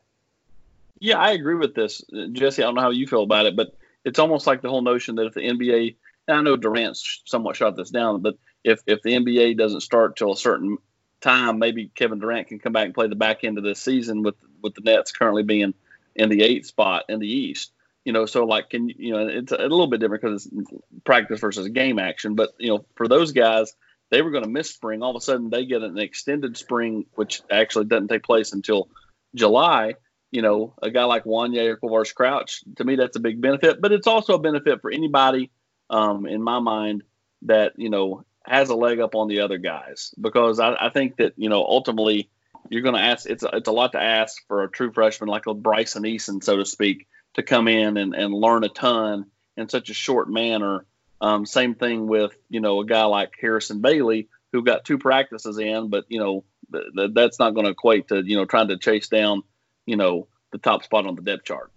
Yeah, 1.00 1.18
I 1.18 1.32
agree 1.32 1.56
with 1.56 1.76
this, 1.76 2.04
Jesse. 2.32 2.62
I 2.62 2.66
don't 2.66 2.76
know 2.76 2.82
how 2.82 2.90
you 2.90 3.08
feel 3.08 3.24
about 3.24 3.46
it, 3.46 3.56
but 3.56 3.76
it's 4.04 4.20
almost 4.20 4.48
like 4.48 4.62
the 4.62 4.70
whole 4.70 4.82
notion 4.82 5.16
that 5.16 5.28
if 5.28 5.34
the 5.34 5.42
NBA, 5.42 5.96
and 6.28 6.38
I 6.38 6.42
know 6.42 6.58
Durant's 6.58 7.22
somewhat 7.26 7.56
shot 7.56 7.76
this 7.76 7.90
down, 7.90 8.22
but 8.22 8.38
if 8.64 8.82
if 8.86 9.02
the 9.02 9.14
NBA 9.14 9.58
doesn't 9.58 9.82
start 9.82 10.18
till 10.18 10.34
a 10.34 10.38
certain 10.38 10.78
time, 11.22 11.60
maybe 11.60 11.92
Kevin 11.96 12.20
Durant 12.20 12.48
can 12.48 12.60
come 12.60 12.74
back 12.74 12.86
and 12.86 12.94
play 12.94 13.08
the 13.08 13.16
back 13.16 13.44
end 13.44 13.58
of 13.58 13.64
this 13.64 13.82
season 13.82 14.24
with 14.24 14.36
with 14.62 14.76
the 14.76 14.82
Nets 14.82 15.12
currently 15.12 15.44
being 15.44 15.74
in 16.16 16.30
the 16.30 16.44
eighth 16.44 16.68
spot 16.68 17.06
in 17.08 17.20
the 17.20 17.32
East. 17.32 17.72
You 18.06 18.14
know, 18.14 18.26
so 18.26 18.46
like, 18.46 18.70
can 18.70 18.90
you 18.90 19.14
know, 19.14 19.28
it's 19.28 19.52
a, 19.52 19.58
little 19.58 19.88
bit 19.88 20.00
different 20.00 20.24
because 20.24 20.50
it's 20.52 20.72
practice 21.04 21.40
versus 21.40 21.68
game 21.70 22.00
action. 22.00 22.36
But 22.36 22.52
you 22.58 22.70
know, 22.70 22.86
for 22.96 23.08
those 23.08 23.34
guys, 23.34 23.74
they 24.10 24.22
were 24.22 24.32
going 24.32 24.44
to 24.44 24.50
miss 24.50 24.70
spring. 24.70 25.04
All 25.04 25.12
of 25.12 25.16
a 25.16 25.22
sudden, 25.22 25.50
they 25.50 25.66
get 25.66 25.84
an 25.84 25.98
extended 26.00 26.58
spring, 26.58 27.06
which 27.16 27.42
actually 27.52 27.86
doesn't 27.86 28.08
take 28.08 28.24
place 28.24 28.54
until 28.54 28.90
July. 29.36 29.96
You 30.32 30.42
know, 30.42 30.74
a 30.82 30.92
guy 30.92 31.04
like 31.06 31.26
Wanya 31.26 31.68
or 31.68 31.78
Quavaris 31.78 32.14
Crouch, 32.14 32.62
to 32.78 32.84
me, 32.84 32.96
that's 32.96 33.18
a 33.18 33.22
big 33.22 33.42
benefit. 33.42 33.82
But 33.82 33.92
it's 33.92 34.08
also 34.08 34.36
a 34.36 34.40
benefit 34.40 34.82
for 34.82 34.92
anybody, 34.92 35.52
um, 35.90 36.26
in 36.26 36.42
my 36.42 36.60
mind, 36.60 37.04
that 37.44 37.74
you 37.78 37.90
know 37.90 38.26
has 38.46 38.70
a 38.70 38.76
leg 38.76 39.00
up 39.00 39.16
on 39.16 39.28
the 39.28 39.42
other 39.42 39.58
guys 39.58 40.14
because 40.20 40.60
I, 40.60 40.74
I 40.74 40.90
think 40.90 41.18
that 41.18 41.34
you 41.38 41.50
know 41.50 41.64
ultimately 41.64 42.30
you're 42.70 42.82
going 42.82 42.96
to 42.96 43.02
ask 43.02 43.30
it's 43.30 43.44
a, 43.44 43.50
it's 43.54 43.68
a 43.68 43.74
lot 43.74 43.94
to 43.94 44.02
ask 44.02 44.36
for 44.48 44.64
a 44.64 44.70
true 44.70 44.92
freshman 44.92 45.30
like 45.30 45.48
a 45.48 45.54
Bryson 45.54 46.04
Eason, 46.04 46.44
so 46.44 46.58
to 46.58 46.66
speak, 46.66 47.08
to 47.36 47.44
come 47.44 47.68
in 47.68 47.98
and, 47.98 48.14
and 48.14 48.34
learn 48.34 48.64
a 48.64 48.70
ton 48.70 49.26
in 49.58 49.70
such 49.70 49.90
a 49.90 49.94
short 49.94 50.30
manner. 50.30 50.86
Um, 51.22 51.46
same 51.46 51.76
thing 51.76 52.08
with 52.08 52.36
you 52.50 52.62
know 52.62 52.80
a 52.80 52.86
guy 52.86 53.04
like 53.04 53.34
Harrison 53.40 53.82
Bailey 53.82 54.30
who 54.52 54.64
got 54.64 54.86
two 54.86 54.98
practices 54.98 55.58
in, 55.60 55.90
but 55.90 56.06
you 56.08 56.20
know 56.20 56.44
th- 56.72 56.86
th- 56.96 57.12
that's 57.14 57.40
not 57.40 57.54
going 57.54 57.66
to 57.66 57.72
equate 57.72 58.08
to 58.08 58.24
you 58.24 58.38
know 58.38 58.46
trying 58.46 58.70
to 58.70 58.78
chase 58.78 59.10
down 59.10 59.44
you 59.86 59.98
know 59.98 60.28
the 60.52 60.58
top 60.58 60.84
spot 60.84 61.06
on 61.06 61.16
the 61.16 61.22
depth 61.22 61.44
chart. 61.44 61.72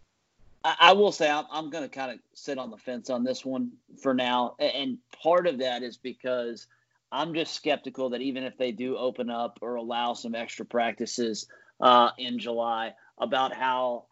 I, 0.64 0.92
will 0.92 1.10
say 1.10 1.28
I'm, 1.28 1.44
I'm 1.50 1.70
going 1.70 1.82
to 1.82 1.88
kind 1.88 2.12
of 2.12 2.20
sit 2.34 2.56
on 2.56 2.70
the 2.70 2.76
fence 2.76 3.10
on 3.10 3.24
this 3.24 3.44
one 3.44 3.72
for 4.00 4.14
now, 4.14 4.54
and 4.60 4.98
part 5.20 5.48
of 5.48 5.58
that 5.58 5.82
is 5.82 5.96
because 5.96 6.68
I'm 7.10 7.34
just 7.34 7.54
skeptical 7.54 8.10
that 8.10 8.20
even 8.20 8.44
if 8.44 8.56
they 8.56 8.70
do 8.70 8.96
open 8.96 9.28
up 9.28 9.58
or 9.60 9.74
allow 9.74 10.14
some 10.14 10.36
extra 10.36 10.64
practices 10.64 11.48
uh, 11.80 12.10
in 12.16 12.38
July, 12.38 12.94
about 13.18 13.52
how 13.52 14.04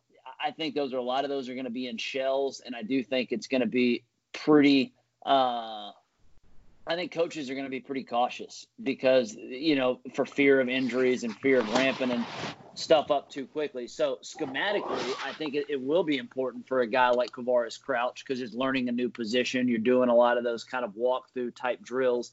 I 0.43 0.51
think 0.51 0.75
those 0.75 0.93
are 0.93 0.99
a 0.99 1.03
lot 1.03 1.25
of 1.25 1.31
those 1.31 1.49
are 1.49 1.55
going 1.55 1.65
to 1.65 1.71
be 1.71 1.87
in 1.87 1.99
shells, 1.99 2.61
and 2.65 2.75
I 2.75 2.83
do 2.83 3.03
think 3.03 3.33
it's 3.33 3.47
going 3.47 3.61
to 3.61 3.67
be 3.67 4.05
pretty. 4.33 4.93
Uh, 5.25 5.93
I 6.87 6.97
think 6.97 7.13
coaches 7.13 7.51
are 7.51 7.55
going 7.55 7.67
to 7.67 7.71
be 7.71 7.81
pretty 7.81 8.05
cautious 8.05 8.67
because 8.83 9.35
you 9.35 9.77
know 9.77 10.01
for 10.15 10.25
fear 10.25 10.61
of 10.61 10.69
injuries 10.69 11.25
and 11.25 11.35
fear 11.37 11.61
of 11.61 11.73
ramping 11.75 12.11
and 12.11 12.25
stuff 12.75 13.11
up 13.11 13.31
too 13.31 13.47
quickly. 13.47 13.87
So 13.87 14.19
schematically, 14.23 15.15
I 15.25 15.33
think 15.33 15.55
it, 15.55 15.67
it 15.69 15.81
will 15.81 16.03
be 16.03 16.17
important 16.17 16.67
for 16.67 16.81
a 16.81 16.87
guy 16.87 17.11
like 17.11 17.31
Quavaris 17.31 17.81
Crouch 17.81 18.25
because 18.25 18.41
he's 18.41 18.55
learning 18.55 18.89
a 18.89 18.93
new 18.93 19.11
position. 19.11 19.69
You're 19.69 19.79
doing 19.79 20.09
a 20.09 20.15
lot 20.15 20.39
of 20.39 20.45
those 20.45 20.65
kind 20.65 20.85
of 20.85 20.93
walkthrough 20.93 21.55
type 21.55 21.83
drills. 21.83 22.33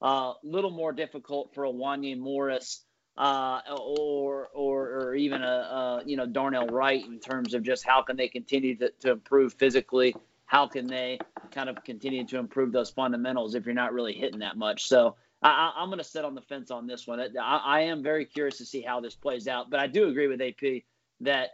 A 0.00 0.04
uh, 0.04 0.34
little 0.44 0.70
more 0.70 0.92
difficult 0.92 1.52
for 1.54 1.64
a 1.64 1.72
Wanya 1.72 2.16
Morris 2.16 2.84
uh, 3.18 3.60
or, 3.76 4.48
or 4.54 4.88
or 4.90 5.14
even 5.16 5.42
a, 5.42 5.46
a, 5.46 6.02
you 6.06 6.16
know 6.16 6.24
Darnell 6.24 6.68
Wright 6.68 7.04
in 7.04 7.18
terms 7.18 7.52
of 7.52 7.64
just 7.64 7.84
how 7.84 8.00
can 8.00 8.16
they 8.16 8.28
continue 8.28 8.76
to, 8.76 8.90
to 9.00 9.10
improve 9.10 9.54
physically. 9.54 10.14
How 10.46 10.66
can 10.66 10.86
they 10.86 11.18
kind 11.50 11.68
of 11.68 11.82
continue 11.84 12.24
to 12.28 12.38
improve 12.38 12.72
those 12.72 12.90
fundamentals 12.90 13.54
if 13.54 13.66
you're 13.66 13.74
not 13.74 13.92
really 13.92 14.14
hitting 14.14 14.38
that 14.38 14.56
much? 14.56 14.86
So 14.86 15.16
I, 15.42 15.72
am 15.76 15.88
going 15.88 15.98
to 15.98 16.04
sit 16.04 16.24
on 16.24 16.34
the 16.34 16.40
fence 16.42 16.70
on 16.70 16.86
this 16.86 17.06
one. 17.06 17.20
I, 17.20 17.56
I, 17.56 17.80
am 17.82 18.02
very 18.02 18.24
curious 18.24 18.56
to 18.58 18.64
see 18.64 18.80
how 18.80 19.00
this 19.00 19.14
plays 19.14 19.46
out, 19.46 19.68
but 19.68 19.78
I 19.78 19.88
do 19.88 20.08
agree 20.08 20.28
with 20.28 20.40
AP 20.40 20.84
that, 21.20 21.50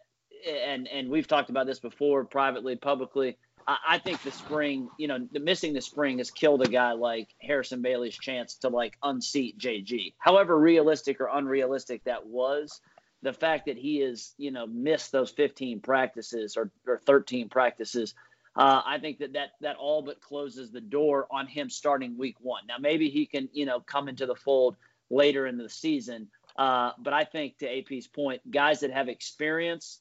and 0.46 0.86
and 0.86 1.08
we've 1.08 1.26
talked 1.26 1.48
about 1.48 1.66
this 1.66 1.80
before, 1.80 2.24
privately, 2.24 2.76
publicly. 2.76 3.38
I, 3.66 3.98
think 3.98 4.22
the 4.22 4.30
spring, 4.30 4.88
you 4.98 5.08
know, 5.08 5.26
the 5.32 5.40
missing 5.40 5.72
the 5.72 5.80
spring 5.80 6.18
has 6.18 6.30
killed 6.30 6.62
a 6.62 6.68
guy 6.68 6.92
like 6.92 7.28
Harrison 7.40 7.80
Bailey's 7.82 8.16
chance 8.16 8.56
to 8.56 8.68
like 8.68 8.98
unseat 9.02 9.58
JG. 9.58 10.14
However 10.18 10.58
realistic 10.58 11.20
or 11.20 11.28
unrealistic 11.32 12.04
that 12.04 12.26
was, 12.26 12.80
the 13.22 13.32
fact 13.32 13.66
that 13.66 13.78
he 13.78 14.02
is, 14.02 14.34
you 14.36 14.50
know, 14.50 14.66
missed 14.66 15.12
those 15.12 15.30
15 15.30 15.80
practices 15.80 16.56
or, 16.56 16.70
or 16.86 16.98
13 16.98 17.48
practices 17.48 18.14
uh, 18.56 18.82
I 18.86 18.98
think 18.98 19.18
that, 19.18 19.32
that 19.32 19.50
that 19.60 19.76
all 19.76 20.02
but 20.02 20.20
closes 20.20 20.70
the 20.70 20.80
door 20.80 21.26
on 21.30 21.46
him 21.46 21.68
starting 21.68 22.16
week 22.16 22.36
one. 22.40 22.62
Now 22.68 22.76
maybe 22.78 23.10
he 23.10 23.26
can 23.26 23.48
you 23.52 23.66
know 23.66 23.80
come 23.80 24.08
into 24.08 24.26
the 24.26 24.34
fold 24.34 24.76
later 25.10 25.46
in 25.46 25.58
the 25.58 25.68
season, 25.68 26.28
uh, 26.56 26.92
but 26.98 27.12
I 27.12 27.24
think 27.24 27.58
to 27.58 27.78
AP's 27.78 28.06
point, 28.06 28.48
guys 28.50 28.80
that 28.80 28.92
have 28.92 29.08
experience, 29.08 30.00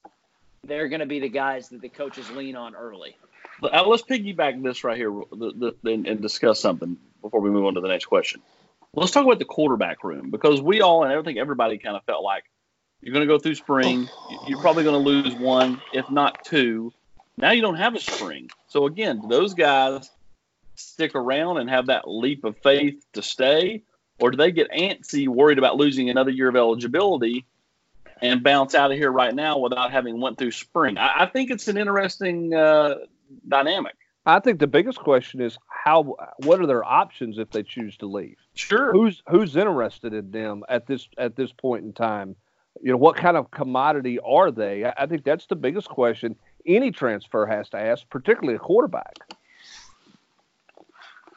they're 0.64 0.88
going 0.88 1.00
to 1.00 1.08
be 1.08 1.20
the 1.20 1.30
guys 1.30 1.70
that 1.70 1.82
the 1.82 1.90
coaches 1.90 2.30
lean 2.32 2.56
on 2.56 2.76
early. 2.76 3.18
Uh, 3.62 3.88
let's 3.88 4.04
piggyback 4.04 4.62
this 4.64 4.84
right 4.84 4.98
here 4.98 5.12
the, 5.12 5.76
the, 5.84 5.92
and, 5.92 6.08
and 6.08 6.22
discuss 6.22 6.60
something 6.60 6.98
before 7.22 7.42
we 7.42 7.50
move 7.50 7.66
on 7.66 7.76
to 7.76 7.82
the 7.82 7.88
next 7.88 8.06
question. 8.06 8.42
Let's 8.94 9.12
talk 9.12 9.26
about 9.26 9.40
the 9.40 9.46
quarterback 9.46 10.04
room 10.04 10.30
because 10.30 10.62
we 10.62 10.82
all 10.82 11.04
and 11.04 11.12
I 11.12 11.22
think 11.24 11.38
everybody 11.38 11.78
kind 11.78 11.96
of 11.96 12.04
felt 12.04 12.24
like 12.24 12.44
you're 13.02 13.14
going 13.14 13.28
to 13.28 13.34
go 13.34 13.40
through 13.40 13.56
spring. 13.56 14.08
You're 14.48 14.62
probably 14.62 14.84
going 14.84 14.94
to 14.94 15.10
lose 15.10 15.36
one, 15.36 15.82
if 15.94 16.10
not 16.10 16.46
two 16.46 16.94
now 17.38 17.52
you 17.52 17.62
don't 17.62 17.76
have 17.76 17.96
a 17.96 18.00
spring. 18.00 18.50
So 18.68 18.86
again, 18.86 19.22
do 19.22 19.28
those 19.28 19.54
guys 19.54 20.10
stick 20.76 21.16
around 21.16 21.58
and 21.58 21.70
have 21.70 21.88
that 21.88 22.08
leap 22.08 22.44
of 22.44 22.58
faith 22.58 23.04
to 23.14 23.22
stay, 23.22 23.84
or 24.20 24.32
do 24.32 24.38
they 24.38 24.52
get 24.52 24.72
antsy, 24.72 25.28
worried 25.28 25.58
about 25.58 25.78
losing 25.78 26.10
another 26.10 26.32
year 26.32 26.50
of 26.50 26.56
eligibility, 26.56 27.46
and 28.22 28.44
bounce 28.44 28.76
out 28.76 28.92
of 28.92 28.98
here 28.98 29.12
right 29.12 29.34
now 29.34 29.58
without 29.60 29.92
having 29.92 30.20
went 30.22 30.38
through 30.38 30.52
spring? 30.52 30.98
I, 30.98 31.24
I 31.24 31.26
think 31.26 31.52
it's 31.52 31.68
an 31.68 31.78
interesting 31.78 32.54
uh, 32.54 32.96
dynamic. 33.48 33.96
I 34.26 34.40
think 34.40 34.60
the 34.60 34.68
biggest 34.68 35.00
question 35.00 35.42
is 35.42 35.58
how. 35.68 36.16
What 36.38 36.62
are 36.62 36.66
their 36.66 36.84
options 36.84 37.38
if 37.38 37.50
they 37.52 37.64
choose 37.64 37.98
to 37.98 38.06
leave? 38.06 38.38
Sure. 38.54 38.92
Who's 38.94 39.22
who's 39.28 39.56
interested 39.56 40.14
in 40.14 40.32
them 40.32 40.64
at 40.70 40.88
this 40.88 41.08
at 41.18 41.36
this 41.36 41.52
point 41.52 41.84
in 41.84 41.94
time? 41.94 42.36
You 42.82 42.92
know, 42.92 42.98
what 42.98 43.18
kind 43.18 43.38
of 43.38 43.52
commodity 43.52 44.20
are 44.20 44.50
they? 44.50 44.86
I, 44.86 44.94
I 44.98 45.06
think 45.08 45.24
that's 45.24 45.46
the 45.46 45.56
biggest 45.56 45.90
question 45.90 46.36
any 46.66 46.92
transfer 46.92 47.46
has 47.46 47.70
to 47.70 47.78
ask, 47.78 48.10
particularly 48.10 48.56
a 48.56 48.60
quarterback. 48.60 49.16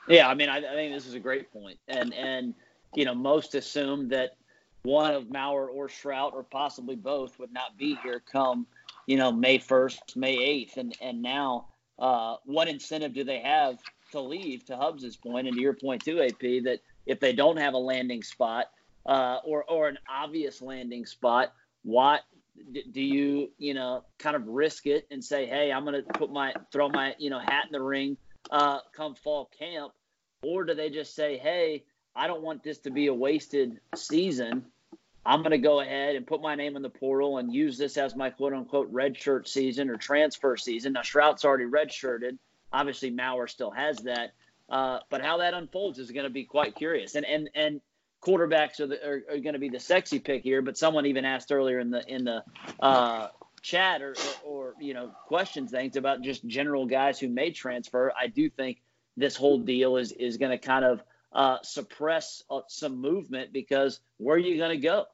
Yeah, 0.09 0.29
I 0.29 0.35
mean, 0.35 0.49
I, 0.49 0.59
I 0.59 0.75
think 0.75 0.95
this 0.95 1.07
is 1.07 1.15
a 1.15 1.21
great 1.21 1.53
point, 1.53 1.79
and 1.89 2.15
and 2.15 2.55
you 2.95 3.05
know, 3.05 3.15
most 3.15 3.55
assume 3.57 4.09
that 4.11 4.37
one 4.83 5.13
of 5.13 5.31
Maurer 5.31 5.69
or 5.69 5.89
Shrout 5.89 6.33
or 6.33 6.45
possibly 6.45 6.95
both 6.95 7.39
would 7.41 7.53
not 7.53 7.77
be 7.77 7.99
here 8.05 8.23
come 8.31 8.67
you 9.07 9.17
know 9.17 9.33
May 9.33 9.59
first, 9.59 10.17
May 10.17 10.37
eighth, 10.37 10.77
and 10.77 10.97
and 11.01 11.21
now 11.21 11.67
uh, 11.99 12.37
what 12.45 12.69
incentive 12.69 13.15
do 13.15 13.25
they 13.25 13.41
have 13.41 13.79
to 14.13 14.21
leave? 14.21 14.65
To 14.67 14.77
Hubbs's 14.77 15.17
point, 15.17 15.47
and 15.47 15.57
to 15.57 15.61
your 15.61 15.75
point 15.75 16.05
too, 16.05 16.21
AP, 16.21 16.65
that 16.65 16.81
if 17.07 17.21
they 17.21 17.33
don't 17.33 17.57
have 17.57 17.75
a 17.75 17.79
landing 17.79 18.23
spot 18.23 18.67
uh, 19.07 19.39
or 19.45 19.65
or 19.65 19.89
an 19.89 19.99
obvious 20.09 20.61
landing 20.61 21.07
spot, 21.07 21.53
what 21.83 22.23
do 22.93 23.01
you 23.01 23.51
you 23.59 23.75
know 23.75 24.05
kind 24.19 24.37
of 24.37 24.47
risk 24.47 24.87
it 24.87 25.07
and 25.11 25.23
say 25.23 25.47
hey 25.47 25.71
i'm 25.71 25.85
going 25.85 26.03
to 26.03 26.13
put 26.15 26.33
my 26.33 26.55
throw 26.73 26.89
my 26.89 27.15
you 27.19 27.31
know 27.31 27.39
hat 27.39 27.65
in 27.67 27.73
the 27.73 27.81
ring 27.81 28.17
uh, 28.51 28.79
come 28.93 29.15
fall 29.15 29.51
camp 29.59 29.93
or 30.43 30.65
do 30.65 30.75
they 30.75 30.89
just 30.89 31.15
say 31.15 31.37
hey 31.37 31.85
i 32.15 32.27
don't 32.27 32.43
want 32.43 32.63
this 32.63 32.79
to 32.79 32.91
be 32.91 33.09
a 33.09 33.15
wasted 33.15 33.79
season 33.95 34.65
i'm 35.27 35.41
going 35.41 35.51
to 35.51 35.59
go 35.59 35.81
ahead 35.81 36.17
and 36.17 36.27
put 36.27 36.41
my 36.41 36.55
name 36.55 36.77
in 36.77 36.83
the 36.83 36.91
portal 36.91 37.39
and 37.39 37.53
use 37.53 37.77
this 37.77 37.97
as 37.97 38.17
my 38.17 38.31
quote 38.31 38.53
unquote 38.53 38.89
red 38.91 39.17
shirt 39.17 39.49
season 39.49 39.91
or 39.91 39.97
transfer 39.97 40.57
season 40.57 40.93
now 40.93 41.03
Shrout's 41.03 41.45
already 41.45 41.65
redshirted 41.65 42.39
obviously 42.73 43.11
Maurer 43.11 43.49
still 43.49 43.71
has 43.71 43.99
that 43.99 44.33
uh, 44.69 44.99
but 45.11 45.23
how 45.23 45.39
that 45.39 45.55
unfolds 45.55 45.99
is 45.99 46.11
going 46.11 46.25
to 46.25 46.31
be 46.31 46.45
quite 46.45 46.75
curious 46.75 47.15
and 47.15 47.27
and 47.27 47.51
and 47.55 47.81
quarterbacks 48.27 48.81
are, 48.81 48.93
are, 49.09 49.35
are 49.35 49.39
going 49.39 49.53
to 49.53 49.59
be 49.59 49.69
the 49.69 49.81
sexy 49.81 50.19
pick 50.19 50.43
here. 50.43 50.63
But 50.63 50.77
someone 50.77 51.07
even 51.07 51.25
asked 51.25 51.53
earlier 51.53 51.79
in 51.79 51.91
the 51.91 52.03
in 52.07 52.25
the 52.25 52.43
uh, 52.81 53.29
chat 53.63 54.03
or, 54.03 54.15
or, 54.45 54.71
or 54.71 54.75
you 54.81 54.95
know 54.95 55.13
questions 55.27 55.71
things 55.71 55.97
about 55.97 56.23
just 56.23 56.47
general 56.47 56.87
guys 56.87 57.19
who 57.19 57.29
may 57.29 57.51
transfer. 57.51 58.13
I 58.19 58.27
do 58.27 58.51
think 58.51 58.83
this 59.17 59.37
whole 59.37 59.59
deal 59.59 59.97
is 59.97 60.13
is 60.13 60.37
going 60.37 60.53
to 60.53 60.59
kind 60.59 60.85
of 60.85 61.03
uh, 61.33 61.59
suppress 61.63 62.43
uh, 62.51 62.61
some 62.69 63.01
movement 63.01 63.53
because 63.53 64.01
where 64.19 64.37
are 64.37 64.41
you 64.41 64.57
going 64.57 64.71
to 64.71 64.83
go? 64.83 65.05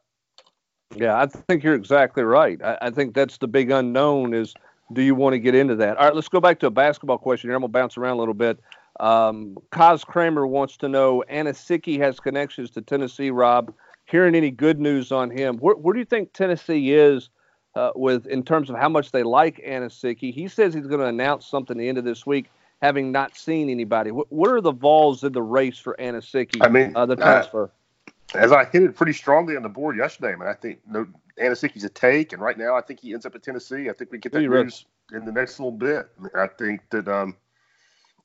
Yeah, 0.97 1.18
I 1.18 1.26
think 1.26 1.62
you're 1.62 1.74
exactly 1.74 2.22
right. 2.22 2.62
I, 2.62 2.78
I, 2.82 2.90
think 2.90 3.14
that's 3.14 3.38
the 3.38 3.49
big 3.49 3.70
unknown 3.70 4.34
is 4.34 4.55
do 4.93 5.03
you 5.03 5.14
want 5.14 5.34
to 5.34 5.38
get 5.38 5.55
into 5.55 5.74
that? 5.76 5.97
All 5.97 6.05
right, 6.05 6.14
let's 6.14 6.28
go 6.28 6.40
back 6.40 6.61
to 6.61 6.66
a 6.66 6.70
basketball 6.70 7.18
question 7.18 7.49
here. 7.49 7.57
I'm 7.57 7.62
gonna 7.62 7.72
bounce 7.72 7.97
around 7.97 8.16
a 8.16 8.18
little 8.18 8.34
bit. 8.34 8.59
Um, 9.01 9.57
Kaz 9.70 10.05
Kramer 10.05 10.47
wants 10.47 10.76
to 10.78 10.88
know 10.88 11.24
Anosike 11.30 11.99
has 11.99 12.20
connections 12.20 12.70
to 12.70 12.82
Tennessee. 12.82 13.30
Rob, 13.30 13.72
hearing 14.07 14.34
any 14.34 14.51
good 14.51 14.78
news 14.78 15.12
on 15.12 15.30
him? 15.30 15.57
Where, 15.59 15.74
where 15.74 15.93
do 15.95 15.99
you 15.99 16.05
think 16.05 16.32
Tennessee 16.32 16.93
is 16.93 17.30
uh, 17.74 17.90
with 17.95 18.26
in 18.26 18.43
terms 18.43 18.70
of 18.70 18.76
how 18.76 18.88
much 18.88 19.11
they 19.11 19.22
like 19.22 19.62
Anosike? 19.66 20.32
He 20.34 20.49
says 20.49 20.74
he's 20.74 20.86
going 20.86 21.01
to 21.01 21.07
announce 21.07 21.47
something 21.47 21.76
the 21.76 21.88
end 21.88 21.99
of 21.99 22.05
this 22.05 22.26
week, 22.26 22.51
having 22.82 23.11
not 23.11 23.36
seen 23.36 23.70
anybody. 23.70 24.11
What, 24.11 24.30
what 24.30 24.51
are 24.51 24.61
the 24.61 24.72
Vols 24.72 25.24
in 25.24 25.32
the 25.32 25.43
race 25.43 25.78
for 25.78 25.97
Anosike? 25.99 26.57
I 26.61 26.68
mean, 26.68 26.93
uh, 26.95 27.07
the 27.07 27.16
transfer. 27.16 27.70
As 28.35 28.53
I 28.53 28.64
hinted 28.64 28.97
pretty 28.97 29.12
strongly 29.12 29.57
on 29.57 29.62
the 29.62 29.68
board 29.68 29.97
yesterday, 29.97 30.33
I 30.33 30.37
mean, 30.37 30.49
I 30.49 30.55
think 30.55 30.80
no, 30.87 31.07
Anosike's 31.41 31.85
a 31.85 31.89
take, 31.89 32.33
and 32.33 32.41
right 32.41 32.57
now 32.57 32.76
I 32.76 32.80
think 32.80 33.01
he 33.01 33.12
ends 33.12 33.26
up 33.26 33.35
at 33.35 33.43
Tennessee. 33.43 33.89
I 33.89 33.93
think 33.93 34.11
we 34.12 34.18
get 34.18 34.33
that 34.33 34.43
news 34.43 34.87
in 35.12 35.24
the 35.24 35.33
next 35.33 35.59
little 35.59 35.72
bit. 35.72 36.09
I 36.35 36.47
think 36.47 36.83
that 36.91 37.09
um, 37.09 37.37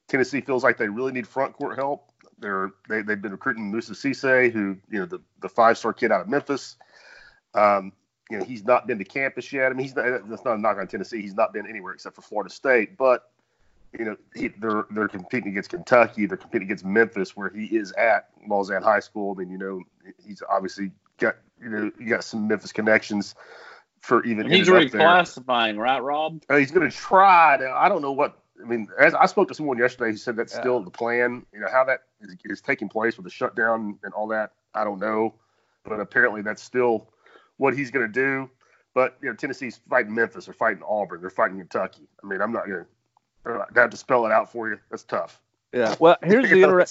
Tennessee 0.08 0.41
feels 0.41 0.64
like 0.64 0.78
they 0.78 0.88
really 0.88 1.12
need 1.12 1.28
front 1.28 1.53
court 1.53 1.78
help. 1.78 2.12
They're 2.39 2.72
they, 2.88 3.01
they've 3.01 3.22
been 3.22 3.32
recruiting 3.32 3.72
Moussa 3.72 3.93
Cisse, 3.93 4.51
who 4.51 4.78
you 4.89 4.99
know 4.99 5.05
the 5.05 5.20
the 5.41 5.49
five 5.49 5.78
star 5.78 5.93
kid 5.93 6.12
out 6.12 6.22
of 6.22 6.28
Memphis. 6.28 6.76
Um, 7.53 7.91
you 8.30 8.38
know 8.38 8.45
he's 8.45 8.64
not 8.64 8.88
been 8.88 8.99
to 8.99 9.05
campus 9.05 9.51
yet. 9.51 9.72
I 9.72 9.76
mean 9.76 9.86
he's 9.86 9.95
not, 9.95 10.30
that's 10.30 10.45
not 10.45 10.58
a 10.58 10.62
knock 10.62 10.78
on 10.78 10.88
Tennessee. 10.88 11.22
He's 11.22 11.34
not 11.34 11.53
been 11.53 11.68
anywhere 11.68 11.93
except 11.93 12.16
for 12.16 12.22
Florida 12.22 12.53
State, 12.53 12.97
but 12.97 13.32
you 13.98 14.06
know, 14.06 14.18
he, 14.36 14.50
they're 14.50 14.86
they're 14.92 15.08
competing 15.08 15.52
against 15.52 15.70
Kentucky. 15.70 16.26
They're 16.26 16.38
competing 16.38 16.68
against 16.68 16.86
Memphis, 16.86 17.36
where 17.36 17.50
he 17.50 17.66
is 17.66 17.92
at 17.94 18.30
Lausanne 18.48 18.84
High 18.84 19.00
School. 19.00 19.36
I 19.36 19.40
mean, 19.40 19.52
you 19.52 19.58
know, 19.58 19.82
he's 20.26 20.44
obviously 20.50 20.92
got 21.18 21.36
you 21.62 21.70
know 21.70 21.92
you 22.00 22.10
got 22.10 22.24
some 22.24 22.48
Memphis 22.48 22.72
connections 22.72 23.36
for 24.02 24.24
even. 24.26 24.50
he's 24.50 24.68
reclassifying, 24.68 25.78
right, 25.78 26.00
Rob? 26.00 26.44
Uh, 26.50 26.58
he's 26.58 26.72
going 26.72 26.90
to 26.90 26.96
try. 26.96 27.58
To, 27.58 27.70
I 27.70 27.90
don't 27.90 28.02
know 28.02 28.12
what. 28.12 28.40
I 28.62 28.68
mean, 28.68 28.88
as 29.00 29.14
I 29.14 29.28
spoke 29.28 29.50
to 29.50 29.54
someone 29.54 29.78
yesterday, 29.78 30.12
he 30.12 30.18
said 30.18 30.36
that's 30.36 30.54
yeah. 30.54 30.62
still 30.62 30.82
the 30.82 30.92
plan. 30.92 31.46
You 31.54 31.60
know 31.60 31.68
how 31.72 31.84
that 31.86 32.02
is, 32.22 32.36
is 32.46 32.62
taking 32.62 32.90
place 32.90 33.18
with 33.18 33.24
the 33.24 33.30
shutdown 33.30 34.00
and 34.04 34.14
all 34.14 34.28
that. 34.30 34.54
I 34.74 34.84
don't 34.84 35.00
know, 35.00 35.36
but 35.84 36.00
apparently 36.00 36.42
that's 36.42 36.62
still 36.62 37.10
what 37.58 37.76
he's 37.76 37.92
going 37.92 38.06
to 38.06 38.12
do. 38.12 38.50
But 38.94 39.18
you 39.22 39.30
know, 39.30 39.36
Tennessee's 39.36 39.80
fighting 39.90 40.16
Memphis, 40.16 40.46
they're 40.46 40.56
fighting 40.56 40.82
Auburn, 40.88 41.22
they're 41.22 41.30
fighting 41.30 41.60
Kentucky. 41.60 42.08
I 42.24 42.28
mean, 42.28 42.42
I'm 42.42 42.52
not 42.52 42.66
going 42.66 42.80
to 42.80 42.86
I 43.48 43.80
have 43.80 43.89
to 43.89 43.98
spell 43.98 44.26
it 44.26 44.32
out 44.32 44.52
for 44.52 44.70
you. 44.70 44.80
That's 44.89 45.04
tough. 45.04 45.41
Yeah. 45.74 45.95
Well, 46.00 46.18
here's 46.24 46.50
the 46.50 46.64
inter- 46.64 46.86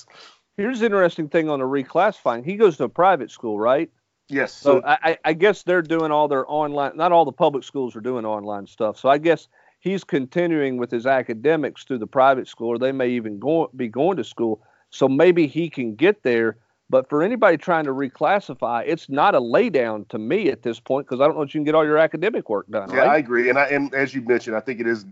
here's 0.56 0.80
the 0.80 0.86
interesting 0.86 1.28
thing 1.28 1.48
on 1.48 1.60
the 1.60 1.64
reclassifying. 1.64 2.44
He 2.44 2.56
goes 2.56 2.76
to 2.78 2.84
a 2.84 2.88
private 2.88 3.30
school, 3.30 3.58
right? 3.58 3.90
Yes. 4.28 4.52
So, 4.52 4.80
so 4.80 4.86
I, 4.86 5.18
I 5.24 5.32
guess 5.34 5.62
they're 5.62 5.82
doing 5.82 6.10
all 6.10 6.28
their 6.28 6.50
online. 6.50 6.96
Not 6.96 7.12
all 7.12 7.24
the 7.24 7.32
public 7.32 7.64
schools 7.64 7.94
are 7.94 8.00
doing 8.00 8.24
online 8.24 8.66
stuff. 8.66 8.98
So 8.98 9.08
I 9.08 9.18
guess 9.18 9.48
he's 9.80 10.02
continuing 10.04 10.78
with 10.78 10.90
his 10.90 11.06
academics 11.06 11.84
through 11.84 11.98
the 11.98 12.06
private 12.06 12.48
school, 12.48 12.68
or 12.68 12.78
they 12.78 12.92
may 12.92 13.08
even 13.10 13.38
go, 13.38 13.70
be 13.76 13.88
going 13.88 14.16
to 14.16 14.24
school. 14.24 14.62
So 14.90 15.08
maybe 15.08 15.46
he 15.46 15.70
can 15.70 15.94
get 15.94 16.22
there. 16.22 16.56
But 16.88 17.08
for 17.08 17.22
anybody 17.22 17.56
trying 17.56 17.84
to 17.84 17.90
reclassify, 17.90 18.84
it's 18.86 19.08
not 19.08 19.34
a 19.34 19.40
laydown 19.40 20.08
to 20.08 20.18
me 20.18 20.50
at 20.50 20.62
this 20.62 20.78
point 20.78 21.06
because 21.06 21.20
I 21.20 21.26
don't 21.26 21.36
know 21.36 21.42
if 21.42 21.52
you 21.52 21.58
can 21.58 21.64
get 21.64 21.74
all 21.74 21.84
your 21.84 21.98
academic 21.98 22.48
work 22.48 22.68
done. 22.68 22.90
Yeah, 22.90 22.98
right? 22.98 23.08
I 23.08 23.16
agree. 23.18 23.48
And 23.50 23.58
I, 23.58 23.66
and 23.66 23.92
as 23.92 24.14
you 24.14 24.22
mentioned, 24.22 24.56
I 24.56 24.60
think 24.60 24.80
it 24.80 24.86
is 24.86 25.04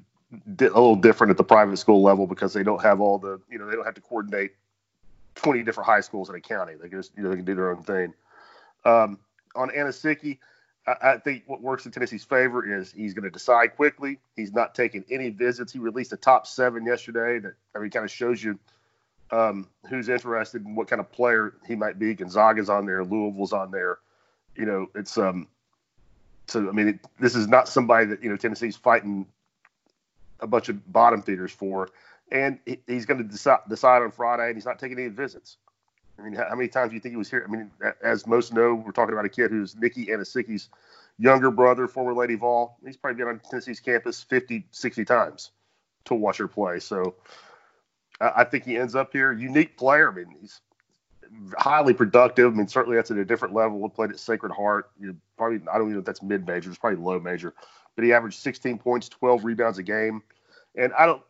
a 0.46 0.64
little 0.64 0.96
different 0.96 1.30
at 1.30 1.36
the 1.36 1.44
private 1.44 1.76
school 1.76 2.02
level 2.02 2.26
because 2.26 2.52
they 2.52 2.62
don't 2.62 2.82
have 2.82 3.00
all 3.00 3.18
the 3.18 3.40
you 3.50 3.58
know 3.58 3.66
they 3.66 3.74
don't 3.74 3.84
have 3.84 3.94
to 3.94 4.00
coordinate 4.00 4.52
20 5.36 5.62
different 5.62 5.86
high 5.86 6.00
schools 6.00 6.28
in 6.28 6.34
a 6.34 6.40
county. 6.40 6.74
They 6.74 6.88
can 6.88 6.98
just 6.98 7.12
you 7.16 7.22
know 7.22 7.30
they 7.30 7.36
can 7.36 7.44
do 7.44 7.54
their 7.54 7.70
own 7.70 7.82
thing. 7.82 8.14
Um, 8.84 9.18
on 9.54 9.70
Anosike, 9.70 10.38
I, 10.86 10.94
I, 11.02 11.18
think 11.18 11.44
what 11.46 11.62
works 11.62 11.86
in 11.86 11.92
Tennessee's 11.92 12.24
favor 12.24 12.78
is 12.78 12.92
he's 12.92 13.14
going 13.14 13.24
to 13.24 13.30
decide 13.30 13.76
quickly. 13.76 14.18
He's 14.36 14.52
not 14.52 14.74
taking 14.74 15.04
any 15.10 15.30
visits. 15.30 15.72
He 15.72 15.78
released 15.78 16.12
a 16.12 16.16
top 16.16 16.46
seven 16.46 16.84
yesterday 16.84 17.38
that 17.38 17.54
I 17.74 17.78
mean 17.78 17.90
kind 17.90 18.04
of 18.04 18.10
shows 18.10 18.42
you 18.42 18.58
um, 19.30 19.68
who's 19.88 20.08
interested 20.08 20.64
in 20.64 20.74
what 20.74 20.88
kind 20.88 21.00
of 21.00 21.10
player 21.10 21.54
he 21.66 21.74
might 21.74 21.98
be. 21.98 22.14
Gonzaga's 22.14 22.68
on 22.68 22.86
there, 22.86 23.04
Louisville's 23.04 23.52
on 23.52 23.70
there. 23.70 23.98
You 24.56 24.66
know, 24.66 24.86
it's 24.94 25.16
um. 25.18 25.48
So 26.46 26.68
I 26.68 26.72
mean, 26.72 26.88
it, 26.88 27.00
this 27.18 27.34
is 27.34 27.48
not 27.48 27.68
somebody 27.68 28.06
that 28.06 28.22
you 28.22 28.28
know 28.28 28.36
Tennessee's 28.36 28.76
fighting 28.76 29.26
a 30.40 30.46
bunch 30.46 30.68
of 30.68 30.92
bottom 30.92 31.22
feeders 31.22 31.52
for, 31.52 31.88
and 32.30 32.58
he, 32.66 32.78
he's 32.86 33.06
going 33.06 33.18
to 33.18 33.24
decide, 33.24 33.60
decide 33.68 34.02
on 34.02 34.10
Friday, 34.10 34.48
and 34.48 34.56
he's 34.56 34.66
not 34.66 34.78
taking 34.78 34.98
any 34.98 35.08
visits. 35.08 35.58
I 36.18 36.22
mean, 36.22 36.34
how, 36.34 36.54
many 36.54 36.68
times 36.68 36.90
do 36.90 36.94
you 36.94 37.00
think 37.00 37.12
he 37.12 37.16
was 37.16 37.30
here? 37.30 37.44
I 37.46 37.50
mean, 37.50 37.70
as 38.02 38.26
most 38.26 38.52
know, 38.52 38.74
we're 38.74 38.92
talking 38.92 39.12
about 39.12 39.24
a 39.24 39.30
kid 39.30 39.50
who's 39.50 39.74
Nicky 39.74 40.06
Anosike's 40.06 40.68
younger 41.18 41.50
brother, 41.50 41.88
former 41.88 42.14
Lady 42.14 42.36
Vol. 42.36 42.78
He's 42.84 42.96
probably 42.96 43.18
been 43.18 43.28
on 43.28 43.40
Tennessee's 43.50 43.80
campus 43.80 44.22
50, 44.22 44.66
60 44.70 45.04
times 45.04 45.50
to 46.04 46.14
watch 46.14 46.38
her 46.38 46.48
play. 46.48 46.78
So 46.78 47.16
I, 48.20 48.32
I 48.36 48.44
think 48.44 48.64
he 48.64 48.76
ends 48.76 48.94
up 48.94 49.12
here. 49.12 49.32
Unique 49.32 49.76
player. 49.76 50.10
I 50.10 50.14
mean, 50.14 50.36
he's 50.40 50.60
highly 51.58 51.94
productive. 51.94 52.52
I 52.52 52.56
mean, 52.56 52.68
certainly 52.68 52.96
that's 52.96 53.10
at 53.10 53.16
a 53.16 53.24
different 53.24 53.54
level. 53.54 53.80
We 53.80 53.88
played 53.88 54.10
at 54.10 54.18
Sacred 54.18 54.52
Heart. 54.52 54.90
You 55.00 55.16
probably 55.36 55.60
I 55.68 55.78
don't 55.78 55.86
even 55.86 55.94
know 55.94 55.98
if 56.00 56.04
that's 56.04 56.22
mid 56.22 56.46
major. 56.46 56.70
It's 56.70 56.78
probably 56.78 57.02
low 57.02 57.18
major 57.18 57.54
but 57.96 58.04
he 58.04 58.12
averaged 58.12 58.38
16 58.40 58.78
points, 58.78 59.08
12 59.08 59.44
rebounds 59.44 59.78
a 59.78 59.82
game. 59.82 60.22
And 60.76 60.92
I 60.94 61.06
don't, 61.06 61.22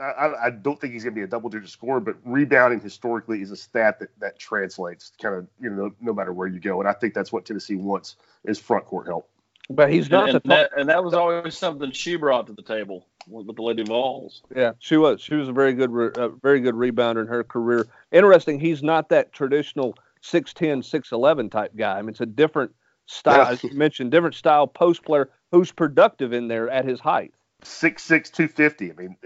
I, 0.00 0.46
I 0.46 0.50
don't 0.50 0.80
think 0.80 0.92
he's 0.92 1.04
going 1.04 1.14
to 1.14 1.18
be 1.18 1.24
a 1.24 1.28
double-digit 1.28 1.70
scorer, 1.70 2.00
but 2.00 2.16
rebounding 2.24 2.80
historically 2.80 3.40
is 3.40 3.50
a 3.50 3.56
stat 3.56 4.00
that 4.00 4.10
that 4.20 4.38
translates 4.38 5.12
kind 5.20 5.34
of 5.34 5.46
you 5.60 5.70
know 5.70 5.86
no, 5.86 5.94
no, 6.00 6.12
matter 6.12 6.32
where 6.32 6.46
you 6.46 6.60
go, 6.60 6.80
and 6.80 6.88
I 6.88 6.92
think 6.92 7.14
that's 7.14 7.32
what 7.32 7.46
Tennessee 7.46 7.76
wants 7.76 8.16
is 8.44 8.58
front 8.58 8.84
court 8.84 9.06
help. 9.06 9.28
But 9.68 9.90
he's 9.90 10.10
not, 10.10 10.28
and, 10.28 10.40
and, 10.44 10.52
that, 10.52 10.70
and 10.76 10.88
that 10.88 11.02
was 11.02 11.14
always 11.14 11.56
something 11.58 11.90
she 11.90 12.16
brought 12.16 12.46
to 12.46 12.52
the 12.52 12.62
table 12.62 13.06
with 13.26 13.46
the 13.54 13.62
Lady 13.62 13.82
Vols. 13.82 14.42
Yeah, 14.54 14.72
she 14.78 14.96
was. 14.96 15.20
She 15.20 15.34
was 15.34 15.48
a 15.48 15.52
very 15.52 15.72
good, 15.72 15.90
uh, 16.16 16.28
very 16.28 16.60
good 16.60 16.74
rebounder 16.74 17.22
in 17.22 17.26
her 17.26 17.42
career. 17.42 17.88
Interesting. 18.12 18.60
He's 18.60 18.84
not 18.84 19.08
that 19.08 19.32
traditional 19.32 19.96
6'10", 20.22 20.78
6'11 20.78 21.50
type 21.50 21.72
guy. 21.76 21.98
I 21.98 22.02
mean, 22.02 22.10
it's 22.10 22.20
a 22.20 22.26
different 22.26 22.72
style, 23.06 23.46
as 23.46 23.62
you 23.62 23.70
mentioned, 23.70 24.10
different 24.10 24.34
style 24.34 24.66
post 24.66 25.04
player 25.04 25.30
who's 25.52 25.72
productive 25.72 26.32
in 26.32 26.48
there 26.48 26.68
at 26.68 26.84
his 26.84 27.00
height. 27.00 27.32
Six 27.62 28.02
six 28.02 28.30
two 28.30 28.48
fifty. 28.48 28.90
I 28.90 28.94
mean, 28.94 29.16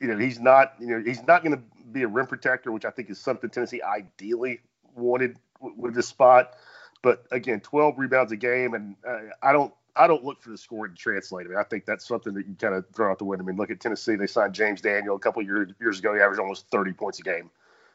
you 0.00 0.08
know, 0.08 0.16
he's 0.16 0.40
not 0.40 0.74
you 0.80 0.86
know 0.86 1.02
he's 1.04 1.22
not 1.26 1.44
going 1.44 1.56
to 1.56 1.62
be 1.92 2.02
a 2.02 2.08
rim 2.08 2.26
protector, 2.26 2.72
which 2.72 2.84
I 2.84 2.90
think 2.90 3.10
is 3.10 3.18
something 3.18 3.50
Tennessee 3.50 3.82
ideally 3.82 4.60
wanted 4.94 5.36
w- 5.60 5.74
with 5.78 5.94
this 5.94 6.08
spot. 6.08 6.54
But 7.00 7.26
again, 7.30 7.60
12 7.60 7.96
rebounds 7.96 8.32
a 8.32 8.36
game, 8.36 8.74
and 8.74 8.96
uh, 9.06 9.18
I 9.42 9.52
don't 9.52 9.72
I 9.94 10.06
don't 10.06 10.24
look 10.24 10.42
for 10.42 10.50
the 10.50 10.58
score 10.58 10.88
to 10.88 10.94
translate. 10.94 11.46
I 11.46 11.50
mean, 11.50 11.58
I 11.58 11.62
think 11.62 11.84
that's 11.84 12.06
something 12.06 12.34
that 12.34 12.46
you 12.46 12.54
kind 12.54 12.74
of 12.74 12.84
throw 12.94 13.10
out 13.10 13.18
the 13.18 13.24
window. 13.24 13.44
I 13.44 13.46
mean, 13.46 13.56
look 13.56 13.70
at 13.70 13.80
Tennessee; 13.80 14.16
they 14.16 14.26
signed 14.26 14.54
James 14.54 14.80
Daniel 14.80 15.16
a 15.16 15.18
couple 15.18 15.42
years 15.42 15.72
years 15.80 15.98
ago. 15.98 16.14
He 16.14 16.20
averaged 16.20 16.40
almost 16.40 16.68
30 16.70 16.92
points 16.92 17.18
a 17.20 17.22
game 17.22 17.50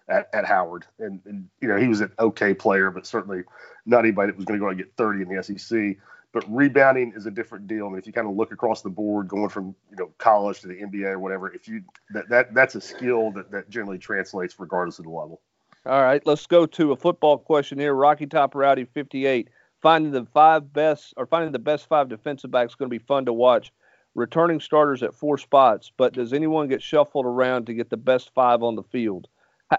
at, 0.10 0.30
at 0.34 0.46
Howard, 0.46 0.86
and, 1.00 1.22
and 1.26 1.48
you 1.62 1.68
know 1.68 1.78
he 1.78 1.88
was 1.88 2.02
an 2.02 2.12
okay 2.20 2.54
player, 2.54 2.92
but 2.92 3.06
certainly 3.06 3.44
not 3.86 4.00
anybody 4.00 4.32
that 4.32 4.38
was 4.38 4.46
going 4.46 4.60
to 4.60 4.64
go 4.64 4.70
and 4.70 4.78
get 4.78 4.94
30 4.98 5.24
in 5.24 5.36
the 5.36 5.44
SEC. 5.44 5.98
But 6.32 6.44
rebounding 6.48 7.14
is 7.16 7.28
a 7.28 7.32
different 7.32 7.68
deal. 7.68 7.90
Mean, 7.90 8.00
if 8.00 8.08
you 8.08 8.14
kind 8.14 8.28
of 8.28 8.36
look 8.36 8.52
across 8.52 8.82
the 8.82 8.90
board, 8.90 9.28
going 9.28 9.50
from 9.50 9.76
you 9.92 9.98
know 9.98 10.12
college 10.18 10.62
to 10.62 10.68
the 10.68 10.76
NBA 10.76 11.12
or 11.12 11.20
whatever, 11.20 11.54
if 11.54 11.68
you 11.68 11.84
that, 12.12 12.28
that 12.30 12.54
that's 12.54 12.76
a 12.76 12.82
skill 12.82 13.32
that, 13.32 13.52
that 13.52 13.70
generally 13.70 14.00
translates 14.00 14.60
regardless 14.60 15.00
of 15.00 15.06
the 15.06 15.12
level. 15.12 15.42
All 15.86 16.02
right, 16.02 16.26
let's 16.26 16.48
go 16.48 16.66
to 16.66 16.94
a 16.94 16.96
football 16.96 17.38
question 17.38 17.78
here. 17.78 17.94
Rocky 17.94 18.26
Top 18.26 18.56
Rowdy 18.56 18.86
58. 18.86 19.50
Finding 19.82 20.14
the 20.14 20.26
five 20.34 20.72
best 20.72 21.14
or 21.18 21.26
finding 21.26 21.52
the 21.52 21.60
best 21.60 21.88
five 21.90 22.08
defensive 22.08 22.50
backs 22.50 22.72
is 22.72 22.76
going 22.76 22.90
to 22.90 22.98
be 22.98 23.06
fun 23.06 23.26
to 23.26 23.34
watch. 23.34 23.74
Returning 24.16 24.62
starters 24.62 25.04
at 25.04 25.14
four 25.14 25.38
spots, 25.38 25.92
but 25.98 26.14
does 26.14 26.32
anyone 26.32 26.70
get 26.70 26.82
shuffled 26.82 27.26
around 27.26 27.66
to 27.66 27.74
get 27.74 27.90
the 27.90 27.98
best 27.98 28.32
five 28.34 28.64
on 28.64 28.76
the 28.76 28.84
field? 28.84 29.28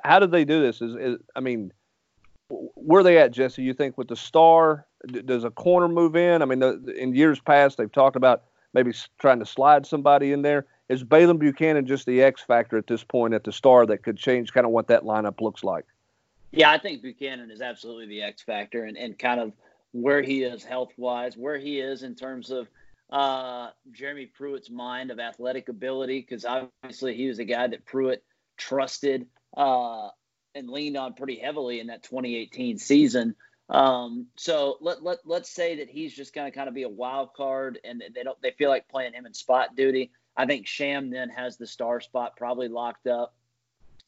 How 0.03 0.19
did 0.19 0.31
they 0.31 0.45
do 0.45 0.61
this? 0.63 0.81
Is, 0.81 0.95
is 0.95 1.19
I 1.37 1.41
mean, 1.41 1.73
where 2.49 3.03
they 3.03 3.19
at, 3.19 3.33
Jesse? 3.33 3.63
You 3.63 3.75
think 3.75 3.97
with 3.99 4.09
the 4.09 4.17
star, 4.17 4.87
d- 5.07 5.23
does 5.23 5.45
a 5.45 5.51
corner 5.51 5.89
move 5.89 6.17
in? 6.17 6.43
I 6.43 6.45
mean, 6.45 6.59
the, 6.59 6.95
in 6.97 7.15
years 7.15 7.41
past, 7.41 7.79
they've 7.79 7.93
talked 7.93 8.17
about 8.17 8.45
maybe 8.73 8.93
trying 9.19 9.39
to 9.39 9.47
slide 9.47 9.87
somebody 9.87 10.33
in 10.33 10.43
there. 10.43 10.67
Is 10.89 11.03
Baylen 11.03 11.39
Buchanan 11.39 11.87
just 11.87 12.05
the 12.07 12.23
X 12.23 12.43
factor 12.43 12.77
at 12.77 12.87
this 12.87 13.03
point 13.03 13.33
at 13.33 13.45
the 13.45 13.53
star 13.53 13.87
that 13.87 14.03
could 14.03 14.17
change 14.17 14.53
kind 14.53 14.67
of 14.67 14.73
what 14.73 14.89
that 14.89 15.03
lineup 15.03 15.41
looks 15.41 15.65
like? 15.65 15.87
Yeah, 16.53 16.71
I 16.71 16.79
think 16.79 17.03
Buchanan 17.03 17.51
is 17.51 17.61
absolutely 17.61 18.07
the 18.07 18.23
X 18.23 18.43
factor 18.43 18.85
and, 18.85 18.97
and 18.97 19.19
kind 19.19 19.41
of 19.41 19.53
where 19.93 20.23
he 20.23 20.43
is 20.43 20.63
health 20.63 20.93
wise, 20.97 21.37
where 21.37 21.59
he 21.59 21.81
is 21.81 22.03
in 22.03 22.15
terms 22.15 22.51
of 22.51 22.69
uh, 23.11 23.71
Jeremy 23.93 24.27
Pruitt's 24.27 24.71
mind 24.71 25.11
of 25.11 25.19
athletic 25.19 25.69
ability, 25.69 26.21
because 26.21 26.45
obviously 26.45 27.15
he 27.15 27.29
was 27.29 27.39
a 27.39 27.45
guy 27.45 27.67
that 27.67 27.87
Pruitt 27.87 28.23
trusted 28.57 29.27
uh, 29.57 30.09
and 30.55 30.69
leaned 30.69 30.97
on 30.97 31.15
pretty 31.15 31.37
heavily 31.37 31.81
in 31.81 31.89
that 31.89 32.03
2018 32.03 32.79
season. 32.79 33.35
Um, 33.69 34.27
so 34.37 34.77
let, 34.81 35.03
let, 35.03 35.19
let's 35.25 35.51
say 35.51 35.77
that 35.77 35.89
he's 35.89 36.15
just 36.15 36.35
going 36.35 36.51
to 36.51 36.57
kind 36.57 36.69
of 36.69 36.75
be 36.75 36.83
a 36.83 36.89
wild 36.89 37.33
card 37.35 37.79
and 37.83 38.03
they 38.15 38.23
don't, 38.23 38.41
they 38.43 38.51
feel 38.53 38.69
like 38.69 38.89
playing 38.89 39.15
him 39.15 39.27
in 39.27 39.35
spot 39.35 39.75
duty. 39.75 40.11
I 40.37 40.47
think 40.47 40.67
Sham 40.67 41.11
then 41.11 41.31
has 41.31 41.57
the 41.57 41.67
star 41.67 42.01
spot 42.01 42.37
probably 42.37 42.69
locked 42.69 43.07
up. 43.07 43.35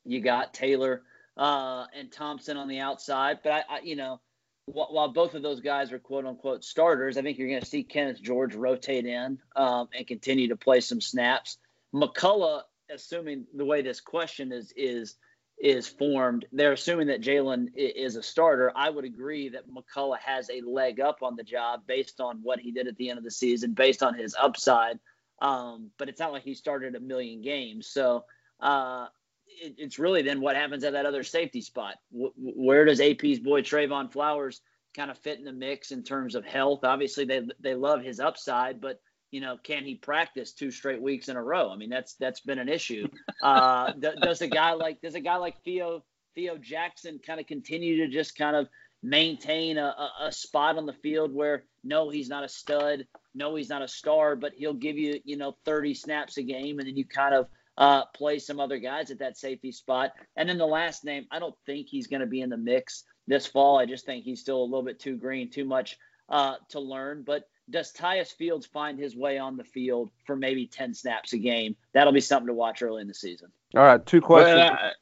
You 0.05 0.21
got 0.21 0.53
Taylor, 0.53 1.03
uh, 1.37 1.87
and 1.95 2.11
Thompson 2.11 2.57
on 2.57 2.69
the 2.69 2.81
outside, 2.81 3.41
but 3.43 3.53
I, 3.53 3.63
I 3.69 3.81
you 3.81 3.97
know, 3.97 4.21
while, 4.67 4.89
while, 4.91 5.09
both 5.09 5.35
of 5.35 5.43
those 5.43 5.61
guys 5.61 5.93
are 5.93 5.99
quote 5.99 6.27
unquote 6.27 6.65
starters, 6.65 7.17
I 7.17 7.23
think 7.23 7.39
you're 7.39 7.49
going 7.49 7.61
to 7.61 7.67
see 7.67 7.85
Kenneth 7.85 8.21
George 8.21 8.55
rotate 8.55 9.07
in, 9.07 9.39
um, 9.55 9.89
and 9.97 10.07
continue 10.07 10.49
to 10.49 10.57
play 10.57 10.81
some 10.81 11.01
snaps. 11.01 11.59
McCollough, 11.95 12.63
assuming 12.91 13.47
the 13.55 13.65
way 13.65 13.83
this 13.83 14.01
question 14.01 14.53
is, 14.53 14.73
is, 14.77 15.15
is 15.59 15.87
formed. 15.87 16.45
They're 16.53 16.73
assuming 16.73 17.07
that 17.07 17.23
Jalen 17.23 17.69
is 17.75 18.17
a 18.17 18.23
starter. 18.23 18.73
I 18.77 18.91
would 18.91 19.05
agree 19.05 19.49
that 19.51 19.65
McCollough 19.69 20.19
has 20.19 20.51
a 20.51 20.61
leg 20.61 21.01
up 21.01 21.23
on 21.23 21.37
the 21.37 21.43
job 21.43 21.83
based 21.87 22.21
on 22.21 22.41
what 22.43 22.61
he 22.61 22.73
did 22.73 22.87
at 22.87 22.97
the 22.97 23.09
end 23.09 23.19
of 23.19 23.25
the 23.25 23.31
season, 23.31 23.73
based 23.73 24.03
on 24.03 24.15
his 24.15 24.35
upside. 24.39 24.99
Um, 25.41 25.91
but 25.99 26.09
it's 26.09 26.21
not 26.21 26.33
like 26.33 26.43
he 26.43 26.55
started 26.55 26.95
a 26.95 27.01
million 27.01 27.41
games. 27.41 27.89
So 27.89 28.25
uh, 28.61 29.07
it, 29.47 29.75
it's 29.79 29.99
really 29.99 30.23
then 30.23 30.41
what 30.41 30.57
happens 30.57 30.85
at 30.85 30.93
that 30.93 31.07
other 31.07 31.23
safety 31.23 31.63
spot. 31.63 31.97
W- 32.13 32.33
where 32.37 32.85
does 32.85 33.01
AP's 33.01 33.39
boy 33.39 33.63
Trevon 33.63 34.13
Flowers 34.13 34.61
kind 34.95 35.11
of 35.11 35.19
fit 35.19 35.39
in 35.39 35.45
the 35.45 35.53
mix 35.53 35.91
in 35.91 36.03
terms 36.03 36.35
of 36.35 36.45
health? 36.45 36.85
Obviously, 36.85 37.25
they 37.25 37.43
they 37.61 37.75
love 37.75 38.03
his 38.03 38.21
upside, 38.21 38.81
but 38.81 39.01
you 39.37 39.43
know, 39.43 39.59
can 39.63 39.85
he 39.85 39.95
practice 39.95 40.53
two 40.53 40.71
straight 40.71 41.03
weeks 41.03 41.29
in 41.29 41.37
a 41.37 41.43
row? 41.43 41.71
I 41.71 41.77
mean, 41.77 41.91
that's 41.91 42.15
that's 42.15 42.41
been 42.41 42.59
an 42.59 42.71
issue. 42.71 43.07
Uh, 43.43 43.93
does 44.23 44.41
a 44.41 44.49
guy 44.49 44.73
like 44.73 45.03
does 45.03 45.15
a 45.15 45.21
guy 45.21 45.37
like 45.37 45.63
Theo 45.63 46.03
Theo 46.35 46.57
Jackson 46.57 47.21
kind 47.25 47.39
of 47.39 47.47
continue 47.47 47.99
to 47.99 48.09
just 48.09 48.35
kind 48.35 48.57
of 48.57 48.67
maintain 49.03 49.77
a, 49.77 49.95
a, 50.23 50.33
spot 50.33 50.79
on 50.79 50.87
the 50.87 50.95
field 50.95 51.35
where 51.35 51.65
no, 51.85 52.09
he's 52.09 52.31
not 52.31 52.45
a 52.45 52.49
stud, 52.49 53.07
no, 53.35 53.55
he's 53.55 53.69
not 53.69 53.83
a 53.83 53.89
star, 53.89 54.37
but 54.37 54.55
he'll 54.57 54.73
give 54.73 54.97
you 54.97 55.21
you 55.27 55.37
know 55.37 55.55
30 55.67 55.93
snaps 55.93 56.39
a 56.39 56.43
game, 56.43 56.79
and 56.79 56.89
then 56.89 56.97
you 56.97 57.05
kind 57.05 57.35
of 57.35 57.47
uh, 57.77 58.07
play 58.15 58.39
some 58.39 58.59
other 58.59 58.79
guys 58.79 59.11
at 59.11 59.19
that 59.19 59.37
safety 59.37 59.71
spot. 59.71 60.13
And 60.37 60.49
then 60.49 60.57
the 60.57 60.65
last 60.65 61.05
name, 61.05 61.27
I 61.31 61.41
don't 61.41 61.55
think 61.67 61.89
he's 61.91 62.07
going 62.07 62.21
to 62.21 62.27
be 62.27 62.41
in 62.41 62.49
the 62.49 62.57
mix 62.57 63.05
this 63.27 63.47
fall. 63.47 63.79
I 63.79 63.85
just 63.85 64.07
think 64.07 64.25
he's 64.25 64.41
still 64.41 64.63
a 64.63 64.65
little 64.65 64.83
bit 64.83 64.99
too 64.99 65.19
green, 65.19 65.51
too 65.51 65.67
much 65.67 65.99
uh, 66.31 66.55
to 66.71 66.81
learn. 66.81 67.23
But 67.23 67.45
does 67.71 67.93
Tyus 67.93 68.33
Fields 68.33 68.67
find 68.67 68.99
his 68.99 69.17
way 69.17 69.39
on 69.39 69.57
the 69.57 69.65
field 69.65 70.11
for 70.25 70.37
maybe 70.37 70.67
10 70.67 70.95
snaps 70.95 71.33
a 71.33 71.39
game? 71.39 71.77
That'll 71.93 72.13
be 72.13 72.21
something 72.21 72.47
to 72.47 72.55
watch 72.55 72.83
early 72.83 73.03
in 73.03 73.09
the 73.09 73.15
season. 73.15 73.49
All 73.75 73.83
right, 73.83 74.05
two 74.07 74.21
questions. 74.21 74.57
Well, 74.57 74.73
I, 74.73 74.93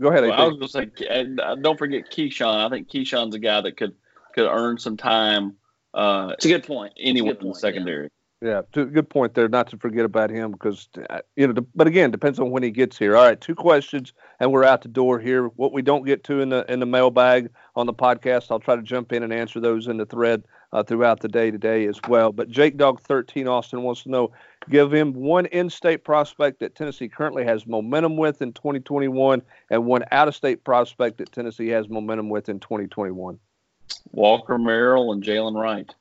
Go 0.00 0.08
ahead. 0.08 0.24
Well, 0.24 0.32
I 0.32 0.46
was 0.46 0.72
going 0.72 0.88
to 0.88 0.98
say, 0.98 1.06
and 1.08 1.40
uh, 1.40 1.56
don't 1.56 1.78
forget 1.78 2.10
Keyshawn. 2.10 2.66
I 2.66 2.70
think 2.70 2.88
Keyshawn's 2.88 3.34
a 3.34 3.38
guy 3.38 3.60
that 3.60 3.76
could 3.76 3.94
could 4.34 4.48
earn 4.48 4.78
some 4.78 4.96
time. 4.96 5.56
Uh, 5.92 6.30
it's 6.32 6.46
a 6.46 6.48
good 6.48 6.66
point. 6.66 6.94
Anywhere 6.98 7.36
in 7.38 7.48
the 7.48 7.54
secondary. 7.54 8.04
Yeah. 8.04 8.08
Yeah, 8.42 8.62
good 8.72 9.10
point 9.10 9.34
there. 9.34 9.50
Not 9.50 9.68
to 9.68 9.76
forget 9.76 10.06
about 10.06 10.30
him 10.30 10.52
because 10.52 10.88
uh, 11.10 11.20
you 11.36 11.46
know, 11.46 11.66
but 11.74 11.86
again, 11.86 12.10
depends 12.10 12.40
on 12.40 12.50
when 12.50 12.62
he 12.62 12.70
gets 12.70 12.96
here. 12.96 13.14
All 13.14 13.26
right, 13.26 13.38
two 13.38 13.54
questions, 13.54 14.14
and 14.38 14.50
we're 14.50 14.64
out 14.64 14.80
the 14.80 14.88
door 14.88 15.18
here. 15.18 15.48
What 15.48 15.74
we 15.74 15.82
don't 15.82 16.06
get 16.06 16.24
to 16.24 16.40
in 16.40 16.48
the 16.48 16.64
in 16.72 16.80
the 16.80 16.86
mailbag 16.86 17.50
on 17.76 17.84
the 17.84 17.92
podcast, 17.92 18.46
I'll 18.50 18.58
try 18.58 18.76
to 18.76 18.82
jump 18.82 19.12
in 19.12 19.22
and 19.22 19.30
answer 19.30 19.60
those 19.60 19.88
in 19.88 19.98
the 19.98 20.06
thread 20.06 20.42
uh, 20.72 20.82
throughout 20.82 21.20
the 21.20 21.28
day 21.28 21.50
today 21.50 21.86
as 21.86 22.00
well. 22.08 22.32
But 22.32 22.48
Jake 22.48 22.76
Dog 22.76 23.00
thirteen 23.00 23.48
Austin 23.48 23.82
wants 23.82 24.02
to 24.04 24.10
know, 24.10 24.32
give 24.68 24.92
him 24.92 25.12
one 25.12 25.46
in-state 25.46 26.04
prospect 26.04 26.60
that 26.60 26.74
Tennessee 26.74 27.08
currently 27.08 27.44
has 27.44 27.66
momentum 27.66 28.16
with 28.16 28.42
in 28.42 28.52
2021, 28.52 29.42
and 29.70 29.86
one 29.86 30.04
out-of-state 30.12 30.64
prospect 30.64 31.18
that 31.18 31.32
Tennessee 31.32 31.68
has 31.68 31.88
momentum 31.88 32.28
with 32.28 32.48
in 32.48 32.60
2021. 32.60 33.38
Walker 34.12 34.58
Merrill 34.58 35.12
and 35.12 35.22
Jalen 35.22 35.60
Wright. 35.60 35.92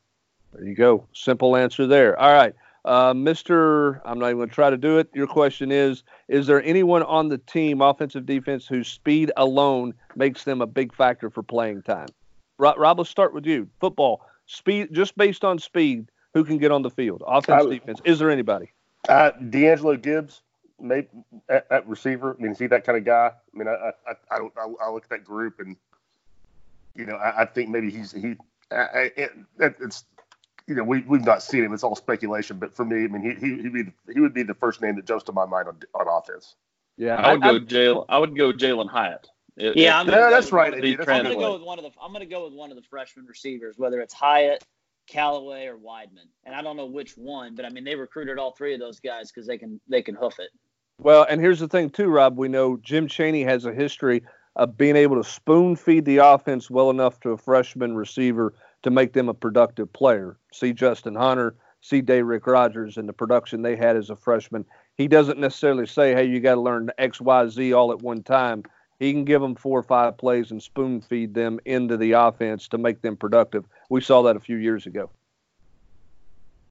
There 0.53 0.67
you 0.67 0.75
go. 0.75 1.07
Simple 1.13 1.55
answer 1.55 1.87
there. 1.87 2.19
All 2.19 2.33
right. 2.33 2.53
Uh, 2.85 3.13
Mr. 3.13 3.99
I'm 4.05 4.19
not 4.19 4.27
even 4.27 4.37
going 4.37 4.49
to 4.49 4.55
try 4.55 4.69
to 4.69 4.77
do 4.77 4.97
it. 4.99 5.09
Your 5.13 5.27
question 5.27 5.71
is 5.71 6.03
Is 6.27 6.47
there 6.47 6.63
anyone 6.63 7.03
on 7.03 7.27
the 7.27 7.37
team, 7.37 7.81
offensive 7.81 8.25
defense, 8.25 8.65
whose 8.65 8.87
speed 8.87 9.31
alone 9.37 9.93
makes 10.15 10.43
them 10.43 10.61
a 10.61 10.67
big 10.67 10.93
factor 10.95 11.29
for 11.29 11.43
playing 11.43 11.83
time? 11.83 12.07
Rob, 12.57 12.77
Rob 12.77 12.97
let's 12.99 13.09
start 13.09 13.33
with 13.33 13.45
you. 13.45 13.69
Football, 13.79 14.25
speed, 14.49 14.89
just 14.91 15.15
based 15.15 15.45
on 15.45 15.59
speed, 15.59 16.09
who 16.33 16.43
can 16.43 16.57
get 16.57 16.71
on 16.71 16.81
the 16.81 16.89
field? 16.89 17.23
Offense, 17.25 17.65
I, 17.65 17.69
defense. 17.69 18.01
Is 18.03 18.19
there 18.19 18.29
anybody? 18.29 18.71
Uh, 19.07 19.31
D'Angelo 19.31 19.95
Gibbs, 19.95 20.41
maybe 20.79 21.07
at, 21.47 21.65
at, 21.71 21.87
receiver. 21.87 22.35
I 22.37 22.41
mean, 22.41 22.51
is 22.51 22.59
he 22.59 22.67
that 22.67 22.83
kind 22.83 22.97
of 22.97 23.05
guy? 23.05 23.31
I 23.31 23.57
mean, 23.57 23.67
I 23.67 23.91
I, 24.07 24.13
I, 24.31 24.37
I, 24.37 24.73
I 24.83 24.91
look 24.91 25.03
at 25.03 25.09
that 25.09 25.23
group 25.23 25.59
and, 25.59 25.77
you 26.95 27.05
know, 27.05 27.15
I, 27.15 27.43
I 27.43 27.45
think 27.45 27.69
maybe 27.69 27.89
he's 27.89 28.11
he. 28.11 28.35
I, 28.71 29.11
it, 29.15 29.31
it's 29.59 30.03
you 30.67 30.75
know, 30.75 30.83
we 30.83 31.01
we've 31.01 31.25
not 31.25 31.41
seen 31.41 31.63
him. 31.63 31.73
It's 31.73 31.83
all 31.83 31.95
speculation. 31.95 32.59
But 32.59 32.75
for 32.75 32.85
me, 32.85 33.03
I 33.03 33.07
mean, 33.07 33.23
he 33.23 33.33
he 33.33 33.61
he, 33.61 33.69
be, 33.69 33.91
he 34.13 34.19
would 34.19 34.33
be 34.33 34.43
the 34.43 34.53
first 34.53 34.81
name 34.81 34.95
that 34.97 35.05
jumps 35.05 35.23
to 35.25 35.31
my 35.31 35.45
mind 35.45 35.67
on 35.67 35.79
on 35.95 36.07
offense. 36.07 36.55
Yeah, 36.97 37.15
I 37.15 37.33
would 37.33 37.43
I, 37.43 37.51
go 37.51 37.59
Jalin. 37.61 38.05
I 38.09 38.17
would 38.19 38.37
go 38.37 38.51
Jalin 38.51 38.89
Hyatt. 38.89 39.29
It, 39.59 39.75
yeah, 39.75 40.03
yeah 40.03 40.29
that's 40.29 40.51
right. 40.51 40.73
I'm 40.73 40.79
going 40.79 40.97
to 40.97 41.35
go 41.35 41.53
with 41.53 41.63
one 41.63 41.77
of 41.79 41.83
the. 41.83 41.91
I'm 42.01 42.11
going 42.11 42.21
to 42.21 42.33
go 42.33 42.45
with 42.45 42.53
one 42.53 42.71
of 42.71 42.77
the 42.77 42.83
freshman 42.89 43.25
receivers, 43.25 43.77
whether 43.77 43.99
it's 43.99 44.13
Hyatt, 44.13 44.63
Calloway, 45.07 45.65
or 45.67 45.77
Wideman. 45.77 46.27
And 46.45 46.55
I 46.55 46.61
don't 46.61 46.77
know 46.77 46.85
which 46.85 47.17
one, 47.17 47.55
but 47.55 47.65
I 47.65 47.69
mean 47.69 47.83
they 47.83 47.95
recruited 47.95 48.39
all 48.39 48.51
three 48.51 48.73
of 48.73 48.79
those 48.79 48.99
guys 48.99 49.31
because 49.31 49.45
they 49.47 49.57
can 49.57 49.81
they 49.89 50.01
can 50.01 50.15
hoof 50.15 50.39
it. 50.39 50.49
Well, 51.01 51.25
and 51.29 51.41
here's 51.41 51.59
the 51.59 51.67
thing 51.67 51.89
too, 51.89 52.07
Rob. 52.07 52.37
We 52.37 52.47
know 52.47 52.77
Jim 52.77 53.07
Chaney 53.07 53.43
has 53.43 53.65
a 53.65 53.73
history 53.73 54.23
of 54.55 54.77
being 54.77 54.95
able 54.95 55.21
to 55.21 55.29
spoon 55.29 55.75
feed 55.75 56.05
the 56.05 56.17
offense 56.17 56.69
well 56.69 56.89
enough 56.89 57.19
to 57.21 57.29
a 57.31 57.37
freshman 57.37 57.95
receiver 57.95 58.53
to 58.83 58.89
make 58.89 59.13
them 59.13 59.29
a 59.29 59.33
productive 59.33 59.91
player. 59.93 60.37
See 60.53 60.73
Justin 60.73 61.15
Hunter, 61.15 61.55
see 61.81 62.01
Da'Rick 62.01 62.45
Rogers 62.45 62.97
and 62.97 63.07
the 63.07 63.13
production 63.13 63.61
they 63.61 63.75
had 63.75 63.95
as 63.95 64.09
a 64.09 64.15
freshman. 64.15 64.65
He 64.95 65.07
doesn't 65.07 65.39
necessarily 65.39 65.85
say, 65.85 66.13
hey, 66.13 66.25
you 66.25 66.39
got 66.39 66.55
to 66.55 66.61
learn 66.61 66.91
X, 66.97 67.21
Y, 67.21 67.47
Z 67.47 67.73
all 67.73 67.91
at 67.91 68.01
one 68.01 68.23
time. 68.23 68.63
He 68.99 69.13
can 69.13 69.23
give 69.23 69.41
them 69.41 69.55
four 69.55 69.79
or 69.79 69.83
five 69.83 70.17
plays 70.17 70.51
and 70.51 70.61
spoon 70.61 71.01
feed 71.01 71.33
them 71.33 71.59
into 71.65 71.95
the 71.97 72.11
offense 72.11 72.67
to 72.69 72.77
make 72.77 73.01
them 73.01 73.15
productive. 73.15 73.65
We 73.89 74.01
saw 74.01 74.21
that 74.23 74.35
a 74.35 74.41
few 74.41 74.57
years 74.57 74.85
ago. 74.85 75.09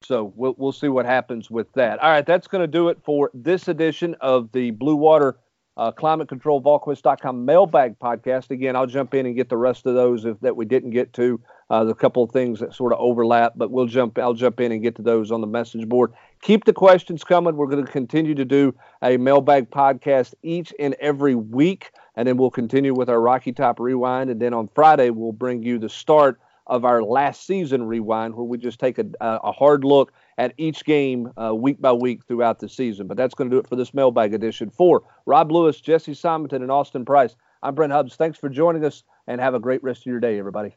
So 0.02 0.32
we'll, 0.36 0.54
we'll 0.58 0.72
see 0.72 0.88
what 0.88 1.06
happens 1.06 1.50
with 1.50 1.72
that. 1.72 1.98
All 1.98 2.10
right, 2.10 2.24
that's 2.24 2.46
going 2.46 2.62
to 2.62 2.68
do 2.68 2.88
it 2.88 2.98
for 3.02 3.30
this 3.34 3.66
edition 3.66 4.14
of 4.20 4.52
the 4.52 4.70
Blue 4.70 4.94
Water 4.94 5.38
uh, 5.78 5.92
Climate 5.92 6.28
Control 6.28 6.60
VolQuest.com 6.60 7.44
mailbag 7.44 7.98
podcast. 7.98 8.50
Again, 8.50 8.76
I'll 8.76 8.86
jump 8.86 9.14
in 9.14 9.26
and 9.26 9.34
get 9.34 9.48
the 9.48 9.56
rest 9.56 9.86
of 9.86 9.94
those 9.94 10.24
if, 10.24 10.38
that 10.40 10.56
we 10.56 10.66
didn't 10.66 10.90
get 10.90 11.12
to 11.14 11.40
uh, 11.70 11.86
a 11.86 11.94
couple 11.94 12.22
of 12.22 12.30
things 12.32 12.60
that 12.60 12.74
sort 12.74 12.92
of 12.92 12.98
overlap, 13.00 13.52
but 13.56 13.70
we'll 13.70 13.86
jump. 13.86 14.18
I'll 14.18 14.34
jump 14.34 14.60
in 14.60 14.72
and 14.72 14.82
get 14.82 14.96
to 14.96 15.02
those 15.02 15.30
on 15.30 15.40
the 15.40 15.46
message 15.46 15.88
board. 15.88 16.12
Keep 16.40 16.64
the 16.64 16.72
questions 16.72 17.24
coming. 17.24 17.56
We're 17.56 17.66
going 17.66 17.84
to 17.84 17.90
continue 17.90 18.34
to 18.34 18.44
do 18.44 18.74
a 19.02 19.16
mailbag 19.16 19.70
podcast 19.70 20.34
each 20.42 20.72
and 20.78 20.94
every 21.00 21.34
week, 21.34 21.90
and 22.14 22.26
then 22.28 22.36
we'll 22.36 22.50
continue 22.50 22.94
with 22.94 23.10
our 23.10 23.20
Rocky 23.20 23.52
Top 23.52 23.80
Rewind, 23.80 24.30
and 24.30 24.40
then 24.40 24.54
on 24.54 24.68
Friday 24.68 25.10
we'll 25.10 25.32
bring 25.32 25.62
you 25.62 25.78
the 25.78 25.88
start 25.88 26.40
of 26.68 26.84
our 26.84 27.02
last 27.02 27.46
season 27.46 27.82
rewind, 27.82 28.34
where 28.34 28.44
we 28.44 28.58
just 28.58 28.78
take 28.78 28.98
a, 28.98 29.06
a 29.20 29.50
hard 29.50 29.84
look 29.84 30.12
at 30.36 30.52
each 30.58 30.84
game 30.84 31.32
uh, 31.42 31.54
week 31.54 31.80
by 31.80 31.92
week 31.92 32.24
throughout 32.26 32.60
the 32.60 32.68
season. 32.68 33.06
But 33.06 33.16
that's 33.16 33.34
going 33.34 33.50
to 33.50 33.56
do 33.56 33.60
it 33.60 33.68
for 33.68 33.76
this 33.76 33.94
mailbag 33.94 34.34
edition. 34.34 34.70
For 34.70 35.02
Rob 35.26 35.50
Lewis, 35.50 35.80
Jesse 35.80 36.14
Simonton, 36.14 36.62
and 36.62 36.70
Austin 36.70 37.04
Price, 37.04 37.34
I'm 37.62 37.74
Brent 37.74 37.92
Hubbs. 37.92 38.16
Thanks 38.16 38.38
for 38.38 38.48
joining 38.48 38.84
us, 38.84 39.02
and 39.26 39.40
have 39.40 39.54
a 39.54 39.60
great 39.60 39.82
rest 39.82 40.02
of 40.02 40.06
your 40.06 40.20
day, 40.20 40.38
everybody. 40.38 40.76